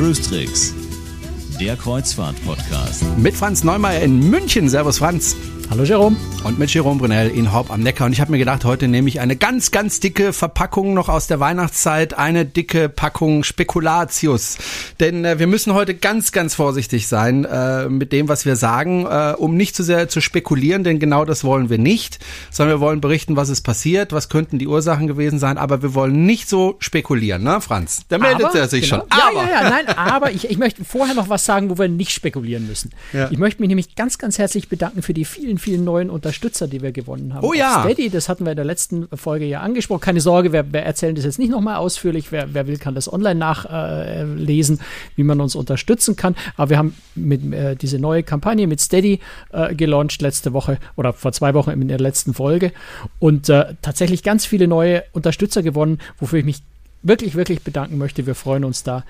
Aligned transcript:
Cruise 0.00 0.22
Tricks, 0.22 0.74
der 1.60 1.76
Kreuzfahrt-Podcast. 1.76 3.04
Mit 3.18 3.36
Franz 3.36 3.62
Neumeier 3.64 4.00
in 4.00 4.30
München. 4.30 4.68
Servus 4.68 4.98
Franz. 4.98 5.36
Hallo 5.70 5.84
Jerome. 5.84 6.16
Und 6.42 6.58
mit 6.58 6.74
Jerome 6.74 6.98
Brunel 6.98 7.28
in 7.28 7.52
Haupt 7.52 7.70
am 7.70 7.80
Neckar. 7.80 8.06
Und 8.06 8.12
ich 8.12 8.20
habe 8.20 8.32
mir 8.32 8.38
gedacht, 8.38 8.64
heute 8.64 8.88
nehme 8.88 9.08
ich 9.08 9.20
eine 9.20 9.36
ganz, 9.36 9.70
ganz 9.70 10.00
dicke 10.00 10.32
Verpackung 10.32 10.94
noch 10.94 11.08
aus 11.08 11.28
der 11.28 11.38
Weihnachtszeit. 11.38 12.18
Eine 12.18 12.44
dicke 12.44 12.88
Packung 12.88 13.44
Spekulatius. 13.44 14.58
Denn 14.98 15.24
äh, 15.24 15.38
wir 15.38 15.46
müssen 15.46 15.72
heute 15.72 15.94
ganz, 15.94 16.32
ganz 16.32 16.56
vorsichtig 16.56 17.06
sein 17.06 17.44
äh, 17.44 17.88
mit 17.88 18.10
dem, 18.10 18.28
was 18.28 18.46
wir 18.46 18.56
sagen, 18.56 19.06
äh, 19.06 19.34
um 19.38 19.54
nicht 19.54 19.76
zu 19.76 19.84
sehr 19.84 20.08
zu 20.08 20.20
spekulieren, 20.20 20.82
denn 20.82 20.98
genau 20.98 21.24
das 21.24 21.44
wollen 21.44 21.70
wir 21.70 21.78
nicht. 21.78 22.18
Sondern 22.50 22.78
wir 22.78 22.80
wollen 22.80 23.00
berichten, 23.00 23.36
was 23.36 23.48
ist 23.48 23.60
passiert, 23.60 24.12
was 24.12 24.28
könnten 24.28 24.58
die 24.58 24.66
Ursachen 24.66 25.06
gewesen 25.06 25.38
sein. 25.38 25.56
Aber 25.56 25.82
wir 25.82 25.94
wollen 25.94 26.26
nicht 26.26 26.48
so 26.48 26.74
spekulieren, 26.80 27.44
ne 27.44 27.60
Franz? 27.60 28.06
Da 28.08 28.18
meldet 28.18 28.46
aber, 28.46 28.58
er 28.58 28.66
sich 28.66 28.90
genau. 28.90 29.02
schon. 29.02 29.08
Ja, 29.16 29.28
aber. 29.28 29.48
ja, 29.48 29.62
ja, 29.62 29.70
nein, 29.70 29.88
aber 29.96 30.32
ich, 30.32 30.50
ich 30.50 30.58
möchte 30.58 30.84
vorher 30.84 31.14
noch 31.14 31.28
was 31.28 31.44
sagen, 31.44 31.70
wo 31.70 31.78
wir 31.78 31.86
nicht 31.86 32.10
spekulieren 32.10 32.66
müssen. 32.66 32.90
Ja. 33.12 33.30
Ich 33.30 33.38
möchte 33.38 33.62
mich 33.62 33.68
nämlich 33.68 33.94
ganz, 33.94 34.18
ganz 34.18 34.38
herzlich 34.38 34.68
bedanken 34.68 35.02
für 35.02 35.14
die 35.14 35.24
vielen, 35.24 35.59
vielen 35.60 35.84
neuen 35.84 36.10
Unterstützer, 36.10 36.66
die 36.66 36.82
wir 36.82 36.92
gewonnen 36.92 37.34
haben. 37.34 37.46
Oh 37.46 37.52
ja. 37.52 37.82
Steady, 37.84 38.10
das 38.10 38.28
hatten 38.28 38.44
wir 38.44 38.52
in 38.52 38.56
der 38.56 38.64
letzten 38.64 39.08
Folge 39.16 39.44
ja 39.44 39.60
angesprochen. 39.60 40.00
Keine 40.00 40.20
Sorge, 40.20 40.52
wir, 40.52 40.72
wir 40.72 40.80
erzählen 40.80 41.14
das 41.14 41.24
jetzt 41.24 41.38
nicht 41.38 41.50
nochmal 41.50 41.76
ausführlich. 41.76 42.32
Wer, 42.32 42.52
wer 42.54 42.66
will, 42.66 42.78
kann 42.78 42.94
das 42.94 43.12
online 43.12 43.38
nachlesen, 43.38 44.78
äh, 44.78 45.16
wie 45.16 45.22
man 45.24 45.40
uns 45.40 45.54
unterstützen 45.54 46.16
kann. 46.16 46.34
Aber 46.56 46.70
wir 46.70 46.78
haben 46.78 46.96
mit 47.14 47.52
äh, 47.52 47.76
diese 47.76 47.98
neue 47.98 48.22
Kampagne 48.22 48.66
mit 48.66 48.80
Steady 48.80 49.20
äh, 49.52 49.74
gelauncht 49.74 50.22
letzte 50.22 50.52
Woche 50.52 50.78
oder 50.96 51.12
vor 51.12 51.32
zwei 51.32 51.54
Wochen 51.54 51.70
in 51.70 51.88
der 51.88 52.00
letzten 52.00 52.34
Folge 52.34 52.72
und 53.18 53.48
äh, 53.48 53.74
tatsächlich 53.82 54.22
ganz 54.22 54.46
viele 54.46 54.66
neue 54.66 55.04
Unterstützer 55.12 55.62
gewonnen, 55.62 55.98
wofür 56.18 56.40
ich 56.40 56.44
mich 56.44 56.62
wirklich, 57.02 57.34
wirklich 57.34 57.62
bedanken 57.62 57.98
möchte. 57.98 58.26
Wir 58.26 58.34
freuen 58.34 58.64
uns 58.64 58.82
da 58.82 59.04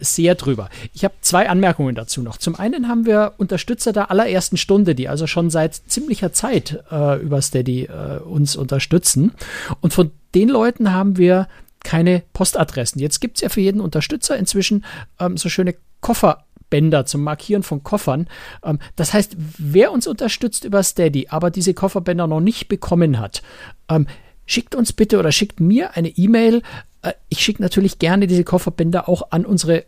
sehr 0.00 0.34
drüber. 0.34 0.68
Ich 0.92 1.04
habe 1.04 1.14
zwei 1.20 1.48
Anmerkungen 1.48 1.94
dazu 1.94 2.22
noch. 2.22 2.36
Zum 2.36 2.56
einen 2.56 2.88
haben 2.88 3.06
wir 3.06 3.34
Unterstützer 3.38 3.92
der 3.92 4.10
allerersten 4.10 4.56
Stunde, 4.56 4.94
die 4.94 5.08
also 5.08 5.26
schon 5.26 5.50
seit 5.50 5.74
ziemlicher 5.74 6.32
Zeit 6.32 6.82
äh, 6.90 7.20
über 7.20 7.40
Steady 7.40 7.84
äh, 7.84 8.18
uns 8.18 8.56
unterstützen. 8.56 9.32
Und 9.80 9.92
von 9.92 10.10
den 10.34 10.48
Leuten 10.48 10.92
haben 10.92 11.16
wir 11.16 11.48
keine 11.84 12.22
Postadressen. 12.32 13.00
Jetzt 13.00 13.20
gibt 13.20 13.36
es 13.36 13.42
ja 13.42 13.48
für 13.48 13.60
jeden 13.60 13.80
Unterstützer 13.80 14.36
inzwischen 14.36 14.84
ähm, 15.18 15.36
so 15.36 15.48
schöne 15.48 15.74
Koffer. 16.00 16.44
Bänder 16.70 17.06
zum 17.06 17.22
Markieren 17.22 17.62
von 17.62 17.82
Koffern. 17.82 18.28
Ähm, 18.62 18.78
das 18.94 19.14
heißt, 19.14 19.36
wer 19.56 19.90
uns 19.90 20.06
unterstützt 20.06 20.64
über 20.64 20.82
Steady, 20.82 21.28
aber 21.30 21.50
diese 21.50 21.72
Kofferbänder 21.72 22.26
noch 22.26 22.40
nicht 22.40 22.68
bekommen 22.68 23.18
hat, 23.18 23.42
ähm, 23.88 24.06
schickt 24.44 24.74
uns 24.74 24.92
bitte 24.92 25.18
oder 25.18 25.32
schickt 25.32 25.60
mir 25.60 25.96
eine 25.96 26.08
E-Mail. 26.08 26.62
Äh, 27.02 27.12
ich 27.28 27.40
schicke 27.40 27.62
natürlich 27.62 27.98
gerne 27.98 28.26
diese 28.26 28.44
Kofferbänder 28.44 29.08
auch 29.08 29.30
an 29.30 29.44
unsere 29.46 29.84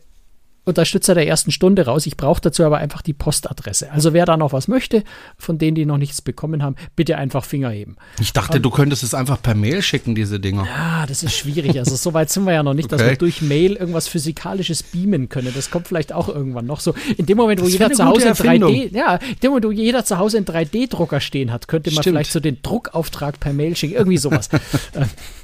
Unterstützer 0.66 1.14
der 1.14 1.26
ersten 1.26 1.50
Stunde 1.52 1.86
raus. 1.86 2.04
Ich 2.06 2.18
brauche 2.18 2.40
dazu 2.42 2.62
aber 2.64 2.76
einfach 2.78 3.00
die 3.00 3.14
Postadresse. 3.14 3.90
Also 3.92 4.12
wer 4.12 4.26
da 4.26 4.36
noch 4.36 4.52
was 4.52 4.68
möchte, 4.68 5.04
von 5.38 5.56
denen, 5.56 5.74
die 5.74 5.86
noch 5.86 5.96
nichts 5.96 6.20
bekommen 6.20 6.62
haben, 6.62 6.76
bitte 6.94 7.16
einfach 7.16 7.44
Finger 7.46 7.70
heben. 7.70 7.96
Ich 8.20 8.34
dachte, 8.34 8.60
du 8.60 8.68
könntest 8.70 9.02
es 9.02 9.14
einfach 9.14 9.40
per 9.40 9.54
Mail 9.54 9.80
schicken, 9.80 10.14
diese 10.14 10.38
Dinger. 10.38 10.66
Ja, 10.66 11.06
das 11.06 11.22
ist 11.22 11.34
schwierig. 11.34 11.78
Also 11.78 11.96
so 11.96 12.12
weit 12.12 12.28
sind 12.28 12.44
wir 12.44 12.52
ja 12.52 12.62
noch 12.62 12.74
nicht, 12.74 12.92
dass 12.92 13.00
Okay. 13.00 13.12
wir 13.12 13.16
durch 13.16 13.40
Mail 13.40 13.72
irgendwas 13.74 14.06
Physikalisches 14.06 14.82
beamen 14.82 15.30
können. 15.30 15.50
Das 15.56 15.70
kommt 15.70 15.88
vielleicht 15.88 16.12
auch 16.12 16.28
irgendwann 16.28 16.66
noch 16.66 16.80
so. 16.80 16.94
In 17.16 17.24
dem 17.24 17.38
Moment, 17.38 17.60
wo 17.60 17.64
Das 17.64 17.72
jeder 17.72 17.90
zu 17.90 18.04
Hause 18.04 18.28
in 18.28 18.34
3D, 18.34 18.44
Erfindung. 18.44 18.90
ja, 18.92 19.14
in 19.16 19.40
dem 19.42 19.50
Moment, 19.52 19.64
wo 19.66 19.70
jeder 19.72 20.04
zu 20.04 20.18
Hause 20.18 20.36
einen 20.36 20.46
3D-Drucker 20.46 21.20
stehen 21.20 21.52
hat, 21.52 21.68
könnte 21.68 21.90
man 21.90 22.02
Stimmt. 22.02 22.14
vielleicht 22.16 22.32
so 22.32 22.38
den 22.38 22.58
Druckauftrag 22.62 23.40
per 23.40 23.54
Mail 23.54 23.74
schicken. 23.76 23.94
Irgendwie 23.94 24.18
sowas. 24.18 24.50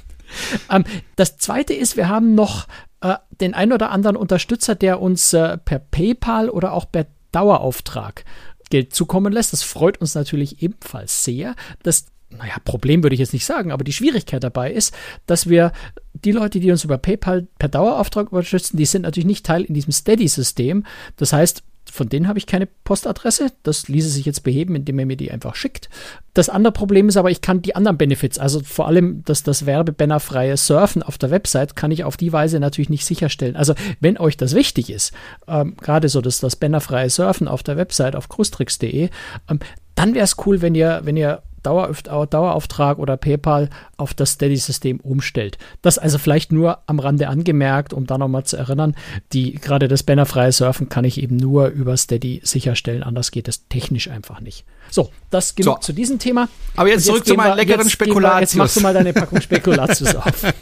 Äh, 0.69 0.75
ähm, 0.77 0.83
das 1.15 1.37
zweite 1.37 1.73
ist, 1.73 1.97
wir 1.97 2.09
haben 2.09 2.35
noch 2.35 2.67
äh, 3.01 3.15
den 3.41 3.53
ein 3.53 3.73
oder 3.73 3.91
anderen 3.91 4.15
Unterstützer, 4.15 4.75
der 4.75 5.01
uns 5.01 5.33
äh, 5.33 5.57
per 5.57 5.79
PayPal 5.79 6.49
oder 6.49 6.73
auch 6.73 6.91
per 6.91 7.07
Dauerauftrag 7.31 8.25
Geld 8.69 8.93
zukommen 8.93 9.31
lässt. 9.31 9.53
Das 9.53 9.63
freut 9.63 9.99
uns 9.99 10.15
natürlich 10.15 10.61
ebenfalls 10.61 11.23
sehr. 11.23 11.55
Das 11.83 12.07
naja, 12.29 12.55
Problem 12.65 13.03
würde 13.03 13.13
ich 13.13 13.19
jetzt 13.19 13.33
nicht 13.33 13.45
sagen, 13.45 13.71
aber 13.71 13.83
die 13.83 13.93
Schwierigkeit 13.93 14.43
dabei 14.43 14.71
ist, 14.71 14.93
dass 15.27 15.47
wir 15.47 15.71
die 16.13 16.31
Leute, 16.31 16.59
die 16.59 16.71
uns 16.71 16.83
über 16.83 16.97
PayPal 16.97 17.47
per 17.57 17.69
Dauerauftrag 17.69 18.31
unterstützen, 18.31 18.77
die 18.77 18.85
sind 18.85 19.03
natürlich 19.03 19.25
nicht 19.25 19.45
Teil 19.45 19.63
in 19.63 19.73
diesem 19.73 19.93
Steady-System. 19.93 20.85
Das 21.15 21.31
heißt, 21.31 21.63
von 21.91 22.09
denen 22.09 22.27
habe 22.27 22.39
ich 22.39 22.45
keine 22.45 22.65
Postadresse. 22.65 23.51
Das 23.63 23.87
ließe 23.87 24.09
sich 24.09 24.25
jetzt 24.25 24.43
beheben, 24.43 24.75
indem 24.75 24.99
er 24.99 25.05
mir 25.05 25.17
die 25.17 25.31
einfach 25.31 25.55
schickt. 25.55 25.89
Das 26.33 26.49
andere 26.49 26.71
Problem 26.71 27.09
ist 27.09 27.17
aber, 27.17 27.31
ich 27.31 27.41
kann 27.41 27.61
die 27.61 27.75
anderen 27.75 27.97
Benefits, 27.97 28.37
also 28.37 28.61
vor 28.61 28.87
allem 28.87 29.23
das, 29.25 29.43
das 29.43 29.65
werbebannerfreie 29.65 30.57
Surfen 30.57 31.01
auf 31.01 31.17
der 31.17 31.31
Website, 31.31 31.75
kann 31.75 31.91
ich 31.91 32.03
auf 32.03 32.17
die 32.17 32.31
Weise 32.31 32.59
natürlich 32.59 32.89
nicht 32.89 33.05
sicherstellen. 33.05 33.55
Also 33.55 33.73
wenn 33.99 34.17
euch 34.17 34.37
das 34.37 34.53
wichtig 34.53 34.89
ist, 34.89 35.13
ähm, 35.47 35.75
gerade 35.77 36.09
so 36.09 36.21
das, 36.21 36.39
das 36.39 36.55
bannerfreie 36.55 37.09
Surfen 37.09 37.47
auf 37.47 37.63
der 37.63 37.77
Website 37.77 38.15
auf 38.15 38.29
cruistricks.de, 38.29 39.09
ähm, 39.49 39.59
dann 39.95 40.13
wäre 40.13 40.25
es 40.25 40.35
cool, 40.45 40.61
wenn 40.61 40.75
ihr, 40.75 41.01
wenn 41.03 41.17
ihr 41.17 41.41
Dauerauf 41.67 42.01
Dauerauftrag 42.01 42.97
oder 42.97 43.17
PayPal 43.17 43.69
auf 43.97 44.13
das 44.13 44.31
Steady-System 44.31 44.99
umstellt. 45.01 45.57
Das 45.81 45.97
also 45.97 46.17
vielleicht 46.17 46.51
nur 46.51 46.79
am 46.87 46.99
Rande 46.99 47.27
angemerkt, 47.27 47.93
um 47.93 48.07
da 48.07 48.17
nochmal 48.17 48.45
zu 48.45 48.57
erinnern, 48.57 48.95
die 49.33 49.53
gerade 49.53 49.87
das 49.87 50.03
bannerfreie 50.03 50.51
Surfen 50.51 50.89
kann 50.89 51.03
ich 51.03 51.21
eben 51.21 51.35
nur 51.35 51.67
über 51.67 51.97
Steady 51.97 52.41
sicherstellen, 52.43 53.03
anders 53.03 53.31
geht 53.31 53.47
es 53.47 53.67
technisch 53.67 54.09
einfach 54.09 54.39
nicht. 54.39 54.65
So, 54.89 55.11
das 55.29 55.55
genug 55.55 55.75
So. 55.77 55.81
zu 55.81 55.93
diesem 55.93 56.19
Thema. 56.19 56.47
Aber 56.75 56.89
jetzt 56.89 56.99
Und 57.07 57.13
zurück 57.15 57.25
zu 57.27 57.33
meinen 57.35 57.55
leckeren 57.57 57.79
jetzt 57.81 57.87
wir- 57.87 57.91
Spekulatius. 57.91 58.39
Jetzt 58.41 58.55
machst 58.55 58.75
du 58.77 58.81
mal 58.81 58.93
deine 58.93 59.13
Packung 59.13 59.41
Spekulatius 59.41 60.15
auf. 60.15 60.53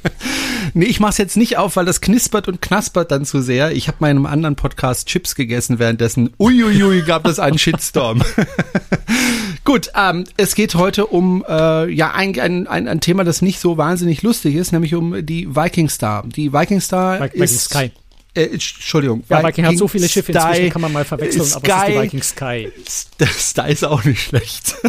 Nee, 0.73 0.85
ich 0.85 0.99
mach's 0.99 1.17
jetzt 1.17 1.37
nicht 1.37 1.57
auf, 1.57 1.75
weil 1.75 1.85
das 1.85 2.01
knispert 2.01 2.47
und 2.47 2.61
knaspert 2.61 3.11
dann 3.11 3.25
zu 3.25 3.41
sehr. 3.41 3.71
Ich 3.71 3.87
habe 3.87 3.97
mal 3.99 4.09
in 4.11 4.17
einem 4.17 4.25
anderen 4.25 4.55
Podcast 4.55 5.07
Chips 5.07 5.35
gegessen 5.35 5.77
währenddessen. 5.79 6.31
Uiuiui, 6.39 7.01
gab 7.03 7.27
es 7.27 7.39
einen 7.39 7.57
Shitstorm. 7.57 8.23
Gut, 9.63 9.89
ähm, 9.95 10.25
es 10.37 10.53
geht 10.55 10.75
heute 10.75 11.07
um 11.07 11.43
äh, 11.47 11.89
ja 11.91 12.11
ein, 12.11 12.39
ein, 12.39 12.67
ein, 12.67 12.87
ein 12.87 13.01
Thema, 13.01 13.23
das 13.23 13.41
nicht 13.41 13.59
so 13.59 13.77
wahnsinnig 13.77 14.21
lustig 14.21 14.55
ist, 14.55 14.71
nämlich 14.71 14.93
um 14.95 15.25
die 15.25 15.55
Viking 15.55 15.89
Star. 15.89 16.23
Die 16.27 16.53
Viking 16.53 16.81
Star 16.81 17.19
Viking 17.21 17.41
ist 17.43 17.65
Sky. 17.65 17.91
Äh, 18.35 18.43
Entschuldigung. 18.53 19.23
Ja, 19.29 19.41
Viking 19.43 19.65
hat 19.65 19.77
so 19.77 19.87
viele 19.87 20.09
Schiffe 20.09 20.33
Sky- 20.33 20.47
inzwischen, 20.47 20.69
kann 20.69 20.81
man 20.81 20.91
mal 20.93 21.05
verwechseln, 21.05 21.41
aber 21.53 21.67
es 21.67 21.81
ist 21.81 21.87
die 21.87 22.01
Viking 22.01 22.23
Sky. 22.23 22.71
Das 23.17 23.53
da 23.55 23.65
ist 23.65 23.83
auch 23.85 24.03
nicht 24.03 24.21
schlecht. 24.21 24.75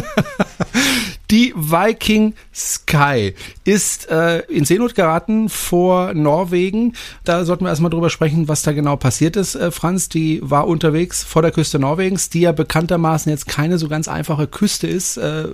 Die 1.29 1.53
Viking 1.57 2.35
Sky 2.55 3.33
ist 3.65 4.09
äh, 4.09 4.39
in 4.43 4.63
Seenot 4.63 4.95
geraten 4.95 5.49
vor 5.49 6.13
Norwegen. 6.13 6.93
Da 7.25 7.43
sollten 7.43 7.65
wir 7.65 7.69
erstmal 7.69 7.91
drüber 7.91 8.09
sprechen, 8.09 8.47
was 8.47 8.61
da 8.61 8.71
genau 8.71 8.95
passiert 8.95 9.35
ist, 9.35 9.55
äh, 9.55 9.71
Franz. 9.71 10.07
Die 10.07 10.39
war 10.41 10.67
unterwegs 10.67 11.23
vor 11.23 11.41
der 11.41 11.51
Küste 11.51 11.79
Norwegens, 11.79 12.29
die 12.29 12.41
ja 12.41 12.53
bekanntermaßen 12.53 13.29
jetzt 13.29 13.45
keine 13.45 13.77
so 13.77 13.89
ganz 13.89 14.07
einfache 14.07 14.47
Küste 14.47 14.87
ist, 14.87 15.17
äh, 15.17 15.49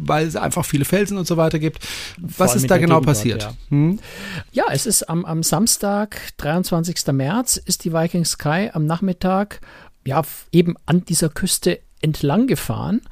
weil 0.00 0.26
es 0.26 0.36
einfach 0.36 0.64
viele 0.64 0.84
Felsen 0.84 1.18
und 1.18 1.26
so 1.26 1.36
weiter 1.36 1.58
gibt. 1.58 1.86
Was 2.18 2.56
ist 2.56 2.70
da 2.70 2.78
genau 2.78 3.00
Gegend 3.00 3.06
dort, 3.08 3.16
passiert? 3.16 3.42
ja. 3.42 3.52
Hm? 3.68 3.98
Ja, 4.52 4.64
es 4.70 4.86
ist 4.86 5.08
am, 5.08 5.24
am 5.24 5.42
Samstag, 5.42 6.20
23. 6.38 7.12
März, 7.12 7.56
ist 7.56 7.84
die 7.84 7.92
Viking 7.92 8.24
Sky 8.24 8.70
am 8.72 8.86
Nachmittag 8.86 9.60
ja 10.06 10.22
eben 10.52 10.76
an 10.86 11.04
dieser 11.04 11.28
Küste 11.28 11.80
entlang 12.00 12.46
gefahren 12.46 13.02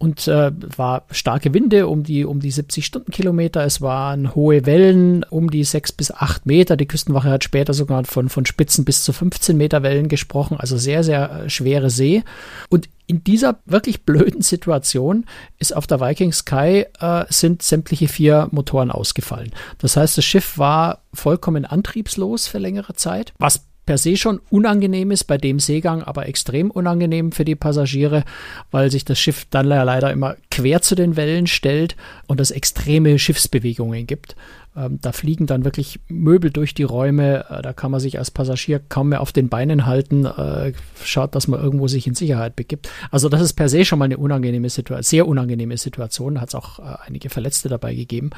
und 0.00 0.26
äh, 0.28 0.50
war 0.78 1.04
starke 1.10 1.52
Winde 1.52 1.86
um 1.86 2.04
die 2.04 2.24
um 2.24 2.40
die 2.40 2.50
70 2.50 2.86
Stundenkilometer. 2.86 3.62
Es 3.64 3.82
waren 3.82 4.34
hohe 4.34 4.64
Wellen 4.64 5.24
um 5.24 5.50
die 5.50 5.62
6 5.62 5.92
bis 5.92 6.10
8 6.10 6.46
Meter. 6.46 6.78
Die 6.78 6.86
Küstenwache 6.86 7.28
hat 7.28 7.44
später 7.44 7.74
sogar 7.74 8.02
von 8.06 8.30
von 8.30 8.46
Spitzen 8.46 8.86
bis 8.86 9.04
zu 9.04 9.12
15 9.12 9.58
Meter 9.58 9.82
Wellen 9.82 10.08
gesprochen. 10.08 10.56
Also 10.56 10.78
sehr 10.78 11.04
sehr 11.04 11.30
äh, 11.30 11.50
schwere 11.50 11.90
See. 11.90 12.22
Und 12.70 12.88
in 13.06 13.24
dieser 13.24 13.58
wirklich 13.66 14.04
blöden 14.04 14.40
Situation 14.40 15.26
ist 15.58 15.76
auf 15.76 15.86
der 15.86 16.00
Viking 16.00 16.32
Sky 16.32 16.86
äh, 16.98 17.24
sind 17.28 17.62
sämtliche 17.62 18.08
vier 18.08 18.48
Motoren 18.52 18.90
ausgefallen. 18.90 19.50
Das 19.78 19.98
heißt, 19.98 20.16
das 20.16 20.24
Schiff 20.24 20.56
war 20.56 21.02
vollkommen 21.12 21.66
antriebslos 21.66 22.46
für 22.46 22.58
längere 22.58 22.94
Zeit, 22.94 23.34
was 23.38 23.66
per 23.90 23.98
se 23.98 24.16
schon 24.16 24.40
unangenehm 24.50 25.10
ist 25.10 25.24
bei 25.24 25.36
dem 25.36 25.58
Seegang, 25.58 26.04
aber 26.04 26.28
extrem 26.28 26.70
unangenehm 26.70 27.32
für 27.32 27.44
die 27.44 27.56
Passagiere, 27.56 28.22
weil 28.70 28.88
sich 28.88 29.04
das 29.04 29.18
Schiff 29.18 29.48
dann 29.50 29.66
leider 29.66 30.12
immer 30.12 30.36
quer 30.48 30.80
zu 30.80 30.94
den 30.94 31.16
Wellen 31.16 31.48
stellt 31.48 31.96
und 32.28 32.40
es 32.40 32.52
extreme 32.52 33.18
Schiffsbewegungen 33.18 34.06
gibt. 34.06 34.36
Ähm, 34.76 34.98
da 35.00 35.10
fliegen 35.10 35.46
dann 35.46 35.64
wirklich 35.64 35.98
Möbel 36.06 36.50
durch 36.50 36.74
die 36.74 36.84
Räume. 36.84 37.44
Äh, 37.50 37.62
da 37.62 37.72
kann 37.72 37.90
man 37.90 37.98
sich 37.98 38.18
als 38.18 38.30
Passagier 38.30 38.78
kaum 38.78 39.08
mehr 39.08 39.20
auf 39.20 39.32
den 39.32 39.48
Beinen 39.48 39.84
halten. 39.84 40.24
Äh, 40.24 40.72
schaut, 41.02 41.34
dass 41.34 41.48
man 41.48 41.60
irgendwo 41.60 41.88
sich 41.88 42.06
in 42.06 42.14
Sicherheit 42.14 42.54
begibt. 42.54 42.88
Also 43.10 43.28
das 43.28 43.40
ist 43.40 43.54
per 43.54 43.68
se 43.68 43.84
schon 43.84 43.98
mal 43.98 44.04
eine 44.04 44.18
unangenehme 44.18 44.70
Situation, 44.70 45.02
sehr 45.02 45.26
unangenehme 45.26 45.76
Situation. 45.76 46.40
Hat 46.40 46.50
es 46.50 46.54
auch 46.54 46.78
äh, 46.78 46.96
einige 47.04 47.30
Verletzte 47.30 47.68
dabei 47.68 47.94
gegeben. 47.94 48.30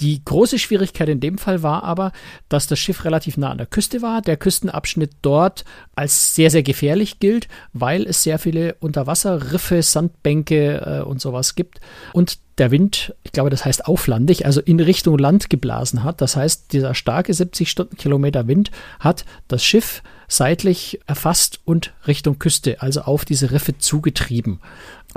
Die 0.00 0.24
große 0.24 0.58
Schwierigkeit 0.58 1.10
in 1.10 1.20
dem 1.20 1.36
Fall 1.36 1.62
war 1.62 1.84
aber, 1.84 2.12
dass 2.48 2.66
das 2.66 2.78
Schiff 2.78 3.04
relativ 3.04 3.36
nah 3.36 3.50
an 3.50 3.58
der 3.58 3.66
Küste 3.66 4.00
war. 4.00 4.22
Der 4.22 4.38
Küstenabschnitt 4.38 5.12
dort 5.20 5.64
als 5.94 6.34
sehr, 6.34 6.50
sehr 6.50 6.62
gefährlich 6.62 7.18
gilt, 7.18 7.48
weil 7.74 8.06
es 8.06 8.22
sehr 8.22 8.38
viele 8.38 8.76
Unterwasserriffe, 8.80 9.82
Sandbänke 9.82 11.02
äh, 11.02 11.02
und 11.02 11.20
sowas 11.20 11.54
gibt. 11.54 11.80
Und 12.14 12.38
der 12.58 12.70
Wind, 12.70 13.14
ich 13.22 13.32
glaube, 13.32 13.50
das 13.50 13.64
heißt 13.64 13.86
auflandig, 13.86 14.46
also 14.46 14.60
in 14.60 14.80
Richtung 14.80 15.18
Land 15.18 15.50
geblasen 15.50 16.04
hat. 16.04 16.20
Das 16.20 16.36
heißt, 16.36 16.72
dieser 16.72 16.94
starke 16.94 17.34
70 17.34 17.70
Stundenkilometer 17.70 18.46
Wind 18.48 18.70
hat 18.98 19.24
das 19.48 19.62
Schiff 19.62 20.02
seitlich 20.28 21.00
erfasst 21.06 21.60
und 21.64 21.92
Richtung 22.06 22.38
Küste, 22.38 22.80
also 22.80 23.02
auf 23.02 23.24
diese 23.24 23.50
Riffe 23.50 23.78
zugetrieben. 23.78 24.60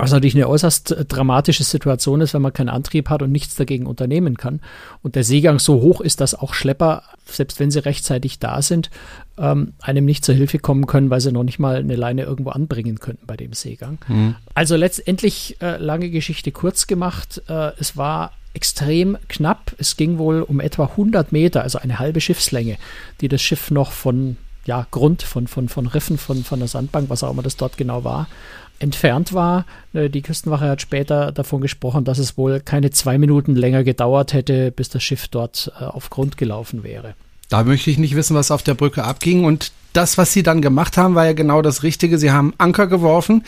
Was 0.02 0.12
natürlich 0.12 0.36
eine 0.36 0.48
äußerst 0.48 1.06
dramatische 1.08 1.64
Situation 1.64 2.22
ist, 2.22 2.34
wenn 2.34 2.42
man 2.42 2.54
keinen 2.54 2.70
Antrieb 2.70 3.10
hat 3.10 3.22
und 3.22 3.32
nichts 3.32 3.56
dagegen 3.56 3.86
unternehmen 3.86 4.38
kann. 4.38 4.62
Und 5.02 5.16
der 5.16 5.24
Seegang 5.24 5.60
so 5.60 5.82
hoch 5.82 6.02
ist, 6.02 6.22
dass 6.22 6.36
auch 6.36 6.54
Schlepper, 6.54 7.04
selbst 7.26 7.60
wenn 7.60 7.72
sie 7.72 7.80
rechtzeitig 7.80 8.40
da 8.40 8.62
sind, 8.62 8.90
ähm, 9.38 9.74
einem 9.80 10.06
nicht 10.06 10.26
zur 10.26 10.36
Hilfe 10.36 10.60
kommen 10.60 10.88
können, 10.88 11.10
weil 11.10 11.22
sie 11.22 11.32
noch 11.32 11.44
nicht 11.44 11.60
mal 11.60 11.78
eine 11.78 11.96
Leine 11.96 12.24
irgendwo 12.24 12.52
anbringen 12.52 13.00
könnten 13.00 13.26
bei 13.28 13.38
dem 13.38 13.54
Seegang. 13.54 13.98
Mhm. 14.08 14.36
Also 14.54 14.76
letztendlich 14.76 15.58
äh, 15.62 15.78
lange 15.78 16.10
Geschichte 16.10 16.52
kurz 16.52 16.88
gemacht. 16.88 17.42
Äh, 17.48 17.72
es 17.80 17.98
war 17.98 18.32
extrem 18.54 19.18
knapp. 19.28 19.76
Es 19.78 19.98
ging 19.98 20.18
wohl 20.18 20.42
um 20.42 20.60
etwa 20.60 20.86
100 20.86 21.32
Meter, 21.32 21.64
also 21.64 21.80
eine 21.80 22.00
halbe 22.00 22.22
Schiffslänge, 22.22 22.78
die 23.22 23.28
das 23.28 23.42
Schiff 23.42 23.72
noch 23.72 23.92
von 23.92 24.38
ja, 24.66 24.86
Grund, 24.92 25.24
von, 25.24 25.48
von, 25.48 25.70
von 25.70 25.88
Riffen, 25.88 26.18
von, 26.18 26.44
von 26.44 26.60
der 26.60 26.68
Sandbank, 26.68 27.10
was 27.10 27.24
auch 27.24 27.32
immer 27.32 27.42
das 27.42 27.58
dort 27.58 27.78
genau 27.78 28.04
war, 28.04 28.28
entfernt 28.80 29.34
war. 29.34 29.66
Äh, 29.94 30.10
die 30.10 30.22
Küstenwache 30.22 30.68
hat 30.70 30.82
später 30.82 31.32
davon 31.32 31.62
gesprochen, 31.62 32.06
dass 32.06 32.18
es 32.18 32.38
wohl 32.38 32.60
keine 32.60 32.92
zwei 32.92 33.18
Minuten 33.18 33.56
länger 33.56 33.84
gedauert 33.84 34.34
hätte, 34.34 34.72
bis 34.72 34.90
das 34.90 35.04
Schiff 35.04 35.28
dort 35.28 35.72
äh, 35.80 35.84
auf 35.84 36.10
Grund 36.10 36.38
gelaufen 36.38 36.84
wäre. 36.84 37.14
Da 37.50 37.64
möchte 37.64 37.90
ich 37.90 37.98
nicht 37.98 38.16
wissen, 38.16 38.36
was 38.36 38.52
auf 38.52 38.62
der 38.62 38.76
Brücke 38.76 39.04
abging. 39.04 39.44
Und 39.44 39.72
das, 39.94 40.20
was 40.20 40.32
Sie 40.34 40.44
dann 40.44 40.62
gemacht 40.62 40.98
haben, 40.98 41.16
war 41.16 41.26
ja 41.26 41.34
genau 41.34 41.64
das 41.64 41.82
Richtige. 41.82 42.20
Sie 42.20 42.32
haben 42.32 42.54
Anker 42.60 42.86
geworfen. 42.86 43.44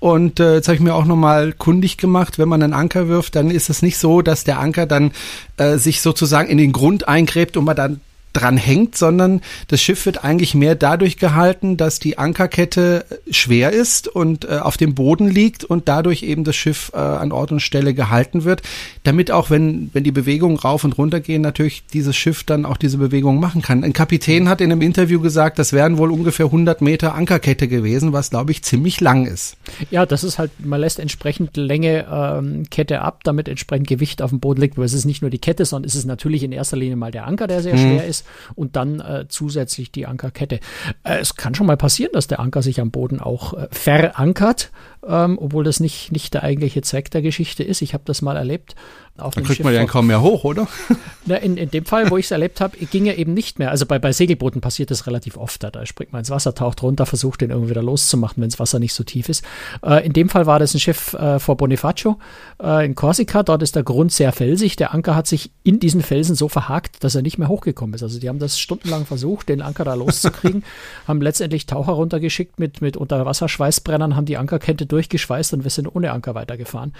Und 0.00 0.40
äh, 0.40 0.54
jetzt 0.54 0.68
habe 0.68 0.76
ich 0.76 0.80
mir 0.80 0.94
auch 0.94 1.04
nochmal 1.04 1.52
kundig 1.52 1.98
gemacht, 1.98 2.38
wenn 2.38 2.48
man 2.48 2.62
einen 2.62 2.72
Anker 2.72 3.08
wirft, 3.08 3.36
dann 3.36 3.50
ist 3.50 3.68
es 3.68 3.82
nicht 3.82 3.98
so, 3.98 4.22
dass 4.22 4.44
der 4.44 4.58
Anker 4.58 4.86
dann 4.86 5.12
äh, 5.58 5.76
sich 5.76 6.00
sozusagen 6.00 6.48
in 6.48 6.56
den 6.58 6.72
Grund 6.72 7.08
eingräbt 7.08 7.58
und 7.58 7.64
man 7.64 7.76
dann 7.76 8.00
dran 8.32 8.56
hängt, 8.56 8.96
sondern 8.96 9.40
das 9.68 9.80
Schiff 9.80 10.06
wird 10.06 10.24
eigentlich 10.24 10.54
mehr 10.54 10.74
dadurch 10.74 11.16
gehalten, 11.16 11.76
dass 11.76 11.98
die 11.98 12.18
Ankerkette 12.18 13.04
schwer 13.30 13.72
ist 13.72 14.08
und 14.08 14.44
äh, 14.44 14.58
auf 14.58 14.76
dem 14.76 14.94
Boden 14.94 15.28
liegt 15.28 15.64
und 15.64 15.88
dadurch 15.88 16.22
eben 16.22 16.44
das 16.44 16.56
Schiff 16.56 16.90
äh, 16.94 16.98
an 16.98 17.32
Ort 17.32 17.52
und 17.52 17.60
Stelle 17.60 17.94
gehalten 17.94 18.44
wird, 18.44 18.62
damit 19.04 19.30
auch 19.30 19.50
wenn 19.50 19.90
wenn 19.92 20.04
die 20.04 20.12
Bewegungen 20.12 20.56
rauf 20.56 20.84
und 20.84 20.96
runter 20.98 21.20
gehen, 21.20 21.42
natürlich 21.42 21.84
dieses 21.92 22.16
Schiff 22.16 22.44
dann 22.44 22.64
auch 22.64 22.76
diese 22.76 22.98
Bewegung 22.98 23.40
machen 23.40 23.62
kann. 23.62 23.84
Ein 23.84 23.92
Kapitän 23.92 24.48
hat 24.48 24.60
in 24.60 24.72
einem 24.72 24.82
Interview 24.82 25.20
gesagt, 25.20 25.58
das 25.58 25.72
wären 25.72 25.98
wohl 25.98 26.10
ungefähr 26.10 26.46
100 26.46 26.80
Meter 26.80 27.14
Ankerkette 27.14 27.68
gewesen, 27.68 28.12
was 28.12 28.30
glaube 28.30 28.52
ich 28.52 28.62
ziemlich 28.62 29.00
lang 29.00 29.26
ist. 29.26 29.56
Ja, 29.90 30.06
das 30.06 30.24
ist 30.24 30.38
halt, 30.38 30.52
man 30.58 30.80
lässt 30.80 30.98
entsprechend 30.98 31.56
Länge 31.56 32.06
ähm, 32.10 32.64
Kette 32.70 33.02
ab, 33.02 33.20
damit 33.24 33.48
entsprechend 33.48 33.88
Gewicht 33.88 34.22
auf 34.22 34.30
dem 34.30 34.40
Boden 34.40 34.60
liegt, 34.60 34.78
weil 34.78 34.84
es 34.84 34.94
ist 34.94 35.04
nicht 35.04 35.22
nur 35.22 35.30
die 35.30 35.38
Kette, 35.38 35.64
sondern 35.64 35.88
es 35.88 35.94
ist 35.94 36.06
natürlich 36.06 36.42
in 36.42 36.52
erster 36.52 36.76
Linie 36.76 36.96
mal 36.96 37.10
der 37.10 37.26
Anker, 37.26 37.46
der 37.46 37.62
sehr 37.62 37.74
mhm. 37.74 37.78
schwer 37.78 38.06
ist 38.06 38.21
und 38.54 38.76
dann 38.76 39.00
äh, 39.00 39.26
zusätzlich 39.28 39.92
die 39.92 40.06
Ankerkette. 40.06 40.60
Äh, 41.04 41.18
es 41.18 41.36
kann 41.36 41.54
schon 41.54 41.66
mal 41.66 41.76
passieren, 41.76 42.12
dass 42.12 42.26
der 42.26 42.40
Anker 42.40 42.62
sich 42.62 42.80
am 42.80 42.90
Boden 42.90 43.20
auch 43.20 43.54
äh, 43.54 43.68
verankert, 43.70 44.70
ähm, 45.06 45.38
obwohl 45.40 45.64
das 45.64 45.80
nicht, 45.80 46.12
nicht 46.12 46.34
der 46.34 46.42
eigentliche 46.42 46.82
Zweck 46.82 47.10
der 47.10 47.22
Geschichte 47.22 47.62
ist. 47.62 47.82
Ich 47.82 47.94
habe 47.94 48.04
das 48.06 48.22
mal 48.22 48.36
erlebt 48.36 48.74
auf 49.18 49.34
Dann 49.34 49.44
kriegt 49.44 49.62
man 49.62 49.74
ja 49.74 49.84
kaum 49.84 50.06
mehr 50.06 50.22
hoch, 50.22 50.44
oder? 50.44 50.66
Na, 51.26 51.36
in, 51.36 51.56
in 51.58 51.70
dem 51.70 51.84
Fall, 51.84 52.10
wo 52.10 52.16
ich 52.16 52.24
es 52.24 52.30
erlebt 52.30 52.60
habe, 52.60 52.76
ging 52.78 53.04
er 53.06 53.18
eben 53.18 53.34
nicht 53.34 53.58
mehr. 53.58 53.70
Also 53.70 53.84
bei, 53.84 53.98
bei 53.98 54.10
Segelbooten 54.10 54.60
passiert 54.60 54.90
das 54.90 55.06
relativ 55.06 55.36
oft. 55.36 55.62
Da, 55.62 55.70
da 55.70 55.84
springt 55.84 56.12
man 56.12 56.20
ins 56.20 56.30
Wasser, 56.30 56.54
taucht 56.54 56.82
runter, 56.82 57.04
versucht 57.04 57.42
den 57.42 57.50
irgendwie 57.50 57.70
wieder 57.70 57.82
loszumachen, 57.82 58.42
wenn 58.42 58.48
das 58.48 58.58
Wasser 58.58 58.78
nicht 58.78 58.94
so 58.94 59.04
tief 59.04 59.28
ist. 59.28 59.44
Äh, 59.84 60.04
in 60.06 60.14
dem 60.14 60.30
Fall 60.30 60.46
war 60.46 60.58
das 60.58 60.74
ein 60.74 60.80
Schiff 60.80 61.12
äh, 61.12 61.38
vor 61.38 61.58
Bonifacio 61.58 62.18
äh, 62.62 62.86
in 62.86 62.94
Korsika. 62.94 63.42
Dort 63.42 63.62
ist 63.62 63.76
der 63.76 63.82
Grund 63.82 64.12
sehr 64.12 64.32
felsig. 64.32 64.76
Der 64.76 64.94
Anker 64.94 65.14
hat 65.14 65.26
sich 65.26 65.52
in 65.62 65.78
diesen 65.78 66.00
Felsen 66.00 66.34
so 66.34 66.48
verhakt, 66.48 67.04
dass 67.04 67.14
er 67.14 67.22
nicht 67.22 67.36
mehr 67.36 67.48
hochgekommen 67.48 67.94
ist. 67.94 68.02
Also 68.02 68.18
die 68.18 68.30
haben 68.30 68.38
das 68.38 68.58
stundenlang 68.58 69.04
versucht, 69.04 69.50
den 69.50 69.60
Anker 69.60 69.84
da 69.84 69.92
loszukriegen, 69.92 70.64
haben 71.06 71.20
letztendlich 71.20 71.66
Taucher 71.66 71.92
runtergeschickt 71.92 72.58
mit, 72.58 72.80
mit 72.80 72.96
Unterwasserschweißbrennern, 72.96 74.16
haben 74.16 74.26
die 74.26 74.38
Ankerkette 74.38 74.86
durchgeschweißt 74.86 75.52
und 75.52 75.64
wir 75.64 75.70
sind 75.70 75.86
ohne 75.86 76.12
Anker 76.12 76.34
weitergefahren, 76.34 76.94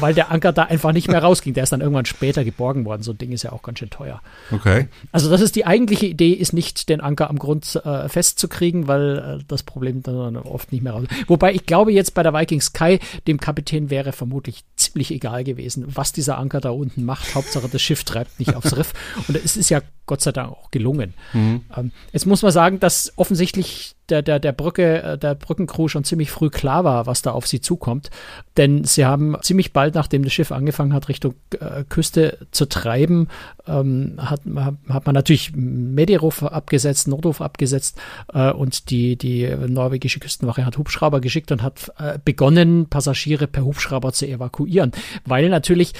weil 0.00 0.14
der 0.14 0.32
Anker 0.32 0.52
da 0.52 0.64
einfach 0.64 0.92
nicht 0.92 1.08
mehr 1.08 1.22
rausging. 1.44 1.54
Der 1.54 1.64
ist 1.64 1.72
dann 1.72 1.80
irgendwann 1.80 2.06
später 2.06 2.44
geborgen 2.44 2.84
worden. 2.84 3.02
So 3.02 3.12
ein 3.12 3.18
Ding 3.18 3.32
ist 3.32 3.42
ja 3.42 3.52
auch 3.52 3.62
ganz 3.62 3.78
schön 3.78 3.90
teuer. 3.90 4.20
Okay. 4.50 4.88
Also 5.12 5.30
das 5.30 5.40
ist 5.40 5.56
die 5.56 5.66
eigentliche 5.66 6.06
Idee, 6.06 6.32
ist 6.32 6.52
nicht 6.52 6.88
den 6.88 7.00
Anker 7.00 7.30
am 7.30 7.38
Grund 7.38 7.80
äh, 7.84 8.08
festzukriegen, 8.08 8.88
weil 8.88 9.38
äh, 9.40 9.44
das 9.46 9.62
Problem 9.62 10.02
dann 10.02 10.36
oft 10.36 10.72
nicht 10.72 10.82
mehr 10.82 10.92
raus. 10.92 11.06
Wobei 11.26 11.52
ich 11.52 11.66
glaube 11.66 11.92
jetzt 11.92 12.14
bei 12.14 12.22
der 12.22 12.34
Viking 12.34 12.60
Sky, 12.60 12.98
dem 13.26 13.38
Kapitän 13.38 13.90
wäre 13.90 14.12
vermutlich 14.12 14.64
ziemlich 14.76 15.10
egal 15.10 15.44
gewesen, 15.44 15.84
was 15.86 16.12
dieser 16.12 16.38
Anker 16.38 16.60
da 16.60 16.70
unten 16.70 17.04
macht. 17.04 17.34
Hauptsache 17.34 17.68
das 17.68 17.82
Schiff 17.82 18.04
treibt 18.04 18.38
nicht 18.38 18.54
aufs 18.54 18.76
Riff. 18.76 18.92
Und 19.28 19.36
es 19.36 19.56
ist 19.56 19.70
ja 19.70 19.80
Gott 20.06 20.20
sei 20.20 20.32
Dank 20.32 20.50
auch 20.50 20.70
gelungen. 20.70 21.14
Mhm. 21.32 21.62
Ähm, 21.76 21.92
jetzt 22.12 22.26
muss 22.26 22.42
man 22.42 22.52
sagen, 22.52 22.80
dass 22.80 23.12
offensichtlich 23.16 23.96
der, 24.10 24.22
der, 24.22 24.38
der 24.38 24.52
Brücke, 24.52 25.02
äh, 25.02 25.18
der 25.18 25.34
Brückencrew 25.34 25.88
schon 25.88 26.04
ziemlich 26.04 26.30
früh 26.30 26.50
klar 26.50 26.84
war, 26.84 27.06
was 27.06 27.22
da 27.22 27.30
auf 27.32 27.46
sie 27.46 27.60
zukommt. 27.60 28.10
Denn 28.56 28.84
sie 28.84 29.06
haben 29.06 29.36
ziemlich 29.42 29.72
bald, 29.72 29.94
nachdem 29.94 30.24
das 30.24 30.32
Schiff 30.32 30.52
angefangen 30.52 30.92
hat, 30.92 31.08
Richtung 31.08 31.34
äh, 31.58 31.84
Küste 31.88 32.46
zu 32.50 32.66
treiben, 32.66 33.28
ähm, 33.66 34.16
hat, 34.18 34.42
hat 34.88 35.06
man 35.06 35.14
natürlich 35.14 35.52
Mediruf 35.54 36.42
abgesetzt, 36.42 37.08
Nordruf 37.08 37.40
abgesetzt 37.40 37.98
äh, 38.32 38.50
und 38.50 38.90
die, 38.90 39.16
die 39.16 39.48
norwegische 39.68 40.20
Küstenwache 40.20 40.66
hat 40.66 40.76
Hubschrauber 40.76 41.20
geschickt 41.20 41.50
und 41.50 41.62
hat 41.62 41.92
äh, 41.98 42.18
begonnen, 42.22 42.86
Passagiere 42.88 43.46
per 43.46 43.64
Hubschrauber 43.64 44.12
zu 44.12 44.26
evakuieren. 44.26 44.92
Weil 45.24 45.48
natürlich 45.48 45.94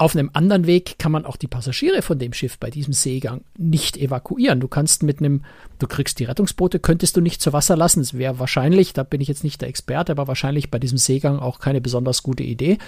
auf 0.00 0.14
einem 0.14 0.30
anderen 0.32 0.66
Weg 0.66 0.96
kann 1.00 1.10
man 1.10 1.26
auch 1.26 1.36
die 1.36 1.48
Passagiere 1.48 2.02
von 2.02 2.20
dem 2.20 2.32
Schiff 2.32 2.56
bei 2.58 2.70
diesem 2.70 2.92
Seegang 2.92 3.42
nicht 3.56 3.96
evakuieren. 3.96 4.60
Du 4.60 4.68
kannst 4.68 5.02
mit 5.02 5.18
einem, 5.18 5.44
du 5.80 5.88
kriegst 5.88 6.20
die 6.20 6.24
Rettungsboote, 6.24 6.78
könntest 6.78 7.16
du 7.16 7.20
nicht 7.20 7.42
zu 7.42 7.52
Wasser 7.52 7.76
lassen. 7.76 8.00
Es 8.00 8.14
wäre 8.14 8.38
wahrscheinlich, 8.38 8.92
da 8.92 9.02
bin 9.02 9.20
ich 9.20 9.26
jetzt 9.26 9.42
nicht 9.42 9.60
der 9.60 9.68
Experte, 9.68 10.12
aber 10.12 10.28
wahrscheinlich 10.28 10.70
bei 10.70 10.78
diesem 10.78 10.98
Seegang 10.98 11.40
auch 11.40 11.58
keine 11.58 11.80
besonders 11.80 12.22
gute 12.22 12.44
Idee. 12.44 12.78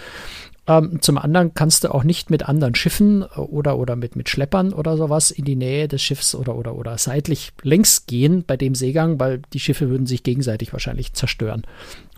Ähm, 0.70 1.02
zum 1.02 1.18
anderen 1.18 1.52
kannst 1.52 1.82
du 1.82 1.92
auch 1.92 2.04
nicht 2.04 2.30
mit 2.30 2.48
anderen 2.48 2.76
Schiffen 2.76 3.24
oder, 3.24 3.76
oder 3.76 3.96
mit, 3.96 4.14
mit 4.14 4.28
Schleppern 4.28 4.72
oder 4.72 4.96
sowas 4.96 5.32
in 5.32 5.44
die 5.44 5.56
Nähe 5.56 5.88
des 5.88 6.00
Schiffs 6.00 6.32
oder, 6.32 6.54
oder, 6.54 6.76
oder 6.76 6.96
seitlich 6.96 7.50
längs 7.64 8.06
gehen 8.06 8.44
bei 8.46 8.56
dem 8.56 8.76
Seegang, 8.76 9.18
weil 9.18 9.42
die 9.52 9.58
Schiffe 9.58 9.90
würden 9.90 10.06
sich 10.06 10.22
gegenseitig 10.22 10.72
wahrscheinlich 10.72 11.12
zerstören 11.12 11.64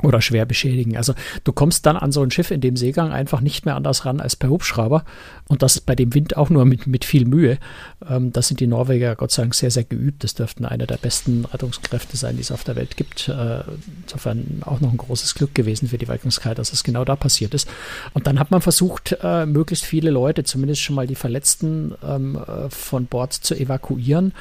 oder 0.02 0.20
schwer 0.20 0.44
beschädigen. 0.44 0.98
Also 0.98 1.14
du 1.44 1.52
kommst 1.52 1.86
dann 1.86 1.96
an 1.96 2.12
so 2.12 2.22
ein 2.22 2.30
Schiff 2.30 2.50
in 2.50 2.60
dem 2.60 2.76
Seegang 2.76 3.10
einfach 3.10 3.40
nicht 3.40 3.64
mehr 3.64 3.74
anders 3.74 4.04
ran 4.04 4.20
als 4.20 4.36
per 4.36 4.50
Hubschrauber 4.50 5.04
und 5.48 5.62
das 5.62 5.80
bei 5.80 5.94
dem 5.94 6.12
Wind 6.12 6.36
auch 6.36 6.50
nur 6.50 6.66
mit, 6.66 6.86
mit 6.86 7.06
viel 7.06 7.24
Mühe. 7.24 7.58
Ähm, 8.06 8.32
das 8.32 8.48
sind 8.48 8.60
die 8.60 8.66
Norweger 8.66 9.16
Gott 9.16 9.30
sei 9.30 9.42
Dank 9.44 9.54
sehr, 9.54 9.70
sehr 9.70 9.84
geübt. 9.84 10.24
Das 10.24 10.34
dürften 10.34 10.66
eine 10.66 10.86
der 10.86 10.98
besten 10.98 11.46
Rettungskräfte 11.46 12.18
sein, 12.18 12.36
die 12.36 12.42
es 12.42 12.52
auf 12.52 12.64
der 12.64 12.76
Welt 12.76 12.98
gibt. 12.98 13.28
Äh, 13.28 13.60
insofern 14.02 14.62
auch 14.66 14.80
noch 14.80 14.90
ein 14.90 14.98
großes 14.98 15.34
Glück 15.36 15.54
gewesen 15.54 15.88
für 15.88 15.98
die 15.98 16.08
Wirkungskeit, 16.08 16.58
dass 16.58 16.72
es 16.72 16.84
genau 16.84 17.04
da 17.04 17.16
passiert 17.16 17.54
ist. 17.54 17.68
Und 18.12 18.26
dann 18.26 18.41
hat 18.42 18.50
man 18.50 18.60
versucht, 18.60 19.16
äh, 19.22 19.46
möglichst 19.46 19.84
viele 19.84 20.10
Leute, 20.10 20.42
zumindest 20.42 20.82
schon 20.82 20.96
mal 20.96 21.06
die 21.06 21.14
Verletzten, 21.14 21.94
ähm, 22.04 22.36
äh, 22.36 22.68
von 22.70 23.06
Bord 23.06 23.32
zu 23.32 23.54
evakuieren. 23.54 24.34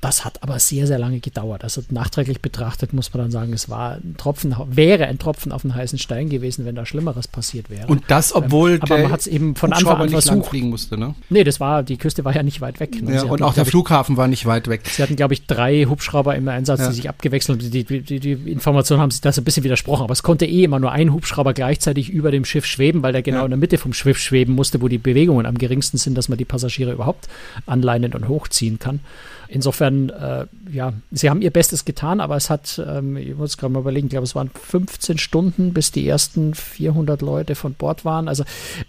Das 0.00 0.24
hat 0.24 0.44
aber 0.44 0.60
sehr, 0.60 0.86
sehr 0.86 0.98
lange 0.98 1.18
gedauert. 1.18 1.64
Also 1.64 1.82
nachträglich 1.90 2.40
betrachtet 2.40 2.92
muss 2.92 3.12
man 3.12 3.24
dann 3.24 3.30
sagen, 3.32 3.52
es 3.52 3.68
war 3.68 3.94
ein 3.94 4.14
Tropfen, 4.16 4.54
wäre 4.70 5.06
ein 5.06 5.18
Tropfen 5.18 5.50
auf 5.50 5.62
den 5.62 5.74
heißen 5.74 5.98
Stein 5.98 6.28
gewesen, 6.28 6.64
wenn 6.64 6.76
da 6.76 6.86
Schlimmeres 6.86 7.26
passiert 7.26 7.68
wäre. 7.68 7.88
Und 7.88 8.04
das, 8.06 8.32
obwohl 8.32 8.74
ähm, 8.74 8.82
aber 8.82 8.98
man 8.98 9.10
hat 9.10 9.20
es 9.20 9.26
eben 9.26 9.56
von 9.56 9.72
Anfang 9.72 9.96
an 9.96 10.08
versucht. 10.10 10.46
fliegen 10.50 10.68
musste, 10.70 10.96
ne? 10.96 11.16
Nee, 11.30 11.42
das 11.42 11.58
war, 11.58 11.82
die 11.82 11.96
Küste 11.96 12.24
war 12.24 12.32
ja 12.32 12.44
nicht 12.44 12.60
weit 12.60 12.78
weg. 12.78 13.02
Ne? 13.02 13.16
Ja, 13.16 13.22
und 13.24 13.42
auch 13.42 13.54
der 13.54 13.66
Flughafen 13.66 14.16
war 14.16 14.28
nicht 14.28 14.46
weit 14.46 14.68
weg. 14.68 14.82
Sie 14.88 15.02
hatten, 15.02 15.16
glaube 15.16 15.34
ich, 15.34 15.46
drei 15.46 15.84
Hubschrauber 15.84 16.36
im 16.36 16.46
Einsatz, 16.46 16.78
ja. 16.78 16.88
die 16.88 16.94
sich 16.94 17.08
abgewechselt 17.08 17.60
haben. 17.60 17.70
Die, 17.70 17.84
die, 17.84 18.20
die, 18.20 18.32
Informationen 18.32 19.02
haben 19.02 19.10
sich 19.10 19.20
das 19.20 19.36
ein 19.36 19.44
bisschen 19.44 19.64
widersprochen, 19.64 20.04
aber 20.04 20.12
es 20.12 20.22
konnte 20.22 20.46
eh 20.46 20.62
immer 20.62 20.78
nur 20.78 20.92
ein 20.92 21.12
Hubschrauber 21.12 21.54
gleichzeitig 21.54 22.10
über 22.10 22.30
dem 22.30 22.44
Schiff 22.44 22.66
schweben, 22.66 23.02
weil 23.02 23.12
der 23.12 23.22
genau 23.22 23.38
ja. 23.38 23.44
in 23.46 23.50
der 23.50 23.58
Mitte 23.58 23.78
vom 23.78 23.92
Schiff 23.92 24.18
schweben 24.18 24.54
musste, 24.54 24.80
wo 24.80 24.86
die 24.86 24.98
Bewegungen 24.98 25.44
am 25.44 25.58
geringsten 25.58 25.98
sind, 25.98 26.16
dass 26.16 26.28
man 26.28 26.38
die 26.38 26.44
Passagiere 26.44 26.92
überhaupt 26.92 27.26
anleinen 27.66 28.12
und 28.12 28.28
hochziehen 28.28 28.78
kann. 28.78 29.00
Insofern, 29.48 29.87
äh, 29.88 30.46
ja, 30.70 30.92
sie 31.10 31.30
haben 31.30 31.42
ihr 31.42 31.50
Bestes 31.50 31.84
getan, 31.84 32.20
aber 32.20 32.36
es 32.36 32.50
hat, 32.50 32.80
ähm, 32.84 33.16
ich 33.16 33.34
muss 33.34 33.56
gerade 33.56 33.72
mal 33.72 33.80
überlegen, 33.80 34.06
ich 34.06 34.10
glaube, 34.10 34.24
es 34.24 34.34
waren 34.34 34.50
15 34.50 35.18
Stunden, 35.18 35.72
bis 35.72 35.92
die 35.92 36.06
ersten 36.06 36.54
400 36.54 37.22
Leute 37.22 37.54
von 37.54 37.74
Bord 37.74 38.04
waren. 38.04 38.28
Also 38.28 38.44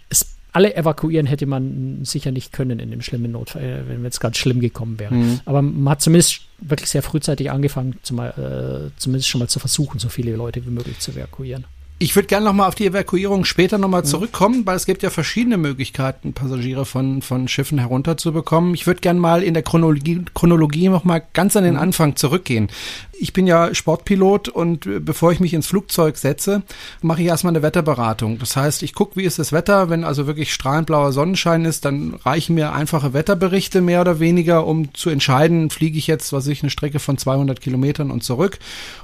es 0.08 0.36
alle 0.52 0.74
evakuieren 0.74 1.26
hätte 1.26 1.46
man 1.46 2.04
sicher 2.04 2.32
nicht 2.32 2.52
können 2.52 2.80
in 2.80 2.90
dem 2.90 3.02
schlimmen 3.02 3.32
Notfall, 3.32 3.62
äh, 3.62 3.88
wenn 3.88 4.04
es 4.04 4.20
ganz 4.20 4.36
schlimm 4.36 4.60
gekommen 4.60 4.98
wäre. 4.98 5.14
Mhm. 5.14 5.40
Aber 5.44 5.62
man 5.62 5.92
hat 5.92 6.02
zumindest 6.02 6.42
wirklich 6.58 6.90
sehr 6.90 7.02
frühzeitig 7.02 7.50
angefangen, 7.50 7.96
zumal, 8.02 8.30
äh, 8.30 8.98
zumindest 8.98 9.28
schon 9.28 9.38
mal 9.38 9.48
zu 9.48 9.58
versuchen, 9.58 9.98
so 9.98 10.08
viele 10.08 10.34
Leute 10.34 10.64
wie 10.66 10.70
möglich 10.70 10.98
zu 10.98 11.12
evakuieren. 11.12 11.64
Ich 12.02 12.16
würde 12.16 12.28
gerne 12.28 12.46
nochmal 12.46 12.66
auf 12.66 12.74
die 12.74 12.86
Evakuierung 12.86 13.44
später 13.44 13.76
nochmal 13.76 14.06
zurückkommen, 14.06 14.64
weil 14.64 14.74
es 14.74 14.86
gibt 14.86 15.02
ja 15.02 15.10
verschiedene 15.10 15.58
Möglichkeiten, 15.58 16.32
Passagiere 16.32 16.86
von, 16.86 17.20
von 17.20 17.46
Schiffen 17.46 17.76
herunterzubekommen. 17.76 18.72
Ich 18.72 18.86
würde 18.86 19.02
gerne 19.02 19.20
mal 19.20 19.42
in 19.42 19.52
der 19.52 19.62
Chronologie, 19.62 20.24
Chronologie 20.32 20.88
nochmal 20.88 21.22
ganz 21.34 21.56
an 21.56 21.64
den 21.64 21.74
mhm. 21.74 21.80
Anfang 21.80 22.16
zurückgehen. 22.16 22.68
Ich 23.12 23.34
bin 23.34 23.46
ja 23.46 23.74
Sportpilot 23.74 24.48
und 24.48 24.86
äh, 24.86 24.98
bevor 24.98 25.30
ich 25.30 25.40
mich 25.40 25.52
ins 25.52 25.66
Flugzeug 25.66 26.16
setze, 26.16 26.62
mache 27.02 27.20
ich 27.20 27.28
erstmal 27.28 27.52
eine 27.52 27.62
Wetterberatung. 27.62 28.38
Das 28.38 28.56
heißt, 28.56 28.82
ich 28.82 28.94
gucke, 28.94 29.16
wie 29.16 29.24
ist 29.24 29.38
das 29.38 29.52
Wetter. 29.52 29.90
Wenn 29.90 30.02
also 30.02 30.26
wirklich 30.26 30.54
strahlend 30.54 30.86
blauer 30.86 31.12
Sonnenschein 31.12 31.66
ist, 31.66 31.84
dann 31.84 32.14
reichen 32.14 32.54
mir 32.54 32.72
einfache 32.72 33.12
Wetterberichte 33.12 33.82
mehr 33.82 34.00
oder 34.00 34.20
weniger, 34.20 34.66
um 34.66 34.94
zu 34.94 35.10
entscheiden, 35.10 35.68
fliege 35.68 35.98
ich 35.98 36.06
jetzt, 36.06 36.32
was 36.32 36.46
ich, 36.46 36.62
eine 36.62 36.70
Strecke 36.70 36.98
von 36.98 37.18
200 37.18 37.60
Kilometern 37.60 38.10
und 38.10 38.24
zurück 38.24 38.58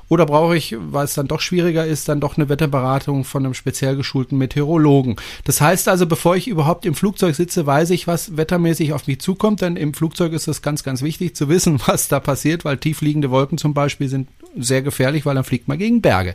oder 0.08 0.26
brauche 0.26 0.56
ich, 0.56 0.76
weil 0.78 1.04
es 1.04 1.14
dann 1.14 1.28
doch 1.28 1.40
schwieriger 1.40 1.84
ist, 1.84 2.08
dann 2.08 2.20
doch 2.20 2.36
eine 2.36 2.48
Wetterberatung 2.48 3.24
von 3.24 3.44
einem 3.44 3.54
speziell 3.54 3.96
geschulten 3.96 4.38
Meteorologen. 4.38 5.16
Das 5.44 5.60
heißt 5.60 5.88
also, 5.88 6.06
bevor 6.06 6.36
ich 6.36 6.48
überhaupt 6.48 6.86
im 6.86 6.94
Flugzeug 6.94 7.34
sitze, 7.34 7.66
weiß 7.66 7.90
ich, 7.90 8.06
was 8.06 8.36
wettermäßig 8.36 8.92
auf 8.92 9.06
mich 9.06 9.20
zukommt, 9.20 9.62
denn 9.62 9.76
im 9.76 9.94
Flugzeug 9.94 10.32
ist 10.32 10.48
es 10.48 10.62
ganz, 10.62 10.82
ganz 10.82 11.02
wichtig 11.02 11.34
zu 11.34 11.48
wissen, 11.48 11.80
was 11.86 12.08
da 12.08 12.20
passiert, 12.20 12.64
weil 12.64 12.78
tiefliegende 12.78 13.30
Wolken 13.30 13.58
zum 13.58 13.74
Beispiel 13.74 14.08
sind 14.08 14.28
sehr 14.56 14.82
gefährlich, 14.82 15.26
weil 15.26 15.34
dann 15.34 15.44
fliegt 15.44 15.68
man 15.68 15.78
gegen 15.78 16.00
Berge 16.00 16.34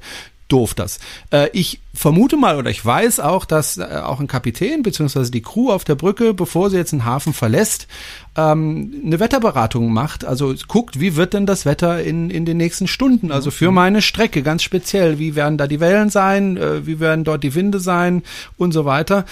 doof 0.51 0.74
das. 0.74 1.00
Äh, 1.31 1.50
ich 1.53 1.79
vermute 1.93 2.38
mal 2.38 2.58
oder 2.58 2.70
ich 2.70 2.84
weiß 2.84 3.20
auch, 3.20 3.46
dass 3.46 3.77
äh, 3.77 4.01
auch 4.03 4.20
ein 4.20 4.27
Kapitän 4.27 4.84
beziehungsweise 4.84 5.31
die 5.31 5.41
Crew 5.41 5.72
auf 5.72 5.84
der 5.84 5.96
Brücke, 5.96 6.34
bevor 6.34 6.70
sie 6.70 6.77
jetzt 6.77 6.91
den 6.91 7.05
Hafen 7.05 7.34
verlässt, 7.34 7.88
ähm, 8.36 8.93
eine 9.05 9.20
Wetterberatung 9.20 9.91
macht. 9.91 10.25
Also 10.25 10.53
guckt, 10.67 11.00
wie 11.00 11.15
wird 11.15 11.34
denn 11.34 11.46
das 11.46 11.65
Wetter 11.65 12.01
in, 12.03 12.29
in 12.29 12.46
den 12.46 12.58
nächsten 12.58 12.88
Stunden? 12.88 13.31
Also 13.31 13.51
für 13.51 13.72
meine 13.72 14.01
Strecke 14.01 14.43
ganz 14.43 14.63
speziell. 14.63 15.20
Wie 15.20 15.36
werden 15.36 15.58
da 15.58 15.67
die 15.67 15.79
Wellen 15.79 16.10
sein? 16.10 16.58
Äh, 16.58 16.86
wie 16.86 17.00
werden 17.00 17.24
dort 17.24 17.43
die 17.43 17.55
Winde 17.55 17.79
sein? 17.79 18.24
Und 18.58 18.72
so 18.72 18.86
weiter. 18.86 19.25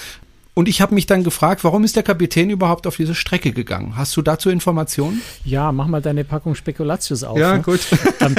Und 0.53 0.67
ich 0.67 0.81
habe 0.81 0.93
mich 0.93 1.05
dann 1.05 1.23
gefragt, 1.23 1.63
warum 1.63 1.85
ist 1.85 1.95
der 1.95 2.03
Kapitän 2.03 2.49
überhaupt 2.49 2.85
auf 2.85 2.97
diese 2.97 3.15
Strecke 3.15 3.53
gegangen? 3.53 3.95
Hast 3.95 4.17
du 4.17 4.21
dazu 4.21 4.49
Informationen? 4.49 5.21
Ja, 5.45 5.71
mach 5.71 5.87
mal 5.87 6.01
deine 6.01 6.25
Packung 6.25 6.53
Spekulatius 6.53 7.23
auf. 7.23 7.37
Ja, 7.37 7.55
ne? 7.55 7.61
gut. 7.61 7.79
Ähm, 8.19 8.35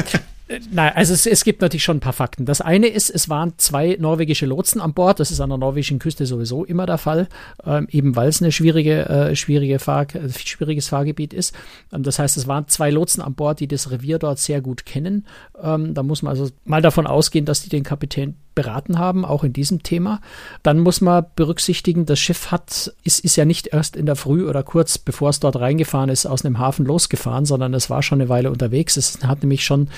Nein, 0.72 0.92
also 0.96 1.14
es, 1.14 1.26
es 1.26 1.44
gibt 1.44 1.62
natürlich 1.62 1.84
schon 1.84 1.98
ein 1.98 2.00
paar 2.00 2.12
Fakten. 2.12 2.44
Das 2.44 2.60
eine 2.60 2.88
ist, 2.88 3.08
es 3.08 3.28
waren 3.28 3.54
zwei 3.58 3.96
norwegische 4.00 4.46
Lotsen 4.46 4.80
an 4.80 4.94
Bord. 4.94 5.20
Das 5.20 5.30
ist 5.30 5.40
an 5.40 5.50
der 5.50 5.58
norwegischen 5.58 6.00
Küste 6.00 6.26
sowieso 6.26 6.64
immer 6.64 6.86
der 6.86 6.98
Fall, 6.98 7.28
ähm, 7.64 7.86
eben 7.90 8.16
weil 8.16 8.28
es 8.28 8.42
eine 8.42 8.50
schwierige, 8.50 9.08
äh, 9.08 9.36
schwierige 9.36 9.78
Fahr 9.78 10.06
äh, 10.14 10.28
schwieriges 10.28 10.88
Fahrgebiet 10.88 11.32
ist. 11.32 11.54
Ähm, 11.92 12.02
das 12.02 12.18
heißt, 12.18 12.36
es 12.36 12.48
waren 12.48 12.66
zwei 12.66 12.90
Lotsen 12.90 13.22
an 13.22 13.34
Bord, 13.34 13.60
die 13.60 13.68
das 13.68 13.92
Revier 13.92 14.18
dort 14.18 14.40
sehr 14.40 14.60
gut 14.60 14.84
kennen. 14.84 15.24
Ähm, 15.62 15.94
da 15.94 16.02
muss 16.02 16.22
man 16.22 16.30
also 16.30 16.50
mal 16.64 16.82
davon 16.82 17.06
ausgehen, 17.06 17.44
dass 17.44 17.62
die 17.62 17.68
den 17.68 17.84
Kapitän 17.84 18.34
beraten 18.54 18.98
haben, 18.98 19.24
auch 19.24 19.44
in 19.44 19.52
diesem 19.52 19.82
Thema. 19.82 20.20
Dann 20.62 20.80
muss 20.80 21.00
man 21.00 21.24
berücksichtigen, 21.36 22.04
das 22.04 22.18
Schiff 22.18 22.50
hat, 22.50 22.92
ist, 23.04 23.20
ist 23.20 23.36
ja 23.36 23.44
nicht 23.44 23.68
erst 23.68 23.96
in 23.96 24.06
der 24.06 24.16
Früh 24.16 24.48
oder 24.48 24.62
kurz 24.62 24.98
bevor 24.98 25.30
es 25.30 25.40
dort 25.40 25.56
reingefahren 25.56 26.10
ist, 26.10 26.26
aus 26.26 26.44
einem 26.44 26.58
Hafen 26.58 26.84
losgefahren, 26.84 27.46
sondern 27.46 27.72
es 27.74 27.90
war 27.90 28.02
schon 28.02 28.20
eine 28.20 28.28
Weile 28.28 28.50
unterwegs. 28.50 28.96
Es 28.96 29.24
hat 29.24 29.42
nämlich 29.42 29.64
schon 29.64 29.88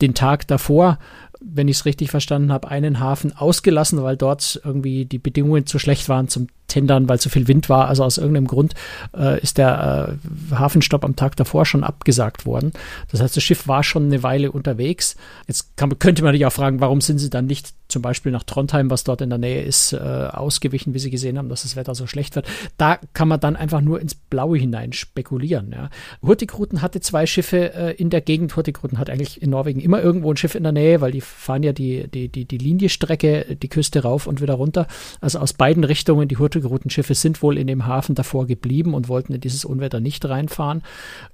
den 0.00 0.14
Tag 0.14 0.46
davor, 0.46 0.98
wenn 1.40 1.68
ich 1.68 1.78
es 1.78 1.84
richtig 1.84 2.10
verstanden 2.10 2.52
habe, 2.52 2.68
einen 2.68 3.00
Hafen 3.00 3.36
ausgelassen, 3.36 4.02
weil 4.02 4.16
dort 4.16 4.60
irgendwie 4.64 5.04
die 5.04 5.18
Bedingungen 5.18 5.66
zu 5.66 5.78
schlecht 5.78 6.08
waren 6.08 6.28
zum 6.28 6.48
Tendern, 6.68 7.08
weil 7.08 7.20
zu 7.20 7.28
viel 7.28 7.48
Wind 7.48 7.68
war. 7.68 7.88
Also 7.88 8.04
aus 8.04 8.18
irgendeinem 8.18 8.46
Grund 8.46 8.74
äh, 9.16 9.40
ist 9.40 9.58
der 9.58 10.18
äh, 10.50 10.54
Hafenstopp 10.54 11.04
am 11.04 11.16
Tag 11.16 11.36
davor 11.36 11.66
schon 11.66 11.84
abgesagt 11.84 12.46
worden. 12.46 12.72
Das 13.10 13.20
heißt, 13.20 13.36
das 13.36 13.42
Schiff 13.42 13.68
war 13.68 13.82
schon 13.82 14.06
eine 14.06 14.22
Weile 14.22 14.52
unterwegs. 14.52 15.16
Jetzt 15.46 15.76
kann, 15.76 15.98
könnte 15.98 16.22
man 16.22 16.34
sich 16.34 16.44
auch 16.46 16.52
fragen, 16.52 16.80
warum 16.80 17.00
sind 17.00 17.18
sie 17.18 17.30
dann 17.30 17.46
nicht 17.46 17.74
zum 17.88 18.02
Beispiel 18.02 18.32
nach 18.32 18.42
Trondheim, 18.42 18.90
was 18.90 19.04
dort 19.04 19.20
in 19.20 19.30
der 19.30 19.38
Nähe 19.38 19.62
ist, 19.62 19.92
äh, 19.92 19.98
ausgewichen, 19.98 20.92
wie 20.92 20.98
sie 20.98 21.10
gesehen 21.10 21.38
haben, 21.38 21.48
dass 21.48 21.62
das 21.62 21.76
Wetter 21.76 21.94
so 21.94 22.08
schlecht 22.08 22.34
wird. 22.34 22.46
Da 22.78 22.98
kann 23.12 23.28
man 23.28 23.38
dann 23.38 23.54
einfach 23.54 23.80
nur 23.80 24.00
ins 24.00 24.16
Blaue 24.16 24.58
hinein 24.58 24.92
spekulieren. 24.92 25.70
Ja. 25.72 25.90
Hurtigruten 26.20 26.82
hatte 26.82 27.00
zwei 27.00 27.26
Schiffe 27.26 27.74
äh, 27.74 27.94
in 27.94 28.10
der 28.10 28.22
Gegend. 28.22 28.56
Hurtigruten 28.56 28.98
hat 28.98 29.08
eigentlich 29.08 29.40
in 29.40 29.50
Norwegen 29.50 29.80
immer 29.80 30.02
irgendwo 30.02 30.32
ein 30.32 30.36
Schiff 30.36 30.56
in 30.56 30.64
der 30.64 30.72
Nähe, 30.72 31.00
weil 31.00 31.12
die 31.12 31.20
fahren 31.20 31.62
ja 31.62 31.72
die, 31.72 32.08
die, 32.08 32.28
die, 32.28 32.44
die 32.44 32.58
Linienstrecke, 32.58 33.56
die 33.56 33.68
Küste 33.68 34.02
rauf 34.02 34.26
und 34.26 34.40
wieder 34.40 34.54
runter. 34.54 34.88
Also 35.20 35.38
aus 35.38 35.52
beiden 35.52 35.84
Richtungen 35.84 36.26
die 36.26 36.38
Hurtigruten 36.38 36.55
Schiffe 36.90 37.14
sind 37.14 37.42
wohl 37.42 37.58
in 37.58 37.66
dem 37.66 37.86
Hafen 37.86 38.14
davor 38.14 38.46
geblieben 38.46 38.94
und 38.94 39.08
wollten 39.08 39.34
in 39.34 39.40
dieses 39.40 39.64
Unwetter 39.64 40.00
nicht 40.00 40.24
reinfahren. 40.24 40.82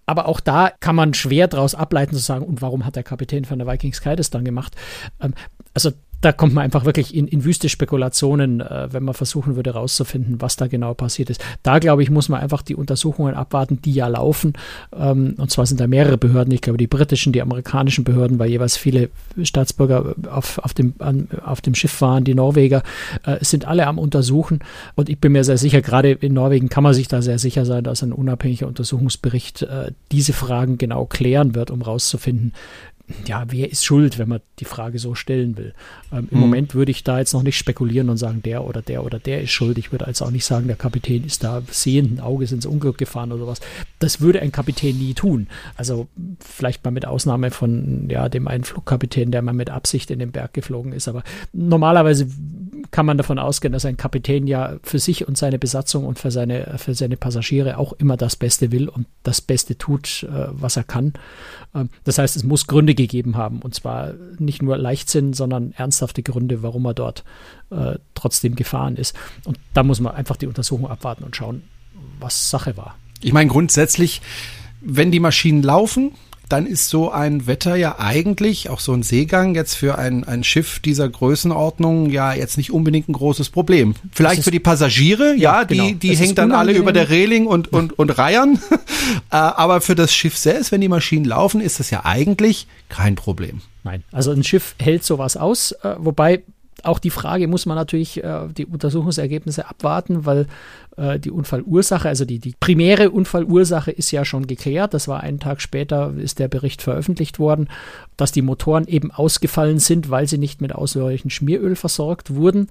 Aber 0.06 0.26
auch 0.26 0.40
da 0.40 0.70
kann 0.80 0.96
man 0.96 1.14
schwer 1.14 1.48
daraus 1.48 1.74
ableiten 1.74 2.14
zu 2.14 2.20
sagen, 2.20 2.44
und 2.44 2.62
warum 2.62 2.84
hat 2.84 2.96
der 2.96 3.02
Kapitän 3.02 3.44
von 3.44 3.58
der 3.58 3.68
Vikings 3.68 3.98
Sky 3.98 4.16
das 4.16 4.30
dann 4.30 4.44
gemacht? 4.44 4.76
Ähm, 5.20 5.34
also 5.74 5.90
da 6.22 6.32
kommt 6.32 6.54
man 6.54 6.64
einfach 6.64 6.84
wirklich 6.84 7.14
in, 7.14 7.26
in 7.26 7.44
wüste 7.44 7.68
Spekulationen, 7.68 8.60
äh, 8.60 8.88
wenn 8.92 9.02
man 9.02 9.12
versuchen 9.12 9.56
würde 9.56 9.72
rauszufinden, 9.72 10.40
was 10.40 10.56
da 10.56 10.68
genau 10.68 10.94
passiert 10.94 11.30
ist. 11.30 11.44
Da 11.64 11.80
glaube 11.80 12.02
ich, 12.02 12.10
muss 12.10 12.28
man 12.28 12.40
einfach 12.40 12.62
die 12.62 12.76
Untersuchungen 12.76 13.34
abwarten, 13.34 13.82
die 13.82 13.92
ja 13.92 14.06
laufen. 14.06 14.52
Ähm, 14.96 15.34
und 15.36 15.50
zwar 15.50 15.66
sind 15.66 15.80
da 15.80 15.88
mehrere 15.88 16.18
Behörden, 16.18 16.54
ich 16.54 16.60
glaube 16.60 16.78
die 16.78 16.86
britischen, 16.86 17.32
die 17.32 17.42
amerikanischen 17.42 18.04
Behörden, 18.04 18.38
weil 18.38 18.50
jeweils 18.50 18.76
viele 18.76 19.10
Staatsbürger 19.42 20.14
auf, 20.30 20.58
auf, 20.58 20.74
dem, 20.74 20.94
an, 21.00 21.28
auf 21.44 21.60
dem 21.60 21.74
Schiff 21.74 22.00
waren, 22.00 22.22
die 22.22 22.34
Norweger, 22.34 22.84
äh, 23.24 23.44
sind 23.44 23.66
alle 23.66 23.88
am 23.88 23.98
Untersuchen. 23.98 24.60
Und 24.94 25.08
ich 25.08 25.18
bin 25.18 25.32
mir 25.32 25.42
sehr 25.42 25.58
sicher, 25.58 25.82
gerade 25.82 26.12
in 26.12 26.34
Norwegen 26.34 26.68
kann 26.68 26.84
man 26.84 26.94
sich 26.94 27.08
da 27.08 27.20
sehr 27.20 27.40
sicher 27.40 27.66
sein, 27.66 27.82
dass 27.82 28.02
ein 28.04 28.12
unabhängiger 28.12 28.68
Untersuchungsbericht 28.68 29.62
äh, 29.62 29.90
diese 30.12 30.32
Fragen 30.32 30.78
genau 30.78 31.04
klären 31.04 31.56
wird, 31.56 31.72
um 31.72 31.82
rauszufinden, 31.82 32.52
ja, 33.26 33.44
wer 33.48 33.70
ist 33.70 33.84
schuld, 33.84 34.18
wenn 34.18 34.28
man 34.28 34.40
die 34.58 34.64
Frage 34.64 34.98
so 34.98 35.14
stellen 35.14 35.56
will. 35.56 35.74
Ähm, 36.12 36.28
Im 36.30 36.30
hm. 36.30 36.40
Moment 36.40 36.74
würde 36.74 36.90
ich 36.90 37.04
da 37.04 37.18
jetzt 37.18 37.32
noch 37.32 37.42
nicht 37.42 37.56
spekulieren 37.56 38.10
und 38.10 38.16
sagen, 38.16 38.42
der 38.42 38.64
oder 38.64 38.82
der 38.82 39.04
oder 39.04 39.18
der 39.18 39.42
ist 39.42 39.50
schuld. 39.50 39.78
Ich 39.78 39.92
würde 39.92 40.06
also 40.06 40.24
auch 40.24 40.30
nicht 40.30 40.44
sagen, 40.44 40.66
der 40.66 40.76
Kapitän 40.76 41.24
ist 41.24 41.44
da 41.44 41.62
sehenden 41.70 42.20
Auges 42.20 42.52
ins 42.52 42.66
Unglück 42.66 42.98
gefahren 42.98 43.32
oder 43.32 43.46
was. 43.46 43.60
Das 43.98 44.20
würde 44.20 44.40
ein 44.40 44.52
Kapitän 44.52 44.98
nie 44.98 45.14
tun. 45.14 45.48
Also 45.76 46.08
vielleicht 46.40 46.84
mal 46.84 46.90
mit 46.90 47.06
Ausnahme 47.06 47.50
von 47.50 48.08
ja, 48.08 48.28
dem 48.28 48.48
einen 48.48 48.64
Flugkapitän, 48.64 49.30
der 49.30 49.42
mal 49.42 49.52
mit 49.52 49.70
Absicht 49.70 50.10
in 50.10 50.18
den 50.18 50.32
Berg 50.32 50.54
geflogen 50.54 50.92
ist. 50.92 51.08
Aber 51.08 51.22
normalerweise 51.52 52.28
kann 52.92 53.06
man 53.06 53.16
davon 53.16 53.38
ausgehen, 53.38 53.72
dass 53.72 53.86
ein 53.86 53.96
Kapitän 53.96 54.46
ja 54.46 54.76
für 54.82 54.98
sich 54.98 55.26
und 55.26 55.38
seine 55.38 55.58
Besatzung 55.58 56.04
und 56.04 56.18
für 56.18 56.30
seine, 56.30 56.74
für 56.76 56.94
seine 56.94 57.16
Passagiere 57.16 57.78
auch 57.78 57.94
immer 57.94 58.18
das 58.18 58.36
Beste 58.36 58.70
will 58.70 58.88
und 58.88 59.06
das 59.22 59.40
Beste 59.40 59.78
tut, 59.78 60.24
äh, 60.24 60.48
was 60.50 60.76
er 60.76 60.84
kann. 60.84 61.14
Ähm, 61.74 61.88
das 62.04 62.18
heißt, 62.18 62.36
es 62.36 62.44
muss 62.44 62.66
Gründe 62.66 62.94
gegeben 62.94 63.36
haben. 63.36 63.60
Und 63.60 63.74
zwar 63.74 64.12
nicht 64.38 64.60
nur 64.62 64.76
Leichtsinn, 64.76 65.32
sondern 65.32 65.72
ernsthafte 65.72 66.22
Gründe, 66.22 66.62
warum 66.62 66.84
er 66.84 66.92
dort 66.92 67.24
äh, 67.70 67.94
trotzdem 68.14 68.56
gefahren 68.56 68.96
ist. 68.96 69.16
Und 69.44 69.58
da 69.72 69.82
muss 69.82 69.98
man 69.98 70.14
einfach 70.14 70.36
die 70.36 70.46
Untersuchung 70.46 70.86
abwarten 70.86 71.24
und 71.24 71.34
schauen, 71.34 71.62
was 72.20 72.50
Sache 72.50 72.76
war. 72.76 72.96
Ich 73.22 73.32
meine, 73.32 73.48
grundsätzlich, 73.48 74.20
wenn 74.82 75.10
die 75.10 75.20
Maschinen 75.20 75.62
laufen, 75.62 76.12
dann 76.52 76.66
ist 76.66 76.88
so 76.88 77.10
ein 77.10 77.46
Wetter 77.46 77.76
ja 77.76 77.98
eigentlich, 77.98 78.68
auch 78.68 78.80
so 78.80 78.92
ein 78.92 79.02
Seegang 79.02 79.54
jetzt 79.54 79.74
für 79.74 79.96
ein, 79.96 80.24
ein 80.24 80.44
Schiff 80.44 80.80
dieser 80.80 81.08
Größenordnung 81.08 82.10
ja 82.10 82.34
jetzt 82.34 82.58
nicht 82.58 82.72
unbedingt 82.72 83.08
ein 83.08 83.14
großes 83.14 83.48
Problem. 83.48 83.94
Vielleicht 84.12 84.44
für 84.44 84.50
die 84.50 84.60
Passagiere, 84.60 85.34
ja, 85.34 85.60
ja 85.60 85.64
genau. 85.64 85.86
die, 85.86 85.94
die 85.94 86.14
hängen 86.14 86.34
dann 86.34 86.52
alle 86.52 86.72
über 86.72 86.92
der 86.92 87.08
Reling 87.08 87.46
und, 87.46 87.72
und, 87.72 87.98
und 87.98 88.10
reiern. 88.18 88.58
Äh, 89.30 89.36
aber 89.36 89.80
für 89.80 89.94
das 89.94 90.14
Schiff 90.14 90.36
selbst, 90.36 90.70
wenn 90.70 90.80
die 90.80 90.88
Maschinen 90.88 91.24
laufen, 91.24 91.60
ist 91.60 91.80
das 91.80 91.90
ja 91.90 92.04
eigentlich 92.04 92.66
kein 92.88 93.16
Problem. 93.16 93.60
Nein, 93.82 94.04
also 94.12 94.30
ein 94.30 94.44
Schiff 94.44 94.76
hält 94.78 95.04
sowas 95.04 95.36
aus, 95.36 95.72
äh, 95.82 95.96
wobei 95.98 96.42
auch 96.82 96.98
die 96.98 97.10
Frage 97.10 97.48
muss 97.48 97.66
man 97.66 97.76
natürlich 97.76 98.22
äh, 98.22 98.48
die 98.56 98.66
Untersuchungsergebnisse 98.66 99.68
abwarten, 99.68 100.24
weil 100.26 100.46
äh, 100.96 101.18
die 101.18 101.30
Unfallursache, 101.30 102.08
also 102.08 102.24
die, 102.24 102.38
die 102.38 102.54
primäre 102.58 103.10
Unfallursache 103.10 103.90
ist 103.90 104.10
ja 104.10 104.24
schon 104.24 104.46
geklärt. 104.46 104.94
Das 104.94 105.08
war 105.08 105.20
einen 105.20 105.40
Tag 105.40 105.60
später, 105.60 106.12
ist 106.16 106.38
der 106.38 106.48
Bericht 106.48 106.82
veröffentlicht 106.82 107.38
worden, 107.38 107.68
dass 108.16 108.32
die 108.32 108.42
Motoren 108.42 108.86
eben 108.86 109.10
ausgefallen 109.10 109.78
sind, 109.78 110.10
weil 110.10 110.26
sie 110.26 110.38
nicht 110.38 110.60
mit 110.60 110.74
ausreichend 110.74 111.32
Schmieröl 111.32 111.76
versorgt 111.76 112.34
wurden. 112.34 112.68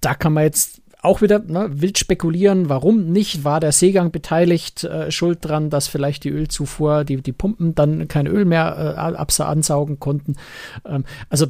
Da 0.00 0.14
kann 0.14 0.32
man 0.32 0.44
jetzt 0.44 0.80
auch 1.02 1.22
wieder 1.22 1.38
ne, 1.38 1.68
wild 1.72 1.98
spekulieren, 1.98 2.68
warum 2.68 3.10
nicht, 3.10 3.44
war 3.44 3.60
der 3.60 3.72
Seegang 3.72 4.10
beteiligt, 4.10 4.84
äh, 4.84 5.10
schuld 5.10 5.38
dran, 5.42 5.70
dass 5.70 5.88
vielleicht 5.88 6.24
die 6.24 6.30
Ölzufuhr, 6.30 7.04
die, 7.04 7.22
die 7.22 7.32
Pumpen 7.32 7.74
dann 7.74 8.06
kein 8.08 8.26
Öl 8.26 8.44
mehr 8.44 8.96
äh, 8.98 9.42
ansaugen 9.42 9.98
konnten. 9.98 10.36
Ähm, 10.84 11.04
also 11.30 11.46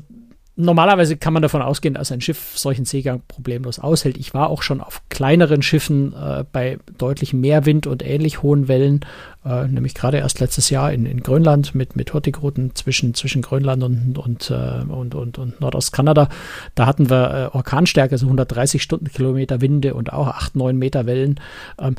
normalerweise 0.60 1.16
kann 1.16 1.32
man 1.32 1.42
davon 1.42 1.62
ausgehen, 1.62 1.94
dass 1.94 2.12
ein 2.12 2.20
Schiff 2.20 2.56
solchen 2.56 2.84
Seegang 2.84 3.22
problemlos 3.26 3.78
aushält. 3.78 4.16
Ich 4.18 4.34
war 4.34 4.50
auch 4.50 4.62
schon 4.62 4.80
auf 4.80 5.02
kleineren 5.08 5.62
Schiffen 5.62 6.12
äh, 6.12 6.44
bei 6.50 6.78
deutlich 6.98 7.32
mehr 7.32 7.66
Wind 7.66 7.86
und 7.86 8.04
ähnlich 8.04 8.42
hohen 8.42 8.68
Wellen, 8.68 9.00
äh, 9.44 9.66
nämlich 9.66 9.94
gerade 9.94 10.18
erst 10.18 10.40
letztes 10.40 10.70
Jahr 10.70 10.92
in, 10.92 11.06
in 11.06 11.22
Grönland 11.22 11.74
mit, 11.74 11.96
mit 11.96 12.12
Hurtigruten 12.12 12.74
zwischen, 12.74 13.14
zwischen 13.14 13.42
Grönland 13.42 13.82
und, 13.82 14.18
und, 14.18 14.50
äh, 14.50 14.82
und, 14.88 15.14
und, 15.14 15.38
und 15.38 15.60
Nordostkanada. 15.60 16.28
Da 16.74 16.86
hatten 16.86 17.10
wir 17.10 17.50
äh, 17.52 17.56
Orkanstärke, 17.56 18.18
so 18.18 18.26
130 18.26 18.82
Stundenkilometer 18.82 19.60
Winde 19.60 19.94
und 19.94 20.12
auch 20.12 20.28
8, 20.28 20.56
9 20.56 20.76
Meter 20.76 21.06
Wellen. 21.06 21.40
Ähm, 21.78 21.96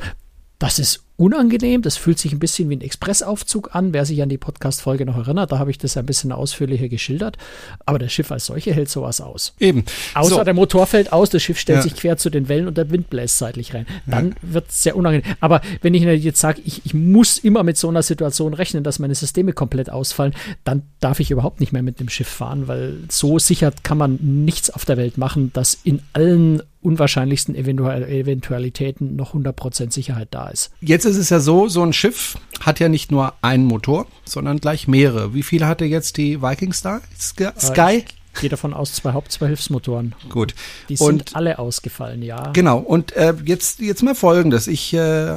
das 0.62 0.78
ist 0.78 1.00
unangenehm. 1.16 1.82
Das 1.82 1.96
fühlt 1.96 2.18
sich 2.18 2.32
ein 2.32 2.38
bisschen 2.38 2.70
wie 2.70 2.76
ein 2.76 2.80
Expressaufzug 2.80 3.74
an. 3.74 3.92
Wer 3.92 4.04
sich 4.04 4.22
an 4.22 4.28
die 4.28 4.38
Podcast-Folge 4.38 5.04
noch 5.04 5.16
erinnert, 5.16 5.50
da 5.52 5.58
habe 5.58 5.70
ich 5.70 5.78
das 5.78 5.96
ein 5.96 6.06
bisschen 6.06 6.32
ausführlicher 6.32 6.88
geschildert. 6.88 7.36
Aber 7.84 7.98
das 7.98 8.12
Schiff 8.12 8.30
als 8.32 8.46
solche 8.46 8.72
hält 8.72 8.88
sowas 8.88 9.20
aus. 9.20 9.54
Eben. 9.58 9.84
Außer 10.14 10.36
So. 10.36 10.44
der 10.44 10.54
Motor 10.54 10.86
fällt 10.86 11.12
aus, 11.12 11.30
das 11.30 11.42
Schiff 11.42 11.58
stellt 11.58 11.78
Ja. 11.78 11.82
sich 11.82 11.94
quer 11.96 12.16
zu 12.16 12.30
den 12.30 12.48
Wellen 12.48 12.66
und 12.68 12.76
der 12.78 12.90
Wind 12.90 13.10
bläst 13.10 13.38
seitlich 13.38 13.74
rein. 13.74 13.86
Dann 14.06 14.34
wird 14.42 14.70
es 14.70 14.82
sehr 14.82 14.96
unangenehm. 14.96 15.34
Aber 15.40 15.60
wenn 15.80 15.94
ich 15.94 16.02
jetzt 16.24 16.40
sage, 16.40 16.62
ich, 16.64 16.82
ich 16.86 16.94
muss 16.94 17.38
immer 17.38 17.62
mit 17.64 17.76
so 17.76 17.88
einer 17.88 18.02
Situation 18.02 18.54
rechnen, 18.54 18.84
dass 18.84 18.98
meine 19.00 19.14
Systeme 19.14 19.52
komplett 19.52 19.90
ausfallen, 19.90 20.34
dann 20.64 20.82
darf 21.00 21.18
ich 21.20 21.30
überhaupt 21.30 21.60
nicht 21.60 21.72
mehr 21.72 21.82
mit 21.82 21.98
dem 22.00 22.08
Schiff 22.08 22.28
fahren, 22.28 22.68
weil 22.68 22.98
so 23.10 23.38
sicher 23.38 23.72
kann 23.82 23.98
man 23.98 24.18
nichts 24.20 24.70
auf 24.70 24.84
der 24.84 24.96
Welt 24.96 25.18
machen, 25.18 25.52
dass 25.52 25.74
in 25.84 26.00
allen 26.12 26.62
unwahrscheinlichsten 26.82 27.54
Eventu 27.54 27.88
Eventualitäten 27.88 29.16
noch 29.16 29.34
100% 29.34 29.92
Sicherheit 29.92 30.28
da 30.32 30.48
ist. 30.48 30.70
Jetzt 30.80 31.04
ist 31.04 31.16
es 31.16 31.30
ja 31.30 31.40
so, 31.40 31.68
so 31.68 31.82
ein 31.82 31.92
Schiff 31.92 32.36
hat 32.60 32.80
ja 32.80 32.88
nicht 32.88 33.10
nur 33.10 33.34
einen 33.42 33.64
Motor, 33.64 34.06
sondern 34.24 34.58
gleich 34.58 34.88
mehrere. 34.88 35.34
Wie 35.34 35.42
viele 35.42 35.66
hatte 35.66 35.84
jetzt 35.84 36.16
die 36.16 36.42
Viking 36.42 36.72
Star? 36.72 37.00
Sky? 37.18 37.50
Sky? 37.58 38.04
Ich 38.34 38.40
gehe 38.40 38.50
davon 38.50 38.72
aus, 38.72 38.94
zwei 38.94 39.12
Haupt-, 39.12 39.30
zwei 39.30 39.48
Hilfsmotoren. 39.48 40.14
Gut. 40.30 40.54
Die 40.88 40.96
Und 40.96 41.28
sind 41.28 41.36
alle 41.36 41.58
ausgefallen, 41.58 42.22
ja. 42.22 42.50
Genau, 42.52 42.78
und 42.78 43.12
äh, 43.12 43.34
jetzt, 43.44 43.80
jetzt 43.80 44.02
mal 44.02 44.14
Folgendes. 44.14 44.68
Ich 44.68 44.94
äh, 44.94 45.36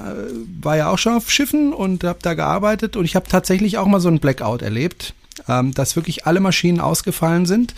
war 0.61 0.77
ja 0.77 0.89
auch 0.89 0.97
schon 0.97 1.13
auf 1.15 1.29
Schiffen 1.29 1.73
und 1.73 2.05
habe 2.05 2.19
da 2.21 2.35
gearbeitet 2.35 2.95
und 2.95 3.03
ich 3.03 3.15
habe 3.15 3.27
tatsächlich 3.27 3.77
auch 3.77 3.87
mal 3.87 3.99
so 3.99 4.07
ein 4.07 4.19
Blackout 4.19 4.61
erlebt, 4.61 5.13
ähm, 5.47 5.73
dass 5.73 5.95
wirklich 5.95 6.25
alle 6.25 6.39
Maschinen 6.39 6.79
ausgefallen 6.79 7.45
sind. 7.45 7.73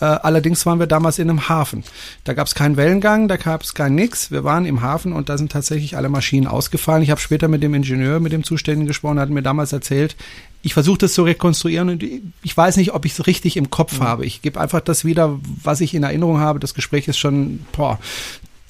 Äh, 0.00 0.04
allerdings 0.04 0.64
waren 0.66 0.78
wir 0.78 0.86
damals 0.86 1.18
in 1.18 1.28
einem 1.28 1.48
Hafen. 1.48 1.84
Da 2.24 2.34
gab 2.34 2.46
es 2.46 2.54
keinen 2.54 2.76
Wellengang, 2.76 3.28
da 3.28 3.36
gab 3.36 3.62
es 3.62 3.74
kein 3.74 3.94
nix. 3.94 4.30
Wir 4.30 4.44
waren 4.44 4.66
im 4.66 4.82
Hafen 4.82 5.12
und 5.12 5.28
da 5.28 5.36
sind 5.36 5.52
tatsächlich 5.52 5.96
alle 5.96 6.08
Maschinen 6.08 6.46
ausgefallen. 6.46 7.02
Ich 7.02 7.10
habe 7.10 7.20
später 7.20 7.48
mit 7.48 7.62
dem 7.62 7.74
Ingenieur, 7.74 8.20
mit 8.20 8.32
dem 8.32 8.44
Zuständigen 8.44 8.86
gesprochen, 8.86 9.18
hat 9.18 9.30
mir 9.30 9.42
damals 9.42 9.72
erzählt, 9.72 10.16
ich 10.62 10.74
versuche 10.74 10.98
das 10.98 11.14
zu 11.14 11.22
rekonstruieren 11.22 11.88
und 11.88 12.04
ich 12.42 12.56
weiß 12.56 12.76
nicht, 12.76 12.92
ob 12.92 13.06
ich 13.06 13.12
es 13.12 13.26
richtig 13.26 13.56
im 13.56 13.70
Kopf 13.70 14.00
habe. 14.00 14.26
Ich 14.26 14.42
gebe 14.42 14.60
einfach 14.60 14.80
das 14.80 15.06
wieder, 15.06 15.38
was 15.62 15.80
ich 15.80 15.94
in 15.94 16.02
Erinnerung 16.02 16.38
habe. 16.38 16.60
Das 16.60 16.74
Gespräch 16.74 17.08
ist 17.08 17.16
schon 17.16 17.60
boah, 17.72 17.98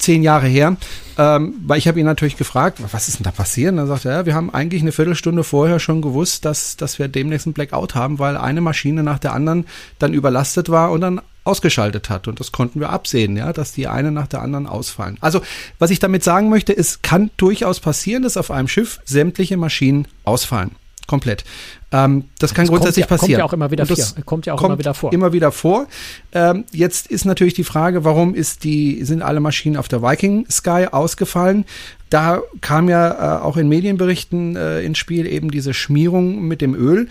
zehn 0.01 0.23
Jahre 0.23 0.47
her, 0.47 0.77
ähm, 1.17 1.55
weil 1.65 1.77
ich 1.77 1.87
habe 1.87 1.99
ihn 1.99 2.05
natürlich 2.05 2.37
gefragt, 2.37 2.79
was 2.91 3.07
ist 3.07 3.19
denn 3.19 3.23
da 3.23 3.31
passiert? 3.31 3.71
Und 3.71 3.77
dann 3.77 3.87
sagt 3.87 4.05
er, 4.05 4.11
ja, 4.11 4.25
wir 4.25 4.35
haben 4.35 4.53
eigentlich 4.53 4.81
eine 4.81 4.91
Viertelstunde 4.91 5.43
vorher 5.43 5.79
schon 5.79 6.01
gewusst, 6.01 6.45
dass, 6.45 6.77
dass 6.77 6.99
wir 6.99 7.07
demnächst 7.07 7.47
einen 7.47 7.53
Blackout 7.53 7.95
haben, 7.95 8.19
weil 8.19 8.37
eine 8.37 8.61
Maschine 8.61 9.03
nach 9.03 9.19
der 9.19 9.33
anderen 9.33 9.65
dann 9.99 10.13
überlastet 10.13 10.69
war 10.69 10.91
und 10.91 11.01
dann 11.01 11.21
ausgeschaltet 11.43 12.09
hat. 12.09 12.27
Und 12.27 12.39
das 12.39 12.51
konnten 12.51 12.79
wir 12.79 12.89
absehen, 12.89 13.35
ja, 13.37 13.53
dass 13.53 13.71
die 13.71 13.87
eine 13.87 14.11
nach 14.11 14.27
der 14.27 14.41
anderen 14.41 14.67
ausfallen. 14.67 15.17
Also, 15.21 15.41
was 15.79 15.91
ich 15.91 15.99
damit 15.99 16.23
sagen 16.23 16.49
möchte, 16.49 16.75
es 16.75 17.01
kann 17.01 17.31
durchaus 17.37 17.79
passieren, 17.79 18.23
dass 18.23 18.37
auf 18.37 18.51
einem 18.51 18.67
Schiff 18.67 18.99
sämtliche 19.05 19.57
Maschinen 19.57 20.07
ausfallen. 20.23 20.71
Komplett. 21.07 21.43
Ähm, 21.93 22.25
das 22.39 22.53
kann 22.53 22.63
Das 22.63 22.69
kommt 22.69 22.79
grundsätzlich 22.79 23.03
ja- 23.03 23.07
kommt 23.07 23.19
passieren. 23.21 23.39
ja 23.39 23.45
auch 23.45 23.53
immer 23.53 23.69
wieder 23.71 23.85
vor. 23.85 23.97
Kommt 24.25 24.45
ja 24.45 24.53
auch 24.53 24.63
immer 24.63 24.79
wieder 24.79 24.93
vor. 24.93 25.11
Immer 25.13 25.33
wieder 25.33 25.51
vor. 25.51 25.87
Ähm, 26.31 26.63
jetzt 26.71 27.07
ist 27.07 27.25
natürlich 27.25 27.53
die 27.53 27.63
Frage, 27.65 28.05
warum 28.05 28.33
ist 28.33 28.63
die, 28.63 29.03
sind 29.03 29.21
alle 29.21 29.39
Maschinen 29.41 29.75
auf 29.77 29.87
der 29.89 30.01
Viking 30.01 30.45
Sky 30.49 30.87
ausgefallen? 30.91 31.65
Da 32.09 32.41
kam 32.61 32.89
ja 32.89 33.39
äh, 33.39 33.41
auch 33.41 33.57
in 33.57 33.67
Medienberichten 33.69 34.55
äh, 34.55 34.81
ins 34.81 34.97
Spiel 34.97 35.25
eben 35.27 35.51
diese 35.51 35.73
Schmierung 35.73 36.41
mit 36.47 36.61
dem 36.61 36.75
Öl. 36.75 37.07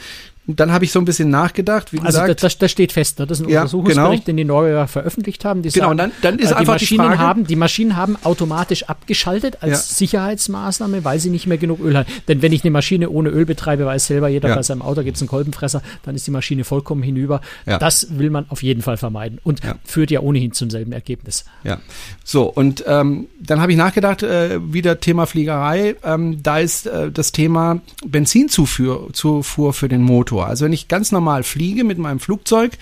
Und 0.47 0.59
dann 0.59 0.73
habe 0.73 0.85
ich 0.85 0.91
so 0.91 0.99
ein 0.99 1.05
bisschen 1.05 1.31
nachgedacht, 1.31 1.93
wie 1.93 1.99
Also 1.99 2.09
gesagt. 2.19 2.29
das, 2.31 2.41
das, 2.55 2.59
das 2.59 2.71
steht 2.73 2.91
fest. 2.93 3.19
Ne? 3.21 3.27
Das 3.27 3.39
ist 3.39 3.47
ein 3.47 3.51
Ja, 3.51 3.61
Untersuchungsbericht, 3.61 4.27
den 4.27 4.37
die 4.37 4.45
Norweger 4.45 4.89
veröffentlicht 4.89 5.45
haben. 5.45 5.63
Die 5.63 5.69
Genau, 5.69 5.89
sagen, 5.89 5.99
dann- 5.99 6.13
dann 6.23 6.39
ist 6.41 6.47
äh, 6.47 6.49
die 6.49 6.55
einfach 6.57 6.77
die 6.79 6.85
Maschinen 6.85 7.05
Frage- 7.07 7.19
haben, 7.19 7.47
die 7.47 7.57
Maschinen 7.57 7.97
haben 7.97 8.17
automatisch 8.25 8.85
abgeschaltet 8.85 9.59
als 9.61 9.71
Ja. 9.71 9.77
Sicherheitsmaßnahme, 9.97 11.05
weil 11.05 11.21
sie 11.21 11.31
nicht 11.31 11.47
mehr 11.47 11.59
genug 11.59 11.79
Öl 11.81 11.97
haben. 11.97 12.07
Denn 12.27 12.43
wenn 12.43 12.53
ich 12.53 12.65
eine 12.65 12.71
Maschine 12.73 13.11
ohne 13.11 13.29
Öl 13.29 13.47
betreibe, 13.47 13.85
weiß 13.87 14.07
selber 14.09 14.29
jeder, 14.29 14.49
Ja. 14.49 14.57
bei 14.57 14.63
seinem 14.63 14.83
Auto 14.83 15.03
gibt 15.05 15.17
es 15.17 15.23
einen 15.23 15.29
Kolbenfresser, 15.29 15.83
dann 16.05 16.17
ist 16.17 16.27
die 16.27 16.31
Maschine 16.33 16.65
vollkommen 16.65 17.03
hinüber. 17.03 17.43
Ja. 17.67 17.79
Das 17.79 18.19
will 18.19 18.31
man 18.31 18.47
auf 18.49 18.63
jeden 18.63 18.83
Fall 18.83 18.97
vermeiden 18.97 19.39
und 19.45 19.61
führt 19.85 20.11
ja 20.11 20.21
ohnehin 20.21 20.53
zum 20.53 20.71
selben 20.71 20.93
Ergebnis. 20.93 21.45
Ja, 21.65 21.79
so 22.25 22.45
und 22.45 22.83
ähm, 22.89 23.29
dann 23.41 23.61
habe 23.61 23.71
ich 23.73 23.79
nachgedacht, 23.79 24.23
äh, 24.25 24.59
wieder 24.73 24.99
Thema 25.01 25.27
Fliegerei. 25.27 25.95
Ähm, 26.03 26.43
da 26.43 26.59
ist 26.59 26.87
äh, 26.87 27.13
das 27.13 27.31
Thema 27.31 27.81
Benzinzufuhr 28.05 29.13
Zufuhr 29.13 29.73
für 29.73 29.89
den 29.89 30.03
Motor. 30.03 30.30
Also 30.39 30.65
wenn 30.65 30.73
ich 30.73 30.89
ganz 30.89 31.13
normal 31.13 31.43
fliege 31.43 31.85
mit 31.85 31.99
meinem 31.99 32.21
Flugzeug, 32.21 32.73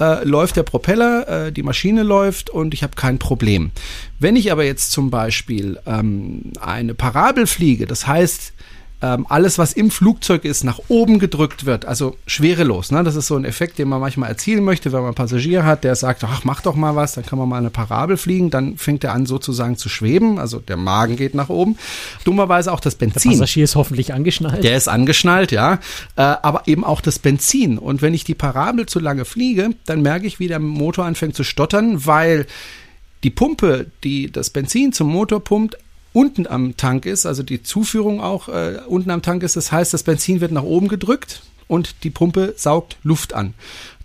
äh, 0.00 0.24
läuft 0.24 0.56
der 0.56 0.62
Propeller, 0.62 1.46
äh, 1.46 1.52
die 1.52 1.62
Maschine 1.62 2.02
läuft 2.02 2.50
und 2.50 2.74
ich 2.74 2.82
habe 2.82 2.94
kein 2.96 3.18
Problem. 3.18 3.70
Wenn 4.18 4.36
ich 4.36 4.52
aber 4.52 4.64
jetzt 4.64 4.92
zum 4.92 5.10
Beispiel 5.10 5.78
ähm, 5.86 6.52
eine 6.60 6.94
Parabel 6.94 7.46
fliege, 7.46 7.86
das 7.86 8.06
heißt 8.06 8.52
ähm, 9.02 9.26
alles, 9.28 9.58
was 9.58 9.74
im 9.74 9.90
Flugzeug 9.90 10.44
ist, 10.44 10.64
nach 10.64 10.80
oben 10.88 11.18
gedrückt 11.18 11.66
wird, 11.66 11.84
also 11.84 12.16
schwerelos. 12.26 12.90
Ne? 12.90 13.04
Das 13.04 13.14
ist 13.14 13.26
so 13.26 13.36
ein 13.36 13.44
Effekt, 13.44 13.78
den 13.78 13.88
man 13.88 14.00
manchmal 14.00 14.30
erzielen 14.30 14.64
möchte, 14.64 14.90
wenn 14.92 15.00
man 15.00 15.08
einen 15.08 15.14
Passagier 15.14 15.64
hat, 15.64 15.84
der 15.84 15.94
sagt, 15.96 16.24
ach, 16.24 16.44
mach 16.44 16.62
doch 16.62 16.74
mal 16.74 16.96
was, 16.96 17.14
dann 17.14 17.26
kann 17.26 17.38
man 17.38 17.48
mal 17.48 17.58
eine 17.58 17.68
Parabel 17.68 18.16
fliegen, 18.16 18.48
dann 18.48 18.78
fängt 18.78 19.04
er 19.04 19.12
an 19.12 19.26
sozusagen 19.26 19.76
zu 19.76 19.90
schweben, 19.90 20.38
also 20.38 20.60
der 20.60 20.78
Magen 20.78 21.16
geht 21.16 21.34
nach 21.34 21.50
oben. 21.50 21.76
Dummerweise 22.24 22.72
auch 22.72 22.80
das 22.80 22.96
Der 22.96 23.06
Benzin. 23.06 23.32
Passagier 23.32 23.64
ist 23.64 23.76
hoffentlich 23.76 24.14
angeschnallt. 24.14 24.64
Der 24.64 24.76
ist 24.76 24.88
angeschnallt, 24.88 25.52
ja. 25.52 25.74
Äh, 26.16 26.22
aber 26.22 26.66
eben 26.66 26.82
auch 26.82 27.02
das 27.02 27.18
Benzin. 27.18 27.76
Und 27.76 28.00
wenn 28.00 28.14
ich 28.14 28.24
die 28.24 28.34
Parabel 28.34 28.86
zu 28.86 28.98
lange 28.98 29.26
fliege, 29.26 29.70
dann 29.84 30.00
merke 30.00 30.26
ich, 30.26 30.40
wie 30.40 30.48
der 30.48 30.58
Motor 30.58 31.04
anfängt 31.04 31.36
zu 31.36 31.44
stottern, 31.44 32.06
weil 32.06 32.46
die 33.24 33.30
Pumpe, 33.30 33.86
die 34.04 34.30
das 34.30 34.50
Benzin 34.50 34.92
zum 34.92 35.08
Motor 35.08 35.42
pumpt, 35.42 35.76
unten 36.16 36.46
am 36.46 36.78
Tank 36.78 37.04
ist, 37.04 37.26
also 37.26 37.42
die 37.42 37.62
Zuführung 37.62 38.22
auch 38.22 38.48
äh, 38.48 38.78
unten 38.86 39.10
am 39.10 39.20
Tank 39.20 39.42
ist. 39.42 39.54
Das 39.54 39.70
heißt, 39.70 39.92
das 39.92 40.02
Benzin 40.02 40.40
wird 40.40 40.50
nach 40.50 40.62
oben 40.62 40.88
gedrückt 40.88 41.42
und 41.68 42.04
die 42.04 42.10
Pumpe 42.10 42.54
saugt 42.56 42.96
Luft 43.02 43.34
an. 43.34 43.52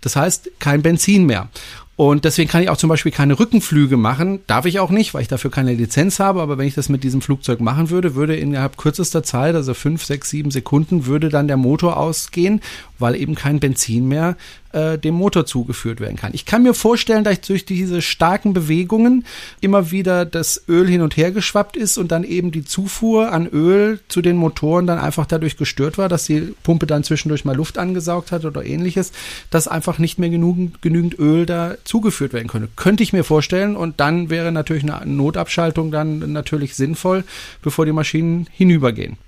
Das 0.02 0.14
heißt, 0.14 0.50
kein 0.58 0.82
Benzin 0.82 1.24
mehr. 1.24 1.48
Und 1.96 2.26
deswegen 2.26 2.50
kann 2.50 2.62
ich 2.62 2.68
auch 2.68 2.76
zum 2.76 2.88
Beispiel 2.88 3.12
keine 3.12 3.38
Rückenflüge 3.38 3.96
machen. 3.96 4.40
Darf 4.46 4.66
ich 4.66 4.78
auch 4.80 4.90
nicht, 4.90 5.14
weil 5.14 5.22
ich 5.22 5.28
dafür 5.28 5.50
keine 5.50 5.72
Lizenz 5.72 6.20
habe. 6.20 6.42
Aber 6.42 6.58
wenn 6.58 6.66
ich 6.66 6.74
das 6.74 6.90
mit 6.90 7.02
diesem 7.02 7.22
Flugzeug 7.22 7.60
machen 7.60 7.88
würde, 7.88 8.14
würde 8.14 8.36
innerhalb 8.36 8.76
kürzester 8.76 9.22
Zeit, 9.22 9.54
also 9.54 9.72
fünf, 9.72 10.04
sechs, 10.04 10.28
sieben 10.28 10.50
Sekunden, 10.50 11.06
würde 11.06 11.30
dann 11.30 11.48
der 11.48 11.56
Motor 11.56 11.96
ausgehen, 11.96 12.60
weil 13.02 13.16
eben 13.16 13.34
kein 13.34 13.60
Benzin 13.60 14.08
mehr 14.08 14.36
äh, 14.72 14.98
dem 14.98 15.14
Motor 15.14 15.44
zugeführt 15.44 16.00
werden 16.00 16.16
kann. 16.16 16.32
Ich 16.34 16.46
kann 16.46 16.62
mir 16.62 16.72
vorstellen, 16.72 17.24
dass 17.24 17.40
durch 17.42 17.64
diese 17.66 18.00
starken 18.00 18.54
Bewegungen 18.54 19.24
immer 19.60 19.90
wieder 19.90 20.24
das 20.24 20.62
Öl 20.68 20.88
hin 20.88 21.02
und 21.02 21.16
her 21.16 21.30
geschwappt 21.30 21.76
ist 21.76 21.98
und 21.98 22.10
dann 22.10 22.24
eben 22.24 22.52
die 22.52 22.64
Zufuhr 22.64 23.32
an 23.32 23.46
Öl 23.46 24.00
zu 24.08 24.22
den 24.22 24.36
Motoren 24.36 24.86
dann 24.86 24.98
einfach 24.98 25.26
dadurch 25.26 25.56
gestört 25.56 25.98
war, 25.98 26.08
dass 26.08 26.24
die 26.24 26.54
Pumpe 26.62 26.86
dann 26.86 27.04
zwischendurch 27.04 27.44
mal 27.44 27.56
Luft 27.56 27.76
angesaugt 27.76 28.32
hat 28.32 28.44
oder 28.44 28.64
ähnliches, 28.64 29.12
dass 29.50 29.68
einfach 29.68 29.98
nicht 29.98 30.18
mehr 30.18 30.30
genügend, 30.30 30.80
genügend 30.80 31.18
Öl 31.18 31.44
da 31.44 31.74
zugeführt 31.84 32.32
werden 32.32 32.48
könnte. 32.48 32.68
Könnte 32.76 33.02
ich 33.02 33.12
mir 33.12 33.24
vorstellen 33.24 33.76
und 33.76 34.00
dann 34.00 34.30
wäre 34.30 34.52
natürlich 34.52 34.84
eine 34.84 35.04
Notabschaltung 35.04 35.90
dann 35.90 36.32
natürlich 36.32 36.74
sinnvoll, 36.74 37.24
bevor 37.60 37.84
die 37.84 37.92
Maschinen 37.92 38.46
hinübergehen. 38.50 39.18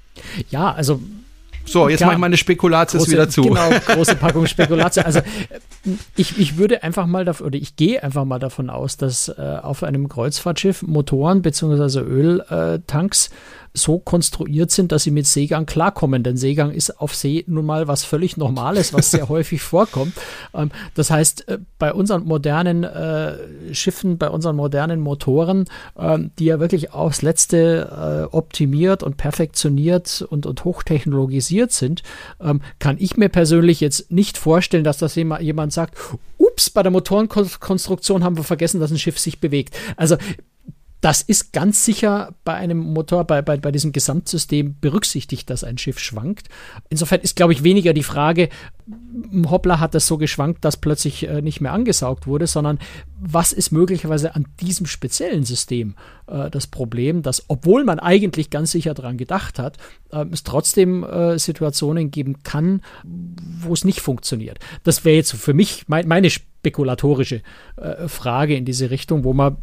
Ja, 0.51 0.73
also 0.73 1.01
So, 1.65 1.89
jetzt 1.89 2.01
mache 2.01 2.13
ich 2.15 2.19
meine 2.19 2.37
Spekulatius 2.37 3.11
wieder 3.11 3.29
zu. 3.29 3.43
Genau, 3.43 3.71
große 3.87 4.17
Packung 4.17 4.47
Spekulation. 4.47 5.05
Also 5.05 5.21
äh, 5.21 5.25
ich, 6.17 6.39
ich 6.39 6.57
würde 6.59 6.83
einfach 6.83 7.07
mal 7.07 7.25
davon, 7.25 7.47
oder 7.47 7.57
ich 7.57 7.77
gehe 7.77 8.03
einfach 8.03 8.25
mal 8.25 8.39
davon 8.39 8.71
aus, 8.71 8.97
dass 8.97 9.29
äh, 9.29 9.59
auf 9.63 9.83
einem 9.83 10.09
Kreuzfahrtschiff 10.09 10.83
Motoren 10.83 11.43
bzw. 11.43 12.01
Öltanks 12.01 13.31
so 13.77 13.99
konstruiert 13.99 14.71
sind, 14.71 14.93
dass 14.93 15.03
sie 15.03 15.11
mit 15.11 15.27
Seegang 15.27 15.67
klarkommen. 15.67 16.23
Denn 16.23 16.37
Seegang 16.37 16.71
ist 16.71 17.01
auf 17.01 17.15
See 17.15 17.45
nun 17.49 17.67
mal 17.67 17.89
was 17.89 18.05
völlig 18.05 18.37
Normales, 18.37 18.95
was 18.95 19.11
sehr 19.11 19.29
häufig 19.29 19.63
vorkommt. 19.63 20.15
Ähm, 20.55 20.71
das 20.95 21.11
heißt, 21.11 21.49
äh, 21.49 21.59
bei 21.79 21.93
unseren 21.93 22.25
modernen 22.25 22.85
äh, 22.85 23.75
Schiffen, 23.75 24.17
bei 24.17 24.31
unseren 24.31 24.55
modernen 24.55 25.01
Motoren, 25.01 25.65
ähm, 25.99 26.31
die 26.39 26.47
ja 26.47 26.61
wirklich 26.61 26.93
aufs 26.93 27.23
Letzte 27.23 28.29
äh, 28.31 28.35
optimiert 28.35 29.03
und 29.03 29.17
perfektioniert 29.17 30.23
und, 30.23 30.47
und 30.47 30.65
hochtechnologisiert 30.65 31.73
sind, 31.73 32.05
ähm, 32.41 32.63
kann 32.79 32.97
ich 33.01 33.17
mir 33.17 33.29
persönlich 33.29 33.81
jetzt 33.81 34.13
nicht 34.13 34.39
vorstellen, 34.39 34.85
dass 34.85 34.99
das 34.99 35.17
jemand, 35.17 35.43
jemand 35.43 35.73
sagt, 35.73 35.97
ups, 36.39 36.71
bei 36.71 36.85
der 36.85 36.93
Motorenkonstruktion 36.93 38.23
haben 38.23 38.37
wir 38.37 38.45
vergessen, 38.45 38.79
dass 38.79 38.93
ein 38.93 38.99
Schiff 38.99 39.19
sich 39.19 39.41
bewegt. 39.41 39.77
Also 39.97 40.17
das 41.05 41.21
ist 41.21 41.53
ganz 41.53 41.85
sicher 41.85 42.33
bei 42.45 42.55
einem 42.55 42.79
Motor, 42.79 43.25
bei, 43.25 43.43
bei, 43.43 43.59
bei 43.59 43.71
diesem 43.71 43.93
Gesamtsystem 43.93 44.77
berücksichtigt, 44.81 45.51
dass 45.51 45.63
ein 45.63 45.77
Schiff 45.77 45.99
schwankt. 45.99 46.49
Insofern 46.89 47.21
ist, 47.21 47.37
glaube 47.37 47.53
ich, 47.53 47.63
weniger 47.63 47.93
die 47.93 48.03
Frage, 48.03 48.49
hoppla, 49.45 49.81
hat 49.81 49.95
das 49.95 50.07
so 50.07 50.17
geschwankt, 50.17 50.65
dass 50.65 50.79
plötzlich 50.79 51.29
äh, 51.29 51.43
nicht 51.43 51.61
mehr 51.61 51.75
angesaugt 51.75 52.27
wurde, 52.27 52.47
sondern 52.47 52.79
was 53.21 53.53
ist 53.53 53.71
möglicherweise 53.71 54.35
an 54.35 54.47
diesem 54.61 54.87
speziellen 54.87 55.45
System 55.45 55.95
äh, 56.27 56.49
das 56.49 56.67
Problem, 56.67 57.21
dass, 57.21 57.45
obwohl 57.49 57.85
man 57.85 57.99
eigentlich 57.99 58.49
ganz 58.49 58.71
sicher 58.71 58.95
daran 58.95 59.19
gedacht 59.19 59.59
hat, 59.59 59.77
äh, 60.11 60.25
es 60.33 60.43
trotzdem 60.43 61.05
äh, 61.05 61.39
Situationen 61.39 62.13
geben 62.13 62.43
kann, 62.45 62.81
wo 63.05 63.75
es 63.75 63.85
nicht 63.85 64.01
funktioniert. 64.01 64.59
Das 64.85 65.05
wäre 65.05 65.17
jetzt 65.17 65.35
für 65.35 65.53
mich 65.53 65.85
mein, 65.87 66.09
meine 66.09 66.31
spekulatorische 66.31 67.43
äh, 67.77 68.09
Frage 68.09 68.57
in 68.57 68.65
diese 68.65 68.89
Richtung, 68.89 69.23
wo 69.25 69.35
man 69.35 69.59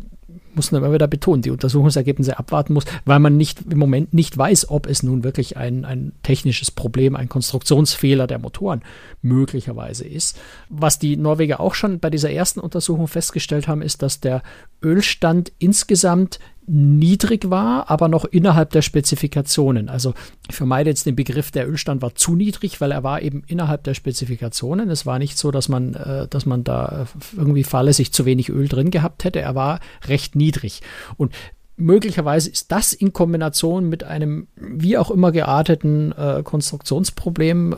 muss 0.54 0.72
man 0.72 0.82
immer 0.84 0.94
wieder 0.94 1.08
betonen, 1.08 1.42
die 1.42 1.52
Untersuchungsergebnisse 1.52 2.38
abwarten 2.38 2.74
muss, 2.74 2.86
weil 3.06 3.20
man 3.20 3.38
nicht 3.38 3.60
im 3.70 3.78
Moment 3.78 4.14
nicht 4.14 4.38
weiß, 4.38 4.70
ob 4.70 4.88
es 4.88 5.04
nun 5.04 5.24
wirklich 5.24 5.58
ein, 5.58 5.86
ein 5.86 6.14
technisches 6.24 6.72
Problem, 6.72 7.16
ein 7.16 7.30
Konstruktionsfehler 7.30 8.28
der 8.28 8.40
Motoren 8.40 8.82
möglicherweise 9.22 10.06
ist. 10.06 10.40
Was 10.70 11.00
die 11.00 11.18
Norweger 11.18 11.60
auch 11.60 11.74
schon 11.74 12.00
bei 12.00 12.10
dieser 12.10 12.32
ersten 12.32 12.60
Untersuchung 12.60 13.08
festgestellt 13.08 13.68
haben, 13.68 13.82
ist, 13.82 14.02
dass 14.02 14.20
der 14.20 14.44
Ölstand 14.84 15.52
insgesamt 15.60 16.40
niedrig 16.67 17.50
war, 17.50 17.89
aber 17.89 18.08
noch 18.08 18.26
innerhalb 18.26 18.69
der 18.71 18.82
Spezifikationen. 18.82 19.89
Also 19.89 20.13
ich 20.50 20.56
vermeide 20.56 20.89
jetzt 20.89 21.06
den 21.06 21.15
Begriff, 21.15 21.52
der 21.52 21.69
Ölstand 21.69 22.02
war 22.02 22.15
zu 22.15 22.36
niedrig, 22.36 22.80
weil 22.80 22.91
er 22.91 23.04
war 23.04 23.21
eben 23.21 23.43
innerhalb 23.47 23.84
der 23.84 23.93
Spezifikationen. 23.93 24.89
Es 24.89 25.06
war 25.06 25.19
nicht 25.19 25.38
so, 25.38 25.52
dass 25.52 25.69
man, 25.69 25.95
äh, 25.95 26.28
dass 26.28 26.45
man 26.45 26.63
da 26.63 27.08
irgendwie 27.36 27.63
fahrlässig 27.63 28.13
zu 28.13 28.26
wenig 28.26 28.50
Öl 28.50 28.67
drin 28.67 28.91
gehabt 28.91 29.24
hätte. 29.24 29.41
Er 29.41 29.56
war 29.56 29.80
recht 30.08 30.36
niedrig. 30.36 30.82
Und 31.17 31.34
möglicherweise 31.78 32.50
ist 32.50 32.71
das 32.71 32.93
in 32.93 33.12
Kombination 33.12 33.89
mit 33.89 34.04
einem 34.04 34.47
wie 34.56 34.97
auch 34.97 35.12
immer 35.12 35.32
gearteten 35.32 36.12
äh, 36.13 36.41
Konstruktionsproblem, 36.43 37.74
äh, 37.74 37.78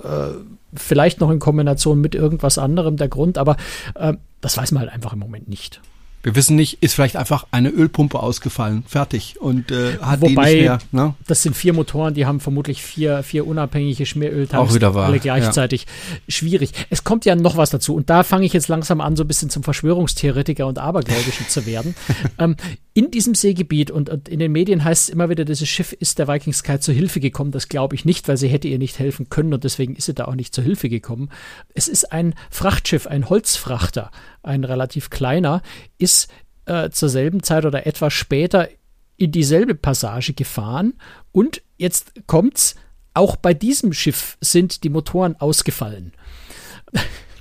vielleicht 0.73 1.19
noch 1.21 1.31
in 1.31 1.39
Kombination 1.39 2.01
mit 2.01 2.15
irgendwas 2.15 2.57
anderem 2.57 2.97
der 2.97 3.07
Grund, 3.07 3.37
aber 3.37 3.55
äh, 3.95 4.13
das 4.41 4.57
weiß 4.57 4.71
man 4.71 4.81
halt 4.81 4.91
einfach 4.91 5.13
im 5.13 5.19
Moment 5.19 5.47
nicht. 5.47 5.81
Wir 6.23 6.35
wissen 6.35 6.55
nicht, 6.55 6.81
ist 6.81 6.93
vielleicht 6.93 7.17
einfach 7.17 7.45
eine 7.51 7.69
Ölpumpe 7.69 8.17
ausgefallen, 8.17 8.85
fertig 8.87 9.41
und 9.41 9.71
äh, 9.71 9.97
hat 9.99 10.21
Wobei, 10.21 10.53
die 10.53 10.55
nicht 10.55 10.63
mehr. 10.63 10.79
Ne? 10.91 11.15
Das 11.27 11.43
sind 11.43 11.53
vier 11.53 11.73
Motoren, 11.73 12.13
die 12.13 12.25
haben 12.25 12.39
vermutlich 12.39 12.81
vier, 12.81 13.23
vier 13.23 13.45
unabhängige 13.45 14.05
Schmieröltanks. 14.05 14.69
Auch 14.71 14.73
wieder 14.73 14.95
wahr. 14.95 15.07
Alle 15.07 15.19
gleichzeitig. 15.19 15.85
Ja. 15.85 16.21
Schwierig. 16.29 16.71
Es 16.89 17.03
kommt 17.03 17.25
ja 17.25 17.35
noch 17.35 17.57
was 17.57 17.71
dazu 17.71 17.93
und 17.93 18.09
da 18.09 18.23
fange 18.23 18.45
ich 18.45 18.53
jetzt 18.53 18.69
langsam 18.69 19.01
an, 19.01 19.17
so 19.17 19.25
ein 19.25 19.27
bisschen 19.27 19.49
zum 19.49 19.63
Verschwörungstheoretiker 19.63 20.65
und 20.65 20.79
Abergläubischen 20.79 21.47
zu 21.47 21.65
werden. 21.65 21.95
Ähm, 22.39 22.55
in 22.93 23.11
diesem 23.11 23.35
Seegebiet 23.35 23.91
und, 23.91 24.09
und, 24.09 24.29
in 24.29 24.39
den 24.39 24.51
Medien 24.51 24.83
heißt 24.83 25.03
es 25.03 25.09
immer 25.09 25.29
wieder, 25.29 25.45
dieses 25.45 25.67
Schiff 25.67 25.93
ist 25.93 26.19
der 26.19 26.27
Viking 26.27 26.53
Sky 26.53 26.79
zur 26.79 26.93
Hilfe 26.93 27.19
gekommen. 27.19 27.51
Das 27.51 27.67
glaube 27.67 27.95
ich 27.95 28.05
nicht, 28.05 28.27
weil 28.27 28.37
sie 28.37 28.47
hätte 28.47 28.67
ihr 28.67 28.77
nicht 28.77 28.99
helfen 28.99 29.29
können 29.29 29.53
und 29.53 29.63
deswegen 29.63 29.95
ist 29.95 30.05
sie 30.05 30.13
da 30.13 30.25
auch 30.25 30.35
nicht 30.35 30.53
zur 30.53 30.63
Hilfe 30.63 30.89
gekommen. 30.89 31.29
Es 31.73 31.87
ist 31.87 32.11
ein 32.11 32.33
Frachtschiff, 32.49 33.07
ein 33.07 33.29
Holzfrachter, 33.29 34.11
ein 34.43 34.63
relativ 34.63 35.09
kleiner, 35.09 35.61
ist 35.97 36.31
äh, 36.65 36.89
zur 36.89 37.09
selben 37.09 37.43
Zeit 37.43 37.65
oder 37.65 37.87
etwas 37.87 38.13
später 38.13 38.69
in 39.17 39.31
dieselbe 39.31 39.75
Passage 39.75 40.33
gefahren 40.33 40.93
und 41.31 41.61
jetzt 41.77 42.13
kommt's, 42.27 42.75
auch 43.13 43.35
bei 43.35 43.53
diesem 43.53 43.93
Schiff 43.93 44.37
sind 44.41 44.83
die 44.83 44.89
Motoren 44.89 45.35
ausgefallen. 45.39 46.13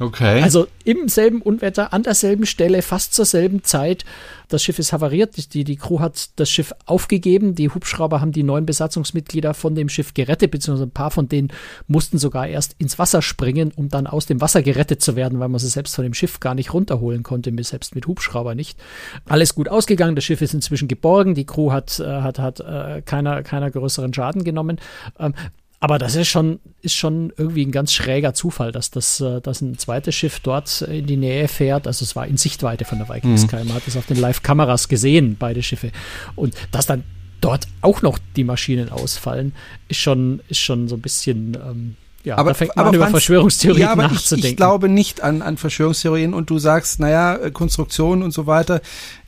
Okay. 0.02 0.42
Also 0.42 0.66
im 0.84 1.08
selben 1.08 1.40
Unwetter, 1.40 1.92
an 1.92 2.02
derselben 2.02 2.44
Stelle, 2.44 2.82
fast 2.82 3.14
zur 3.14 3.24
selben 3.24 3.62
Zeit. 3.62 4.04
Das 4.48 4.62
Schiff 4.62 4.78
ist 4.78 4.92
havariert. 4.92 5.54
Die, 5.54 5.64
die 5.64 5.76
Crew 5.76 6.00
hat 6.00 6.30
das 6.36 6.50
Schiff 6.50 6.74
aufgegeben. 6.86 7.54
Die 7.54 7.70
Hubschrauber 7.70 8.20
haben 8.20 8.32
die 8.32 8.42
neuen 8.42 8.66
Besatzungsmitglieder 8.66 9.54
von 9.54 9.74
dem 9.74 9.88
Schiff 9.88 10.12
gerettet, 10.12 10.50
beziehungsweise 10.50 10.88
ein 10.88 10.92
paar 10.92 11.12
von 11.12 11.28
denen 11.28 11.52
mussten 11.86 12.18
sogar 12.18 12.48
erst 12.48 12.74
ins 12.78 12.98
Wasser 12.98 13.22
springen, 13.22 13.72
um 13.76 13.88
dann 13.88 14.06
aus 14.06 14.26
dem 14.26 14.40
Wasser 14.40 14.62
gerettet 14.62 15.00
zu 15.02 15.14
werden, 15.14 15.38
weil 15.38 15.48
man 15.48 15.60
sie 15.60 15.68
selbst 15.68 15.94
von 15.94 16.02
dem 16.02 16.14
Schiff 16.14 16.40
gar 16.40 16.54
nicht 16.54 16.74
runterholen 16.74 17.22
konnte, 17.22 17.52
selbst 17.62 17.94
mit 17.94 18.06
Hubschrauber 18.06 18.54
nicht. 18.54 18.78
Alles 19.26 19.54
gut 19.54 19.68
ausgegangen. 19.68 20.16
Das 20.16 20.24
Schiff 20.24 20.42
ist 20.42 20.52
inzwischen 20.52 20.88
geborgen. 20.88 21.34
Die 21.34 21.46
Crew 21.46 21.70
hat, 21.70 22.00
äh, 22.00 22.04
hat, 22.04 22.38
hat 22.40 22.60
äh, 22.60 23.02
keiner, 23.02 23.42
keiner 23.42 23.70
größeren 23.70 24.12
Schaden 24.12 24.42
genommen. 24.42 24.80
Ähm, 25.18 25.34
aber 25.82 25.98
das 25.98 26.14
ist 26.14 26.28
schon, 26.28 26.60
ist 26.80 26.94
schon 26.94 27.32
irgendwie 27.36 27.66
ein 27.66 27.72
ganz 27.72 27.92
schräger 27.92 28.34
Zufall, 28.34 28.70
dass 28.70 28.92
das, 28.92 29.20
äh, 29.20 29.40
dass 29.40 29.62
ein 29.62 29.78
zweites 29.78 30.14
Schiff 30.14 30.38
dort 30.38 30.82
in 30.82 31.06
die 31.06 31.16
Nähe 31.16 31.48
fährt. 31.48 31.88
Also 31.88 32.04
es 32.04 32.14
war 32.14 32.24
in 32.24 32.36
Sichtweite 32.36 32.84
von 32.84 32.98
der 32.98 33.08
Viking 33.08 33.36
Sky. 33.36 33.56
Mhm. 33.56 33.66
Man 33.66 33.74
hat 33.74 33.88
es 33.88 33.96
auf 33.96 34.06
den 34.06 34.18
Live-Kameras 34.18 34.86
gesehen, 34.86 35.34
beide 35.36 35.60
Schiffe. 35.60 35.90
Und 36.36 36.54
dass 36.70 36.86
dann 36.86 37.02
dort 37.40 37.66
auch 37.80 38.00
noch 38.00 38.20
die 38.36 38.44
Maschinen 38.44 38.90
ausfallen, 38.90 39.54
ist 39.88 39.98
schon, 39.98 40.40
ist 40.46 40.60
schon 40.60 40.86
so 40.86 40.94
ein 40.94 41.00
bisschen, 41.00 41.56
ähm, 41.56 41.96
ja, 42.24 42.38
aber, 42.38 42.50
da 42.50 42.54
fängt 42.54 42.76
man 42.76 42.86
aber 42.86 42.96
über 42.96 43.08
Verschwörungstheorien 43.08 43.82
ja, 43.82 43.92
aber 43.92 44.04
nachzudenken. 44.04 44.46
Ich, 44.46 44.50
ich 44.52 44.56
glaube 44.56 44.88
nicht 44.88 45.22
an, 45.22 45.42
an 45.42 45.56
Verschwörungstheorien 45.56 46.34
und 46.34 46.50
du 46.50 46.58
sagst, 46.58 47.00
naja, 47.00 47.36
äh, 47.36 47.50
Konstruktion 47.50 48.22
und 48.22 48.30
so 48.30 48.46
weiter. 48.46 48.80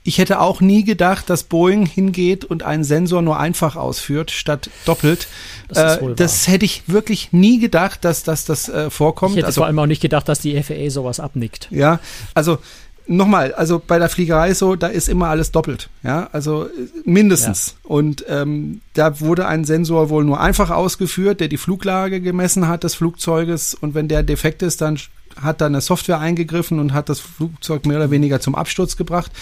Ich 0.04 0.18
hätte 0.18 0.38
auch 0.38 0.60
nie 0.60 0.84
gedacht, 0.84 1.30
dass 1.30 1.44
Boeing 1.44 1.86
hingeht 1.86 2.44
und 2.44 2.62
einen 2.62 2.84
Sensor 2.84 3.22
nur 3.22 3.38
einfach 3.38 3.74
ausführt, 3.74 4.30
statt 4.30 4.70
doppelt. 4.84 5.26
Das, 5.68 5.96
äh, 5.96 6.14
das 6.14 6.46
hätte 6.46 6.66
ich 6.66 6.82
wirklich 6.86 7.32
nie 7.32 7.58
gedacht, 7.58 8.04
dass, 8.04 8.22
dass 8.22 8.44
das 8.44 8.68
äh, 8.68 8.90
vorkommt. 8.90 9.32
Ich 9.32 9.38
hätte 9.38 9.46
also, 9.46 9.62
vor 9.62 9.66
allem 9.66 9.78
auch 9.78 9.86
nicht 9.86 10.02
gedacht, 10.02 10.28
dass 10.28 10.40
die 10.40 10.62
FAA 10.62 10.90
sowas 10.90 11.20
abnickt. 11.20 11.68
Ja, 11.70 12.00
also 12.34 12.58
nochmal, 13.06 13.52
also 13.54 13.82
bei 13.84 13.98
der 13.98 14.08
Fliegerei 14.08 14.54
so, 14.54 14.76
da 14.76 14.86
ist 14.86 15.08
immer 15.08 15.28
alles 15.28 15.52
doppelt, 15.52 15.88
ja, 16.02 16.28
also 16.32 16.68
mindestens. 17.04 17.76
Ja. 17.84 17.90
Und 17.90 18.24
ähm, 18.28 18.80
da 18.94 19.20
wurde 19.20 19.46
ein 19.46 19.64
Sensor 19.64 20.08
wohl 20.08 20.24
nur 20.24 20.40
einfach 20.40 20.70
ausgeführt, 20.70 21.40
der 21.40 21.48
die 21.48 21.56
Fluglage 21.56 22.20
gemessen 22.20 22.68
hat 22.68 22.84
des 22.84 22.94
Flugzeuges 22.94 23.74
und 23.74 23.94
wenn 23.94 24.08
der 24.08 24.22
defekt 24.22 24.62
ist, 24.62 24.80
dann 24.80 24.98
hat 25.40 25.60
da 25.60 25.66
eine 25.66 25.80
Software 25.80 26.20
eingegriffen 26.20 26.78
und 26.78 26.92
hat 26.92 27.08
das 27.08 27.20
Flugzeug 27.20 27.86
mehr 27.86 27.96
oder 27.96 28.10
weniger 28.10 28.40
zum 28.40 28.54
Absturz 28.54 28.96
gebracht. 28.96 29.32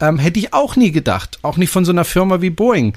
Ähm, 0.00 0.18
hätte 0.18 0.38
ich 0.38 0.52
auch 0.52 0.76
nie 0.76 0.92
gedacht, 0.92 1.38
auch 1.42 1.56
nicht 1.56 1.70
von 1.70 1.84
so 1.84 1.92
einer 1.92 2.04
Firma 2.04 2.40
wie 2.40 2.50
Boeing. 2.50 2.94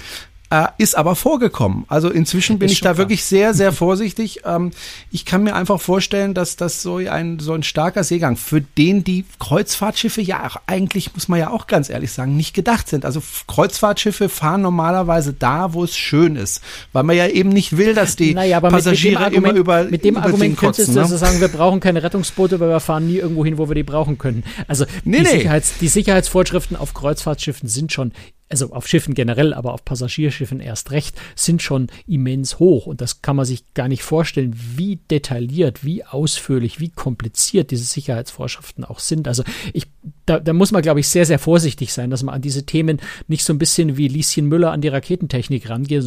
Äh, 0.51 0.67
ist 0.77 0.97
aber 0.97 1.15
vorgekommen. 1.15 1.85
Also 1.87 2.09
inzwischen 2.09 2.59
bin 2.59 2.67
ich 2.67 2.81
da 2.81 2.89
klar. 2.89 2.97
wirklich 2.97 3.23
sehr, 3.23 3.53
sehr 3.53 3.71
vorsichtig. 3.71 4.41
Ähm, 4.43 4.71
ich 5.09 5.23
kann 5.23 5.43
mir 5.43 5.55
einfach 5.55 5.79
vorstellen, 5.79 6.33
dass 6.33 6.57
das 6.57 6.81
so 6.81 6.97
ein, 6.97 7.39
so 7.39 7.53
ein 7.53 7.63
starker 7.63 8.03
Seegang, 8.03 8.35
für 8.35 8.59
den 8.59 9.05
die 9.05 9.23
Kreuzfahrtschiffe 9.39 10.21
ja 10.21 10.45
auch 10.45 10.57
eigentlich, 10.67 11.13
muss 11.13 11.29
man 11.29 11.39
ja 11.39 11.51
auch 11.51 11.67
ganz 11.67 11.89
ehrlich 11.89 12.11
sagen, 12.11 12.35
nicht 12.35 12.53
gedacht 12.53 12.89
sind. 12.89 13.05
Also 13.05 13.23
Kreuzfahrtschiffe 13.47 14.27
fahren 14.27 14.61
normalerweise 14.61 15.31
da, 15.31 15.73
wo 15.73 15.85
es 15.85 15.95
schön 15.95 16.35
ist. 16.35 16.61
Weil 16.91 17.03
man 17.03 17.15
ja 17.15 17.27
eben 17.27 17.49
nicht 17.49 17.77
will, 17.77 17.93
dass 17.93 18.17
die 18.17 18.33
naja, 18.33 18.59
Passagiere 18.59 18.91
mit, 18.91 19.19
mit 19.19 19.25
Argument, 19.25 19.47
immer 19.47 19.57
über 19.57 19.83
Mit 19.85 20.03
dem 20.03 20.15
über 20.15 20.23
Argument 20.25 20.57
könntest 20.57 20.89
du 20.89 20.99
ne? 20.99 21.07
sagen, 21.07 21.39
wir 21.39 21.47
brauchen 21.47 21.79
keine 21.79 22.03
Rettungsboote, 22.03 22.59
weil 22.59 22.67
wir 22.67 22.81
fahren 22.81 23.07
nie 23.07 23.17
irgendwo 23.17 23.45
hin, 23.45 23.57
wo 23.57 23.69
wir 23.69 23.75
die 23.75 23.83
brauchen 23.83 24.17
können. 24.17 24.43
Also 24.67 24.83
nee, 25.05 25.19
die, 25.19 25.23
nee. 25.23 25.29
Sicherheits, 25.29 25.77
die 25.79 25.87
Sicherheitsvorschriften 25.87 26.75
auf 26.75 26.93
Kreuzfahrtschiffen 26.93 27.69
sind 27.69 27.93
schon 27.93 28.11
also 28.51 28.71
auf 28.73 28.87
Schiffen 28.87 29.13
generell, 29.13 29.53
aber 29.53 29.73
auf 29.73 29.85
Passagierschiffen 29.85 30.59
erst 30.59 30.91
recht, 30.91 31.19
sind 31.35 31.61
schon 31.61 31.87
immens 32.07 32.59
hoch. 32.59 32.85
Und 32.85 33.01
das 33.01 33.21
kann 33.21 33.35
man 33.35 33.45
sich 33.45 33.73
gar 33.73 33.87
nicht 33.87 34.03
vorstellen, 34.03 34.53
wie 34.55 34.97
detailliert, 35.09 35.83
wie 35.83 36.03
ausführlich, 36.03 36.79
wie 36.79 36.89
kompliziert 36.89 37.71
diese 37.71 37.85
Sicherheitsvorschriften 37.85 38.83
auch 38.83 38.99
sind. 38.99 39.27
Also 39.27 39.43
ich, 39.73 39.87
da, 40.25 40.39
da 40.39 40.53
muss 40.53 40.71
man, 40.71 40.81
glaube 40.81 40.99
ich, 40.99 41.07
sehr, 41.07 41.25
sehr 41.25 41.39
vorsichtig 41.39 41.93
sein, 41.93 42.09
dass 42.09 42.23
man 42.23 42.35
an 42.35 42.41
diese 42.41 42.65
Themen 42.65 42.99
nicht 43.27 43.43
so 43.43 43.53
ein 43.53 43.59
bisschen 43.59 43.97
wie 43.97 44.07
Lieschen 44.07 44.47
Müller 44.47 44.71
an 44.71 44.81
die 44.81 44.89
Raketentechnik 44.89 45.69
rangeht 45.69 46.01
und 46.01 46.05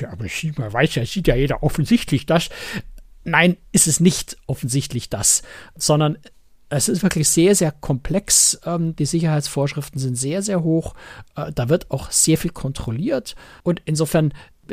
ja, 0.00 0.10
aber 0.12 0.26
man 0.56 0.72
weiß 0.72 0.94
ja, 0.94 1.06
sieht 1.06 1.28
ja 1.28 1.36
jeder 1.36 1.62
offensichtlich 1.62 2.26
das. 2.26 2.50
Nein, 3.24 3.56
ist 3.70 3.86
es 3.86 4.00
nicht 4.00 4.36
offensichtlich 4.46 5.08
das, 5.08 5.42
sondern 5.76 6.18
es 6.72 6.88
ist 6.88 7.02
wirklich 7.02 7.28
sehr, 7.28 7.54
sehr 7.54 7.72
komplex. 7.72 8.60
Ähm, 8.64 8.96
die 8.96 9.06
Sicherheitsvorschriften 9.06 10.00
sind 10.00 10.16
sehr, 10.16 10.42
sehr 10.42 10.62
hoch. 10.62 10.94
Äh, 11.36 11.52
da 11.54 11.68
wird 11.68 11.90
auch 11.90 12.10
sehr 12.10 12.38
viel 12.38 12.50
kontrolliert. 12.50 13.36
Und 13.62 13.82
insofern 13.84 14.32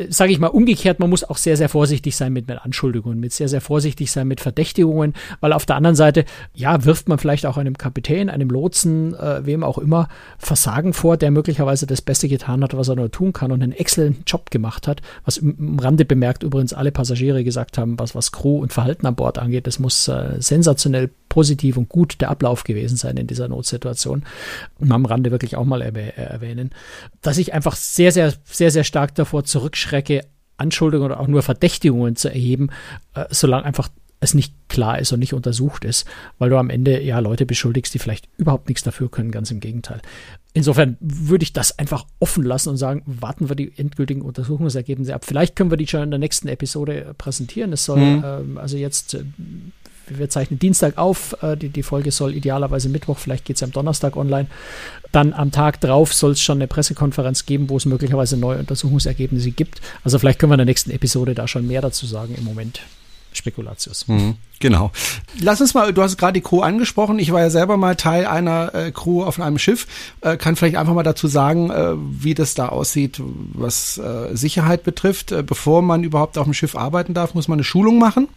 sage 0.09 0.31
ich 0.31 0.39
mal 0.39 0.47
umgekehrt, 0.47 0.99
man 0.99 1.09
muss 1.09 1.23
auch 1.23 1.38
sehr, 1.38 1.57
sehr 1.57 1.67
vorsichtig 1.67 2.15
sein 2.15 2.31
mit, 2.31 2.47
mit 2.47 2.59
Anschuldigungen, 2.59 3.19
mit 3.19 3.33
sehr, 3.33 3.49
sehr 3.49 3.59
vorsichtig 3.59 4.12
sein 4.12 4.27
mit 4.27 4.39
Verdächtigungen, 4.39 5.13
weil 5.39 5.51
auf 5.51 5.65
der 5.65 5.75
anderen 5.75 5.95
Seite, 5.95 6.25
ja, 6.53 6.85
wirft 6.85 7.09
man 7.09 7.17
vielleicht 7.17 7.45
auch 7.45 7.57
einem 7.57 7.77
Kapitän, 7.77 8.29
einem 8.29 8.49
Lotsen, 8.49 9.15
äh, 9.15 9.45
wem 9.45 9.63
auch 9.63 9.77
immer, 9.77 10.07
Versagen 10.38 10.93
vor, 10.93 11.17
der 11.17 11.31
möglicherweise 11.31 11.88
das 11.88 12.01
Beste 12.01 12.27
getan 12.27 12.63
hat, 12.63 12.77
was 12.77 12.88
er 12.88 12.95
nur 12.95 13.12
tun 13.12 13.33
kann 13.33 13.51
und 13.51 13.63
einen 13.63 13.71
exzellenten 13.71 14.23
Job 14.25 14.51
gemacht 14.51 14.88
hat, 14.88 15.01
was 15.25 15.38
im, 15.38 15.57
im 15.57 15.79
Rande 15.79 16.05
bemerkt 16.05 16.43
übrigens 16.43 16.73
alle 16.73 16.91
Passagiere 16.91 17.43
gesagt 17.43 17.77
haben, 17.77 17.97
was, 17.99 18.13
was 18.13 18.31
Crew 18.31 18.59
und 18.59 18.71
Verhalten 18.71 19.07
an 19.07 19.15
Bord 19.15 19.39
angeht, 19.39 19.65
das 19.65 19.79
muss 19.79 20.07
äh, 20.07 20.35
sensationell 20.39 21.09
positiv 21.29 21.77
und 21.77 21.89
gut 21.89 22.19
der 22.19 22.29
Ablauf 22.29 22.63
gewesen 22.63 22.97
sein 22.97 23.17
in 23.17 23.27
dieser 23.27 23.47
Notsituation. 23.47 24.23
Und 24.79 24.91
am 24.91 25.05
Rande 25.05 25.31
wirklich 25.31 25.55
auch 25.55 25.65
mal 25.65 25.81
erwähnen, 25.81 26.71
dass 27.21 27.37
ich 27.37 27.53
einfach 27.53 27.75
sehr, 27.75 28.11
sehr, 28.11 28.33
sehr, 28.43 28.71
sehr 28.71 28.83
stark 28.83 29.15
davor 29.15 29.43
zurückschrecke, 29.43 30.25
Anschuldigungen 30.57 31.11
oder 31.11 31.21
auch 31.21 31.27
nur 31.27 31.41
Verdächtigungen 31.41 32.15
zu 32.15 32.27
erheben, 32.29 32.69
äh, 33.13 33.25
solange 33.29 33.63
einfach 33.63 33.89
es 34.19 34.33
nicht 34.33 34.53
klar 34.67 34.99
ist 34.99 35.11
und 35.13 35.19
nicht 35.19 35.33
untersucht 35.33 35.85
ist, 35.85 36.05
weil 36.37 36.49
du 36.49 36.57
am 36.57 36.69
Ende 36.69 37.01
ja 37.01 37.19
Leute 37.19 37.45
beschuldigst, 37.45 37.93
die 37.93 37.99
vielleicht 37.99 38.27
überhaupt 38.37 38.67
nichts 38.67 38.83
dafür 38.83 39.09
können, 39.09 39.31
ganz 39.31 39.49
im 39.51 39.59
Gegenteil. 39.59 40.01
Insofern 40.53 40.97
würde 40.99 41.43
ich 41.43 41.53
das 41.53 41.77
einfach 41.77 42.05
offen 42.19 42.43
lassen 42.43 42.69
und 42.69 42.77
sagen, 42.77 43.03
warten 43.05 43.49
wir 43.49 43.55
die 43.55 43.71
endgültigen 43.77 44.21
Untersuchungsergebnisse 44.21 45.13
ab. 45.13 45.23
Vielleicht 45.23 45.55
können 45.55 45.69
wir 45.69 45.77
die 45.77 45.87
schon 45.87 46.03
in 46.03 46.09
der 46.09 46.19
nächsten 46.19 46.47
Episode 46.47 47.13
präsentieren. 47.17 47.71
Es 47.71 47.85
soll 47.85 47.99
mhm. 47.99 48.23
ähm, 48.25 48.57
also 48.57 48.75
jetzt, 48.75 49.13
äh, 49.13 49.23
wir 50.17 50.30
zeichnen 50.30 50.60
Dienstag 50.60 50.98
auf, 50.98 51.36
äh, 51.41 51.56
die, 51.56 51.69
die 51.69 51.84
Folge 51.84 52.12
soll 52.12 52.36
idealerweise 52.36 52.89
Mittwoch, 52.89 53.17
vielleicht 53.17 53.45
geht 53.45 53.58
es 53.58 53.63
am 53.63 53.72
Donnerstag 53.72 54.15
online. 54.15 54.48
Dann 55.12 55.34
am 55.34 55.52
Tag 55.52 55.82
drauf 55.82 56.13
soll 56.13 56.32
es 56.32 56.41
schon 56.41 56.58
eine 56.58 56.67
Pressekonferenz 56.67 57.45
geben, 57.45 57.69
wo 57.69 57.78
es 57.78 57.86
möglicherweise 57.86 58.38
neue 58.38 58.60
Untersuchungsergebnisse 58.60 59.52
gibt. 59.52 59.82
Also 60.04 60.19
vielleicht 60.19 60.39
können 60.39 60.52
wir 60.52 60.56
in 60.56 60.60
der 60.60 60.65
nächsten 60.65 60.91
Episode 60.91 61.36
da 61.36 61.48
schon 61.48 61.67
mehr 61.67 61.82
dazu 61.82 62.06
sagen 62.06 62.36
im 62.38 62.43
Moment. 62.43 62.82
Spekulatius. 63.32 64.08
Mhm, 64.08 64.36
genau. 64.60 64.91
Lass 65.39 65.62
uns 65.62 65.74
mal, 65.74 65.93
du 65.93 66.02
hast 66.02 66.17
gerade 66.17 66.34
die 66.34 66.41
Crew 66.41 66.62
angesprochen. 66.62 67.19
Ich 67.19 67.32
war 67.32 67.41
ja 67.41 67.50
selber 67.50 67.78
mal 67.78 67.95
Teil 67.95 68.26
einer 68.26 68.74
äh, 68.74 68.91
Crew 68.91 69.24
auf 69.24 69.39
einem 69.39 69.60
Schiff. 69.60 69.88
Äh, 70.22 70.38
kann 70.38 70.56
vielleicht 70.56 70.78
einfach 70.78 70.93
mal 70.93 71.04
dazu 71.04 71.28
sagen, 71.28 71.69
äh, 71.69 71.93
wie 71.95 72.34
das 72.34 72.56
da 72.56 72.69
aussieht, 72.69 73.22
was 73.54 73.98
äh, 73.98 74.36
Sicherheit 74.36 74.84
betrifft. 74.84 75.32
Äh, 75.32 75.43
bevor 75.43 75.82
man 75.82 76.04
überhaupt 76.04 76.38
auf 76.38 76.45
dem 76.45 76.54
Schiff 76.54 76.76
arbeiten 76.76 77.13
darf, 77.13 77.34
muss 77.34 77.48
man 77.48 77.58
eine 77.58 77.63
Schulung 77.63 78.00
machen. 78.00 78.28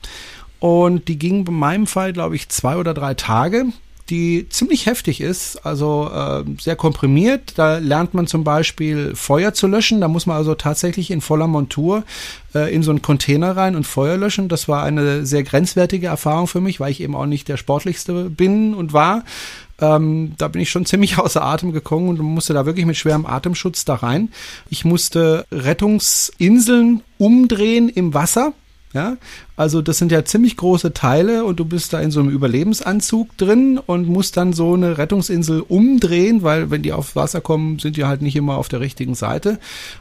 Und 0.62 1.09
die 1.09 1.18
ging 1.18 1.44
in 1.44 1.55
meinem 1.55 1.88
Fall, 1.88 2.12
glaube 2.12 2.37
ich, 2.37 2.48
zwei 2.48 2.77
oder 2.77 2.94
drei 2.94 3.14
Tage 3.14 3.66
die 4.11 4.48
ziemlich 4.51 4.87
heftig 4.87 5.20
ist, 5.20 5.64
also 5.64 6.11
äh, 6.12 6.44
sehr 6.61 6.77
komprimiert. 6.77 7.55
Da 7.57 7.79
lernt 7.79 8.14
man 8.14 8.27
zum 8.27 8.44
Beispiel 8.44 9.14
Feuer 9.14 9.55
zu 9.55 9.66
löschen. 9.66 10.03
Da 10.03 10.09
muss 10.09 10.27
man 10.27 10.37
also 10.37 10.55
tatsächlich 10.55 11.11
in 11.11 11.22
voller 11.22 11.46
Montur 11.46 12.05
äh, 12.55 12.75
in 12.75 12.83
so 12.83 12.90
einen 12.90 13.01
Container 13.01 13.57
rein 13.57 13.77
und 13.77 13.87
Feuer 13.87 14.16
löschen. 14.18 14.48
Das 14.48 14.68
war 14.68 14.83
eine 14.83 15.25
sehr 15.25 15.44
grenzwertige 15.44 16.09
Erfahrung 16.09 16.46
für 16.46 16.61
mich, 16.61 16.79
weil 16.79 16.90
ich 16.90 17.01
eben 17.01 17.14
auch 17.14 17.27
nicht 17.27 17.48
der 17.48 17.57
sportlichste 17.57 18.29
bin 18.29 18.75
und 18.75 18.92
war. 18.92 19.25
Ähm, 19.81 20.35
da 20.37 20.48
bin 20.48 20.61
ich 20.61 20.70
schon 20.70 20.85
ziemlich 20.85 21.18
außer 21.18 21.42
Atem 21.42 21.72
gekommen 21.72 22.09
und 22.09 22.18
musste 22.18 22.55
da 22.55 22.66
wirklich 22.66 22.87
mit 22.87 22.96
schwerem 22.96 23.25
Atemschutz 23.25 23.85
da 23.85 23.94
rein. 23.94 24.31
Ich 24.68 24.85
musste 24.85 25.46
Rettungsinseln 25.51 27.03
umdrehen 27.18 27.88
im 27.88 28.12
Wasser. 28.12 28.53
Ja, 28.94 29.16
also 29.55 29.83
das 29.83 29.99
sind 29.99 30.11
ja 30.11 30.25
ziemlich 30.25 30.57
große 30.57 30.95
Teile 30.95 31.45
und 31.45 31.61
du 31.61 31.67
bist 31.67 31.93
da 31.93 32.01
in 32.01 32.11
so 32.11 32.21
einem 32.21 32.31
Überlebensanzug 32.31 33.37
drin 33.37 33.79
und 33.79 34.09
musst 34.09 34.37
dann 34.38 34.55
so 34.55 34.73
eine 34.73 34.97
Rettungsinsel 34.97 35.61
umdrehen, 35.61 36.43
weil 36.43 36.71
wenn 36.71 36.83
die 36.83 36.93
aufs 36.93 37.17
Wasser 37.17 37.43
kommen, 37.43 37.79
sind 37.79 37.99
die 37.99 38.05
halt 38.05 38.23
nicht 38.23 38.35
immer 38.35 38.57
auf 38.57 38.69
der 38.69 38.81
richtigen 38.81 39.15
Seite. 39.15 39.59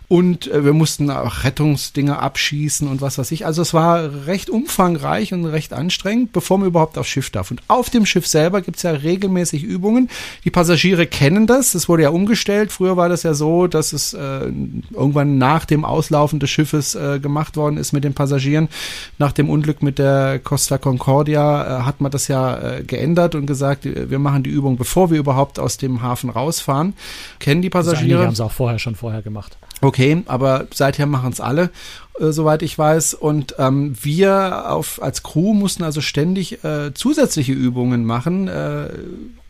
Und 0.08 0.50
äh, 0.50 0.64
wir 0.64 0.74
mussten 0.74 1.10
auch 1.10 1.44
Rettungsdinger 1.44 2.22
abschießen 2.22 2.88
und 2.88 3.02
was 3.02 3.18
weiß 3.18 3.32
ich. 3.32 3.46
Also 3.46 3.62
es 3.62 3.74
war 3.74 4.26
recht 4.26 4.50
umfangreich 4.50 5.34
und 5.34 5.46
recht 5.46 5.74
anstrengend, 5.74 6.32
bevor 6.32 6.58
man 6.58 6.68
überhaupt 6.68 6.98
aufs 6.98 7.10
Schiff 7.10 7.30
darf. 7.30 7.52
Und 7.52 7.62
auf 7.68 7.90
dem 7.90 8.06
Schiff 8.06 8.28
selber 8.28 8.62
gibt's 8.62 8.84
ja 8.84 8.92
regelmäßig 8.92 9.64
Übungen. 9.64 10.10
Die 10.46 10.52
Passagiere 10.52 11.08
kennen 11.08 11.46
das. 11.46 11.74
Das 11.74 11.90
wurde 11.90 12.04
ja 12.04 12.10
umgestellt. 12.10 12.72
Früher 12.72 12.96
war 12.96 13.10
das 13.10 13.24
ja 13.24 13.34
so, 13.34 13.68
dass 13.68 13.92
es 13.92 14.14
äh, 14.14 14.52
irgendwann 14.94 15.38
nach 15.38 15.66
dem 15.66 15.84
Auslaufen 15.84 16.40
des 16.40 16.50
Schiffes 16.50 16.96
äh, 16.96 17.20
gemacht 17.20 17.58
worden 17.58 17.78
ist 17.78 17.92
mit 17.92 18.06
den 18.06 18.14
Passagieren. 18.14 18.70
Nach 19.18 19.34
Unglück 19.50 19.82
mit 19.82 20.00
der 20.00 20.40
Costa 20.40 20.78
Concordia 20.78 21.80
äh, 21.80 21.84
hat 21.84 22.02
man 22.02 22.12
das 22.12 22.28
ja 22.28 22.58
äh, 22.58 22.84
geändert 22.84 23.36
und 23.36 23.46
gesagt, 23.46 23.86
äh, 23.86 24.10
wir 24.10 24.20
machen 24.20 24.44
die 24.44 24.50
Übung, 24.50 24.78
bevor 24.78 25.12
wir 25.12 25.20
überhaupt 25.20 25.60
aus 25.60 25.78
dem 25.78 26.02
Hafen 26.02 26.30
rausfahren. 26.30 26.94
Kennen 27.40 27.62
die 27.62 27.70
Passagiere? 27.70 28.20
Die 28.20 28.26
haben 28.26 28.34
es 28.34 28.42
auch 28.42 28.52
vorher 28.52 28.80
schon 28.80 28.96
vorher 28.96 29.22
gemacht. 29.22 29.58
Okay, 29.82 30.24
aber 30.28 30.68
seither 30.74 31.08
machen 31.08 31.32
es 31.32 31.42
alle, 31.42 31.72
äh, 32.20 32.32
soweit 32.32 32.62
ich 32.62 32.78
weiß. 32.78 33.14
Und 33.14 33.56
ähm, 33.58 33.96
wir 34.02 34.70
auf, 34.72 35.02
als 35.02 35.24
Crew 35.24 35.54
mussten 35.54 35.84
also 35.84 36.02
ständig 36.02 36.64
äh, 36.64 36.94
zusätzliche 36.94 37.54
Übungen 37.54 38.06
machen, 38.06 38.48
äh, 38.48 38.90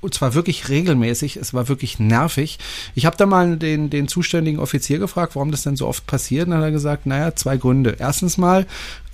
und 0.02 0.16
zwar 0.16 0.34
wirklich 0.34 0.68
regelmäßig. 0.68 1.38
Es 1.38 1.54
war 1.54 1.70
wirklich 1.70 2.00
nervig. 2.00 2.58
Ich 2.96 3.06
habe 3.06 3.18
da 3.18 3.28
mal 3.28 3.58
den, 3.58 3.92
den 3.92 4.08
zuständigen 4.08 4.60
Offizier 4.60 4.98
gefragt, 4.98 5.36
warum 5.36 5.52
das 5.52 5.62
denn 5.62 5.76
so 5.76 5.88
oft 5.88 6.08
passiert. 6.08 6.46
Und 6.46 6.52
dann 6.52 6.60
hat 6.60 6.68
er 6.68 6.72
gesagt, 6.72 7.06
naja, 7.06 7.36
zwei 7.36 7.58
Gründe. 7.58 7.98
Erstens 8.00 8.40
mal, 8.40 8.66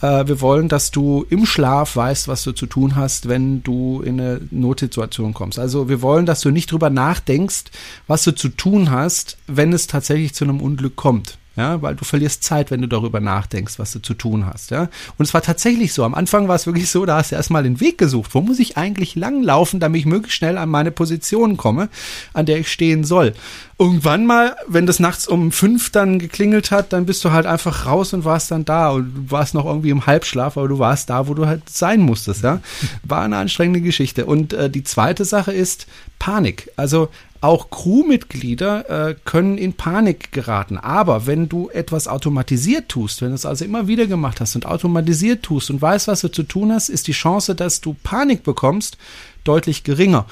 äh, 0.01 0.25
wir 0.27 0.39
wollen, 0.39 0.69
dass 0.69 0.91
du 0.91 1.25
im 1.29 1.45
Schlaf 1.45 1.97
weißt, 1.97 2.29
was 2.29 2.43
du 2.43 2.53
zu 2.53 2.67
tun 2.67 2.95
hast, 2.95 3.27
wenn 3.27 3.63
du 3.63 4.01
in 4.01 4.19
eine 4.19 4.41
Notsituation 4.49 5.33
kommst. 5.33 5.59
Also 5.59 5.89
wir 5.89 6.01
wollen, 6.01 6.25
dass 6.25 6.39
du 6.39 6.51
nicht 6.51 6.71
drüber 6.71 6.89
nachdenkst, 6.89 7.65
was 8.07 8.23
du 8.23 8.33
zu 8.33 8.47
tun 8.47 8.89
hast, 8.89 9.37
wenn 9.47 9.73
es 9.73 9.87
tatsächlich 9.87 10.33
zu 10.33 10.45
einem 10.45 10.61
Unglück 10.61 10.95
kommt 10.95 11.37
ja, 11.57 11.81
weil 11.81 11.95
du 11.95 12.05
verlierst 12.05 12.43
Zeit, 12.43 12.69
wenn 12.69 12.81
du 12.81 12.87
darüber 12.87 13.19
nachdenkst, 13.19 13.79
was 13.79 13.91
du 13.91 13.99
zu 13.99 14.13
tun 14.13 14.45
hast, 14.45 14.69
ja. 14.69 14.89
Und 15.17 15.25
es 15.25 15.33
war 15.33 15.41
tatsächlich 15.41 15.91
so. 15.91 16.03
Am 16.03 16.13
Anfang 16.13 16.47
war 16.47 16.55
es 16.55 16.67
wirklich 16.67 16.89
so, 16.89 17.03
da 17.05 17.17
hast 17.17 17.31
du 17.31 17.35
erstmal 17.35 17.63
den 17.63 17.79
Weg 17.79 17.97
gesucht. 17.97 18.35
Wo 18.35 18.41
muss 18.41 18.59
ich 18.59 18.77
eigentlich 18.77 19.15
langlaufen, 19.15 19.79
damit 19.79 20.01
ich 20.01 20.05
möglichst 20.05 20.37
schnell 20.37 20.59
an 20.59 20.69
meine 20.69 20.91
Position 20.91 21.57
komme, 21.57 21.89
an 22.33 22.45
der 22.45 22.59
ich 22.59 22.71
stehen 22.71 23.03
soll? 23.03 23.33
Irgendwann 23.79 24.27
mal, 24.27 24.55
wenn 24.67 24.85
das 24.85 24.99
nachts 24.99 25.27
um 25.27 25.51
fünf 25.51 25.91
dann 25.91 26.19
geklingelt 26.19 26.69
hat, 26.69 26.93
dann 26.93 27.07
bist 27.07 27.25
du 27.25 27.31
halt 27.31 27.47
einfach 27.47 27.87
raus 27.87 28.13
und 28.13 28.23
warst 28.23 28.51
dann 28.51 28.63
da 28.63 28.91
und 28.91 29.13
du 29.15 29.31
warst 29.31 29.55
noch 29.55 29.65
irgendwie 29.65 29.89
im 29.89 30.05
Halbschlaf, 30.05 30.57
aber 30.57 30.67
du 30.67 30.77
warst 30.77 31.09
da, 31.09 31.27
wo 31.27 31.33
du 31.33 31.47
halt 31.47 31.69
sein 31.69 32.01
musstest, 32.01 32.43
ja. 32.43 32.61
War 33.01 33.23
eine 33.23 33.37
anstrengende 33.37 33.81
Geschichte. 33.81 34.27
Und 34.27 34.53
äh, 34.53 34.69
die 34.69 34.83
zweite 34.83 35.25
Sache 35.25 35.53
ist 35.53 35.87
Panik. 36.19 36.69
Also 36.75 37.09
auch 37.41 37.69
Crewmitglieder 37.69 39.09
äh, 39.09 39.15
können 39.25 39.57
in 39.57 39.73
Panik 39.73 40.31
geraten. 40.31 40.77
Aber 40.77 41.27
wenn 41.27 41.49
du 41.49 41.69
etwas 41.69 42.07
automatisiert 42.07 42.89
tust, 42.89 43.21
wenn 43.21 43.29
du 43.29 43.35
es 43.35 43.45
also 43.45 43.65
immer 43.65 43.87
wieder 43.87 44.07
gemacht 44.07 44.41
hast 44.41 44.55
und 44.55 44.65
automatisiert 44.65 45.43
tust 45.43 45.69
und 45.69 45.81
weißt, 45.81 46.07
was 46.07 46.21
du 46.21 46.29
zu 46.29 46.43
tun 46.43 46.71
hast, 46.71 46.89
ist 46.89 47.07
die 47.07 47.13
Chance, 47.13 47.55
dass 47.55 47.81
du 47.81 47.95
Panik 48.03 48.43
bekommst, 48.43 48.97
deutlich 49.43 49.83
geringer. 49.83 50.25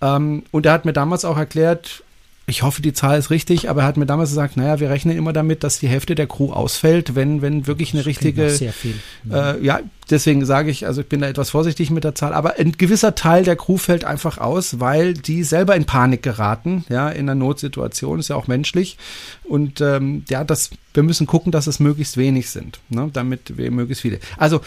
Ähm, 0.00 0.44
und 0.50 0.66
er 0.66 0.72
hat 0.72 0.84
mir 0.84 0.92
damals 0.92 1.24
auch 1.24 1.36
erklärt, 1.36 2.02
ich 2.50 2.62
hoffe, 2.62 2.82
die 2.82 2.92
Zahl 2.92 3.18
ist 3.18 3.30
richtig, 3.30 3.70
aber 3.70 3.82
er 3.82 3.86
hat 3.86 3.96
mir 3.96 4.06
damals 4.06 4.30
gesagt, 4.30 4.56
naja, 4.56 4.80
wir 4.80 4.90
rechnen 4.90 5.16
immer 5.16 5.32
damit, 5.32 5.64
dass 5.64 5.78
die 5.78 5.88
Hälfte 5.88 6.14
der 6.14 6.26
Crew 6.26 6.52
ausfällt, 6.52 7.14
wenn, 7.14 7.40
wenn 7.40 7.66
wirklich 7.66 7.92
eine 7.92 8.00
das 8.00 8.08
richtige. 8.08 8.50
Sehr 8.50 8.72
viel. 8.72 8.96
Äh, 9.30 9.64
ja, 9.64 9.80
deswegen 10.10 10.44
sage 10.44 10.70
ich, 10.70 10.86
also 10.86 11.00
ich 11.00 11.08
bin 11.08 11.20
da 11.20 11.28
etwas 11.28 11.50
vorsichtig 11.50 11.90
mit 11.90 12.04
der 12.04 12.14
Zahl, 12.14 12.34
aber 12.34 12.58
ein 12.58 12.72
gewisser 12.72 13.14
Teil 13.14 13.44
der 13.44 13.56
Crew 13.56 13.78
fällt 13.78 14.04
einfach 14.04 14.38
aus, 14.38 14.80
weil 14.80 15.14
die 15.14 15.44
selber 15.44 15.76
in 15.76 15.84
Panik 15.84 16.22
geraten, 16.22 16.84
ja, 16.88 17.08
in 17.08 17.28
einer 17.28 17.34
Notsituation, 17.34 18.18
ist 18.18 18.28
ja 18.28 18.36
auch 18.36 18.48
menschlich. 18.48 18.98
Und 19.44 19.80
ähm, 19.80 20.24
ja, 20.28 20.44
das, 20.44 20.70
wir 20.92 21.02
müssen 21.02 21.26
gucken, 21.26 21.52
dass 21.52 21.66
es 21.66 21.80
möglichst 21.80 22.16
wenig 22.16 22.50
sind, 22.50 22.80
ne, 22.88 23.08
damit 23.12 23.56
wir 23.56 23.70
möglichst 23.70 24.02
viele. 24.02 24.18
Also 24.36 24.60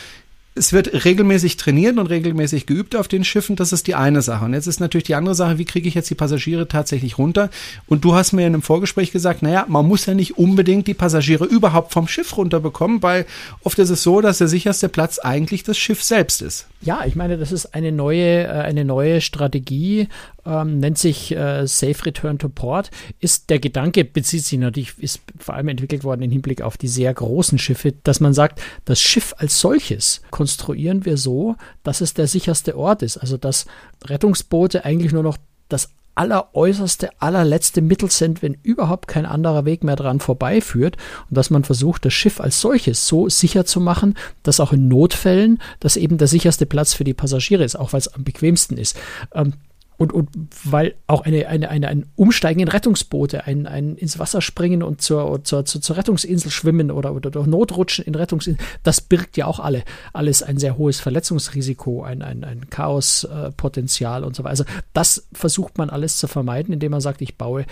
es 0.56 0.72
wird 0.72 1.06
regelmäßig 1.06 1.58
trainiert 1.58 1.98
und 1.98 2.08
regelmäßig 2.08 2.66
geübt 2.66 2.96
auf 2.96 3.08
den 3.08 3.24
Schiffen, 3.24 3.56
das 3.56 3.74
ist 3.74 3.88
die 3.88 3.96
eine 3.96 4.22
Sache. 4.22 4.46
Und 4.46 4.54
jetzt 4.54 4.68
ist 4.68 4.80
natürlich 4.80 5.06
die 5.06 5.16
andere 5.16 5.34
Sache, 5.34 5.58
wie 5.58 5.66
kriege 5.66 5.88
ich 5.88 5.96
jetzt 5.96 6.10
die 6.10 6.16
Passagiere 6.16 6.68
tatsächlich 6.68 7.18
runter? 7.18 7.50
Und 7.88 8.06
du 8.06 8.14
hast 8.14 8.34
mir 8.34 8.42
in 8.42 8.54
einem 8.54 8.62
Vorgespräch 8.62 9.12
gesagt, 9.12 9.42
naja, 9.42 9.66
man 9.68 9.88
muss 9.88 10.06
ja 10.06 10.14
nicht 10.14 10.38
unbedingt 10.38 10.88
die 10.88 10.94
Passagiere 10.94 11.46
überhaupt 11.46 11.92
vom 11.92 12.08
Schiff 12.08 12.38
runterbekommen, 12.38 13.02
weil 13.02 13.26
oft 13.64 13.80
ist 13.80 13.90
es 13.90 14.04
so, 14.04 14.22
dass 14.22 14.38
der 14.38 14.48
sicherste 14.48 14.90
Platz 14.90 15.18
eigentlich 15.18 15.64
das 15.64 15.78
Schiff 15.78 16.04
selbst 16.04 16.42
ist. 16.42 16.68
Ja, 16.82 17.04
ich 17.06 17.16
meine, 17.16 17.38
das 17.38 17.52
ist 17.52 17.74
eine 17.74 17.92
neue, 17.92 18.44
äh, 18.44 18.48
eine 18.48 18.86
neue 18.86 19.22
Strategie, 19.22 20.08
ähm, 20.46 20.80
nennt 20.80 20.98
sich 20.98 21.36
äh, 21.36 21.66
Safe 21.68 22.06
Return 22.06 22.40
to 22.40 22.50
Port. 22.50 22.92
Ist 23.20 23.50
der 23.50 23.60
Gedanke, 23.60 24.06
bezieht 24.06 24.46
sich 24.46 24.60
natürlich, 24.60 24.98
ist 25.00 25.22
vor 25.38 25.56
allem 25.56 25.70
entwickelt 25.70 26.04
worden 26.04 26.22
im 26.22 26.32
Hinblick 26.32 26.62
auf 26.62 26.78
die 26.78 26.88
sehr 26.88 27.14
großen 27.14 27.58
Schiffe, 27.58 27.94
dass 28.04 28.20
man 28.20 28.34
sagt, 28.34 28.62
das 28.86 29.02
Schiff 29.02 29.34
als 29.38 29.60
solches 29.60 30.22
konstruieren 30.32 31.06
wir 31.06 31.18
so, 31.18 31.56
dass 31.84 32.02
es 32.02 32.14
der 32.14 32.28
sicherste 32.28 32.78
Ort 32.78 33.02
ist. 33.02 33.18
Also 33.18 33.38
dass 33.38 33.66
Rettungsboote 34.06 34.86
eigentlich 34.86 35.12
nur 35.12 35.24
noch 35.24 35.38
das 35.70 35.90
alleräußerste, 36.16 37.10
allerletzte 37.20 37.82
Mittel 37.82 38.12
sind, 38.12 38.42
wenn 38.42 38.58
überhaupt 38.62 39.08
kein 39.08 39.26
anderer 39.26 39.66
Weg 39.66 39.84
mehr 39.84 39.96
dran 39.96 40.20
vorbeiführt 40.20 40.98
und 41.30 41.38
dass 41.38 41.50
man 41.50 41.64
versucht, 41.64 42.06
das 42.06 42.14
Schiff 42.14 42.40
als 42.40 42.62
solches 42.62 43.08
so 43.08 43.30
sicher 43.30 43.66
zu 43.66 43.80
machen, 43.80 44.16
dass 44.44 44.60
auch 44.60 44.74
in 44.74 44.88
Notfällen 44.88 45.60
das 45.80 45.98
eben 45.98 46.18
der 46.18 46.28
sicherste 46.28 46.66
Platz 46.66 46.94
für 46.94 47.04
die 47.04 47.16
Passagiere 47.16 47.64
ist, 47.64 47.76
auch 47.76 47.94
weil 47.94 48.00
es 48.00 48.14
am 48.14 48.24
bequemsten 48.24 48.78
ist. 48.78 48.96
Ähm, 49.34 49.54
und, 49.98 50.14
und 50.14 50.30
weil 50.64 50.96
auch 51.08 51.22
eine, 51.22 51.48
eine, 51.48 51.70
eine, 51.70 51.88
ein 51.88 52.06
Umsteigen 52.16 52.62
in 52.62 52.68
Rettungsboote, 52.68 53.46
ein, 53.46 53.68
ein 53.68 53.96
ins 53.96 54.20
Wasser 54.20 54.42
springen 54.42 54.84
und 54.84 55.02
zur, 55.02 55.44
zur, 55.44 55.66
zur, 55.66 55.82
zur 55.82 55.98
Rettungsinsel 55.98 56.52
schwimmen 56.52 56.92
oder, 56.92 57.14
oder 57.14 57.32
durch 57.32 57.48
Notrutschen 57.48 58.06
in 58.06 58.16
Rettungsinseln, 58.16 58.66
das 58.84 59.02
birgt 59.02 59.38
ja 59.38 59.46
auch 59.46 59.60
alle. 59.60 59.84
Alles 60.14 60.44
ein 60.44 60.58
sehr 60.58 60.78
hohes 60.78 61.00
Verletzungsrisiko, 61.00 62.04
ein, 62.04 62.22
ein, 62.22 62.44
ein 62.44 62.70
Chaospotenzial 62.70 64.24
und 64.24 64.36
so 64.36 64.44
weiter. 64.44 64.52
Also 64.52 64.66
das 64.94 65.28
versucht 65.34 65.78
man 65.78 65.90
alles 65.90 66.18
zu 66.18 66.28
vermeiden, 66.28 66.74
indem 66.74 66.92
man 66.92 67.02
sagt, 67.02 67.22
ich 67.22 67.38
baue 67.38 67.66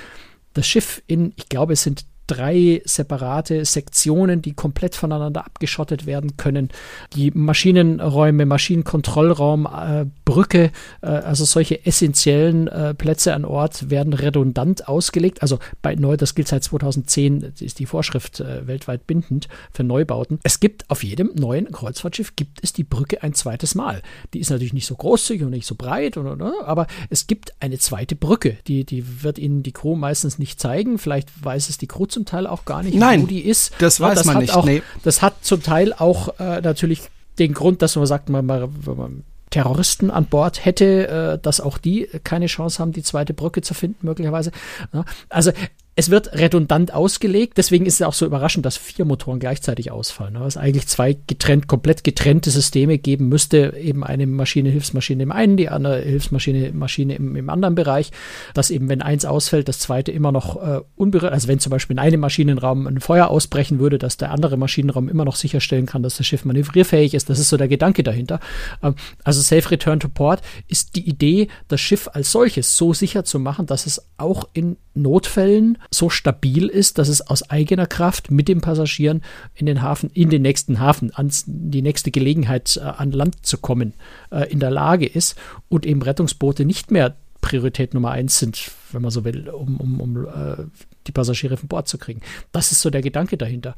das 0.54 0.68
Schiff 0.68 1.02
in, 1.08 1.34
ich 1.38 1.50
glaube, 1.50 1.74
es 1.74 1.84
sind 1.84 2.06
drei 2.28 2.82
separate 2.86 3.66
Sektionen, 3.66 4.42
die 4.42 4.54
komplett 4.54 4.96
voneinander 4.96 5.46
abgeschottet 5.46 6.06
werden 6.06 6.38
können. 6.38 6.70
Die 7.14 7.32
Maschinenräume, 7.32 8.46
Maschinenkontrollraum, 8.46 9.66
äh, 9.66 10.06
Brücke, 10.26 10.72
äh, 11.02 11.08
also 11.08 11.46
solche 11.46 11.86
essentiellen 11.86 12.68
äh, 12.68 12.94
Plätze 12.94 13.34
an 13.34 13.46
Ort 13.46 13.90
werden 13.90 14.14
redundant 14.14 14.88
ausgelegt. 14.88 15.42
Also 15.42 15.60
bei 15.82 15.96
neu, 15.96 16.16
das 16.16 16.36
gilt 16.36 16.48
seit 16.48 16.64
2010, 16.64 17.54
ist 17.60 17.80
die 17.80 17.86
Vorschrift 17.86 18.40
äh, 18.40 18.66
weltweit 18.66 19.08
bindend 19.08 19.48
für 19.72 19.84
Neubauten. 19.84 20.40
Es 20.44 20.60
gibt 20.60 20.90
auf 20.90 21.04
jedem 21.04 21.32
neuen 21.36 21.72
Kreuzfahrtschiff 21.72 22.36
gibt 22.36 22.60
es 22.64 22.74
die 22.74 22.84
Brücke 22.84 23.24
ein 23.24 23.34
zweites 23.34 23.76
Mal. 23.76 24.02
Die 24.34 24.40
ist 24.40 24.50
natürlich 24.50 24.74
nicht 24.74 24.88
so 24.88 24.96
großzügig 24.96 25.44
und 25.44 25.52
nicht 25.52 25.68
so 25.68 25.76
breit, 25.76 26.18
oder, 26.18 26.34
oder, 26.34 26.66
aber 26.66 26.88
es 27.10 27.28
gibt 27.28 27.54
eine 27.60 27.78
zweite 27.78 28.16
Brücke. 28.16 28.58
Die, 28.68 28.86
die 28.86 29.24
wird 29.24 29.38
Ihnen 29.38 29.64
die 29.64 29.74
Crew 29.74 29.96
meistens 29.96 30.40
nicht 30.40 30.60
zeigen. 30.60 30.98
Vielleicht 30.98 31.44
weiß 31.44 31.70
es 31.70 31.78
die 31.78 31.88
Crew 31.88 32.06
zum 32.06 32.21
Teil 32.26 32.48
auch 32.48 32.66
gar 32.66 32.84
nicht, 32.84 32.96
Nein, 32.96 33.24
wo 33.24 33.28
die 33.28 33.42
ist. 33.42 33.74
das 33.80 34.00
weiß 34.00 34.16
das 34.16 34.26
man 34.26 34.38
nicht, 34.40 34.54
Auch, 34.54 34.66
nee. 34.66 34.82
Das 35.04 35.22
hat 35.22 35.44
zum 35.44 35.62
Teil 35.64 35.94
auch 35.94 36.40
äh, 36.40 36.62
natürlich 36.62 37.04
den 37.40 37.54
Grund, 37.54 37.82
dass 37.82 37.96
man 37.96 38.06
sagt, 38.06 38.30
man, 38.30 38.46
man, 38.46 38.70
wenn 38.86 38.98
man 38.98 39.24
Terroristen 39.50 40.12
an 40.12 40.26
Bord 40.26 40.66
hätte, 40.66 41.08
äh, 41.08 41.40
dass 41.42 41.62
auch 41.62 41.78
die 41.78 42.08
keine 42.24 42.48
Chance 42.48 42.80
haben, 42.80 42.94
die 42.94 43.04
zweite 43.04 43.34
Brücke 43.34 43.62
zu 43.62 43.74
finden, 43.74 44.08
möglicherweise. 44.08 44.52
Ja, 44.94 45.06
also 45.30 45.52
es 45.96 46.10
wird 46.10 46.34
redundant 46.34 46.94
ausgelegt, 46.94 47.58
deswegen 47.58 47.86
ist 47.86 47.96
es 47.96 48.02
auch 48.02 48.14
so 48.14 48.26
überraschend, 48.26 48.66
dass 48.66 48.78
vier 48.78 49.04
Motoren 49.04 49.40
gleichzeitig 49.40 49.92
ausfallen. 49.92 50.38
Aber 50.38 50.46
es 50.46 50.56
eigentlich 50.56 50.88
zwei 50.88 51.18
getrennt, 51.28 51.68
komplett 51.68 52.06
getrennte 52.06 52.50
Systeme 52.50 52.98
geben 52.98 53.28
müsste, 53.28 53.74
eben 53.78 54.06
eine 54.06 54.26
Maschine, 54.26 54.70
Hilfsmaschine 54.70 55.24
im 55.24 55.34
einen, 55.34 55.58
die 55.58 55.68
andere 55.68 56.00
Hilfsmaschine, 56.00 56.72
Maschine 56.72 57.16
im, 57.16 57.36
im 57.36 57.50
anderen 57.50 57.76
Bereich, 57.76 58.12
dass 58.54 58.72
eben, 58.72 58.88
wenn 58.88 59.02
eins 59.02 59.26
ausfällt, 59.26 59.68
das 59.68 59.80
zweite 59.80 60.14
immer 60.14 60.32
noch 60.32 60.56
äh, 60.56 60.80
unberührt, 60.96 61.34
also 61.34 61.50
wenn 61.50 61.60
zum 61.60 61.72
Beispiel 61.72 61.96
in 61.96 62.00
einem 62.00 62.22
Maschinenraum 62.22 62.88
ein 62.88 63.02
Feuer 63.02 63.28
ausbrechen 63.28 63.80
würde, 63.80 63.98
dass 63.98 64.16
der 64.16 64.32
andere 64.32 64.56
Maschinenraum 64.56 65.10
immer 65.10 65.26
noch 65.26 65.36
sicherstellen 65.36 65.88
kann, 65.88 66.04
dass 66.04 66.16
das 66.16 66.26
Schiff 66.26 66.46
manövrierfähig 66.46 67.14
ist. 67.14 67.30
Das 67.30 67.38
ist 67.38 67.50
so 67.50 67.58
der 67.58 67.68
Gedanke 67.68 68.04
dahinter. 68.04 68.40
Ähm, 68.82 68.96
also 69.26 69.42
Safe 69.42 69.70
Return 69.70 70.00
to 70.00 70.08
Port 70.08 70.42
ist 70.70 70.96
die 70.96 71.08
Idee, 71.08 71.50
das 71.68 71.82
Schiff 71.82 72.10
als 72.14 72.32
solches 72.32 72.78
so 72.78 72.94
sicher 72.94 73.26
zu 73.26 73.40
machen, 73.40 73.66
dass 73.66 73.86
es 73.86 74.02
auch 74.16 74.48
in 74.54 74.78
Notfällen 74.94 75.78
so 75.89 76.10
stabil 76.10 76.67
ist, 76.67 76.98
dass 76.98 77.08
es 77.08 77.22
aus 77.22 77.50
eigener 77.50 77.88
Kraft 77.88 78.32
mit 78.32 78.48
den 78.48 78.62
Passagieren 78.62 79.22
in 79.56 79.65
den 79.65 79.82
Hafen, 79.82 80.10
in 80.13 80.30
den 80.30 80.41
nächsten 80.41 80.80
Hafen, 80.80 81.13
an 81.13 81.32
die 81.46 81.82
nächste 81.82 82.12
Gelegenheit 82.12 82.78
äh, 82.78 82.82
an 82.82 83.12
Land 83.12 83.46
zu 83.46 83.58
kommen, 83.58 83.94
äh, 84.32 84.52
in 84.52 84.60
der 84.60 84.72
Lage 84.72 85.06
ist 85.06 85.36
und 85.70 85.86
eben 85.86 86.02
Rettungsboote 86.02 86.65
nicht 86.65 86.91
mehr 86.91 87.15
Priorität 87.41 87.94
Nummer 87.94 88.12
eins 88.12 88.38
sind, 88.39 88.72
wenn 88.91 89.02
man 89.02 89.12
so 89.12 89.26
will, 89.26 89.50
um, 89.50 89.78
um, 89.78 90.00
um 90.00 90.26
äh, 90.26 90.63
die 91.08 91.12
Passagiere 91.12 91.58
von 91.58 91.67
Bord 91.67 91.88
zu 91.88 91.98
kriegen. 91.98 92.22
Das 92.52 92.72
ist 92.72 92.82
so 92.82 92.89
der 92.89 93.02
Gedanke 93.02 93.36
dahinter. 93.36 93.76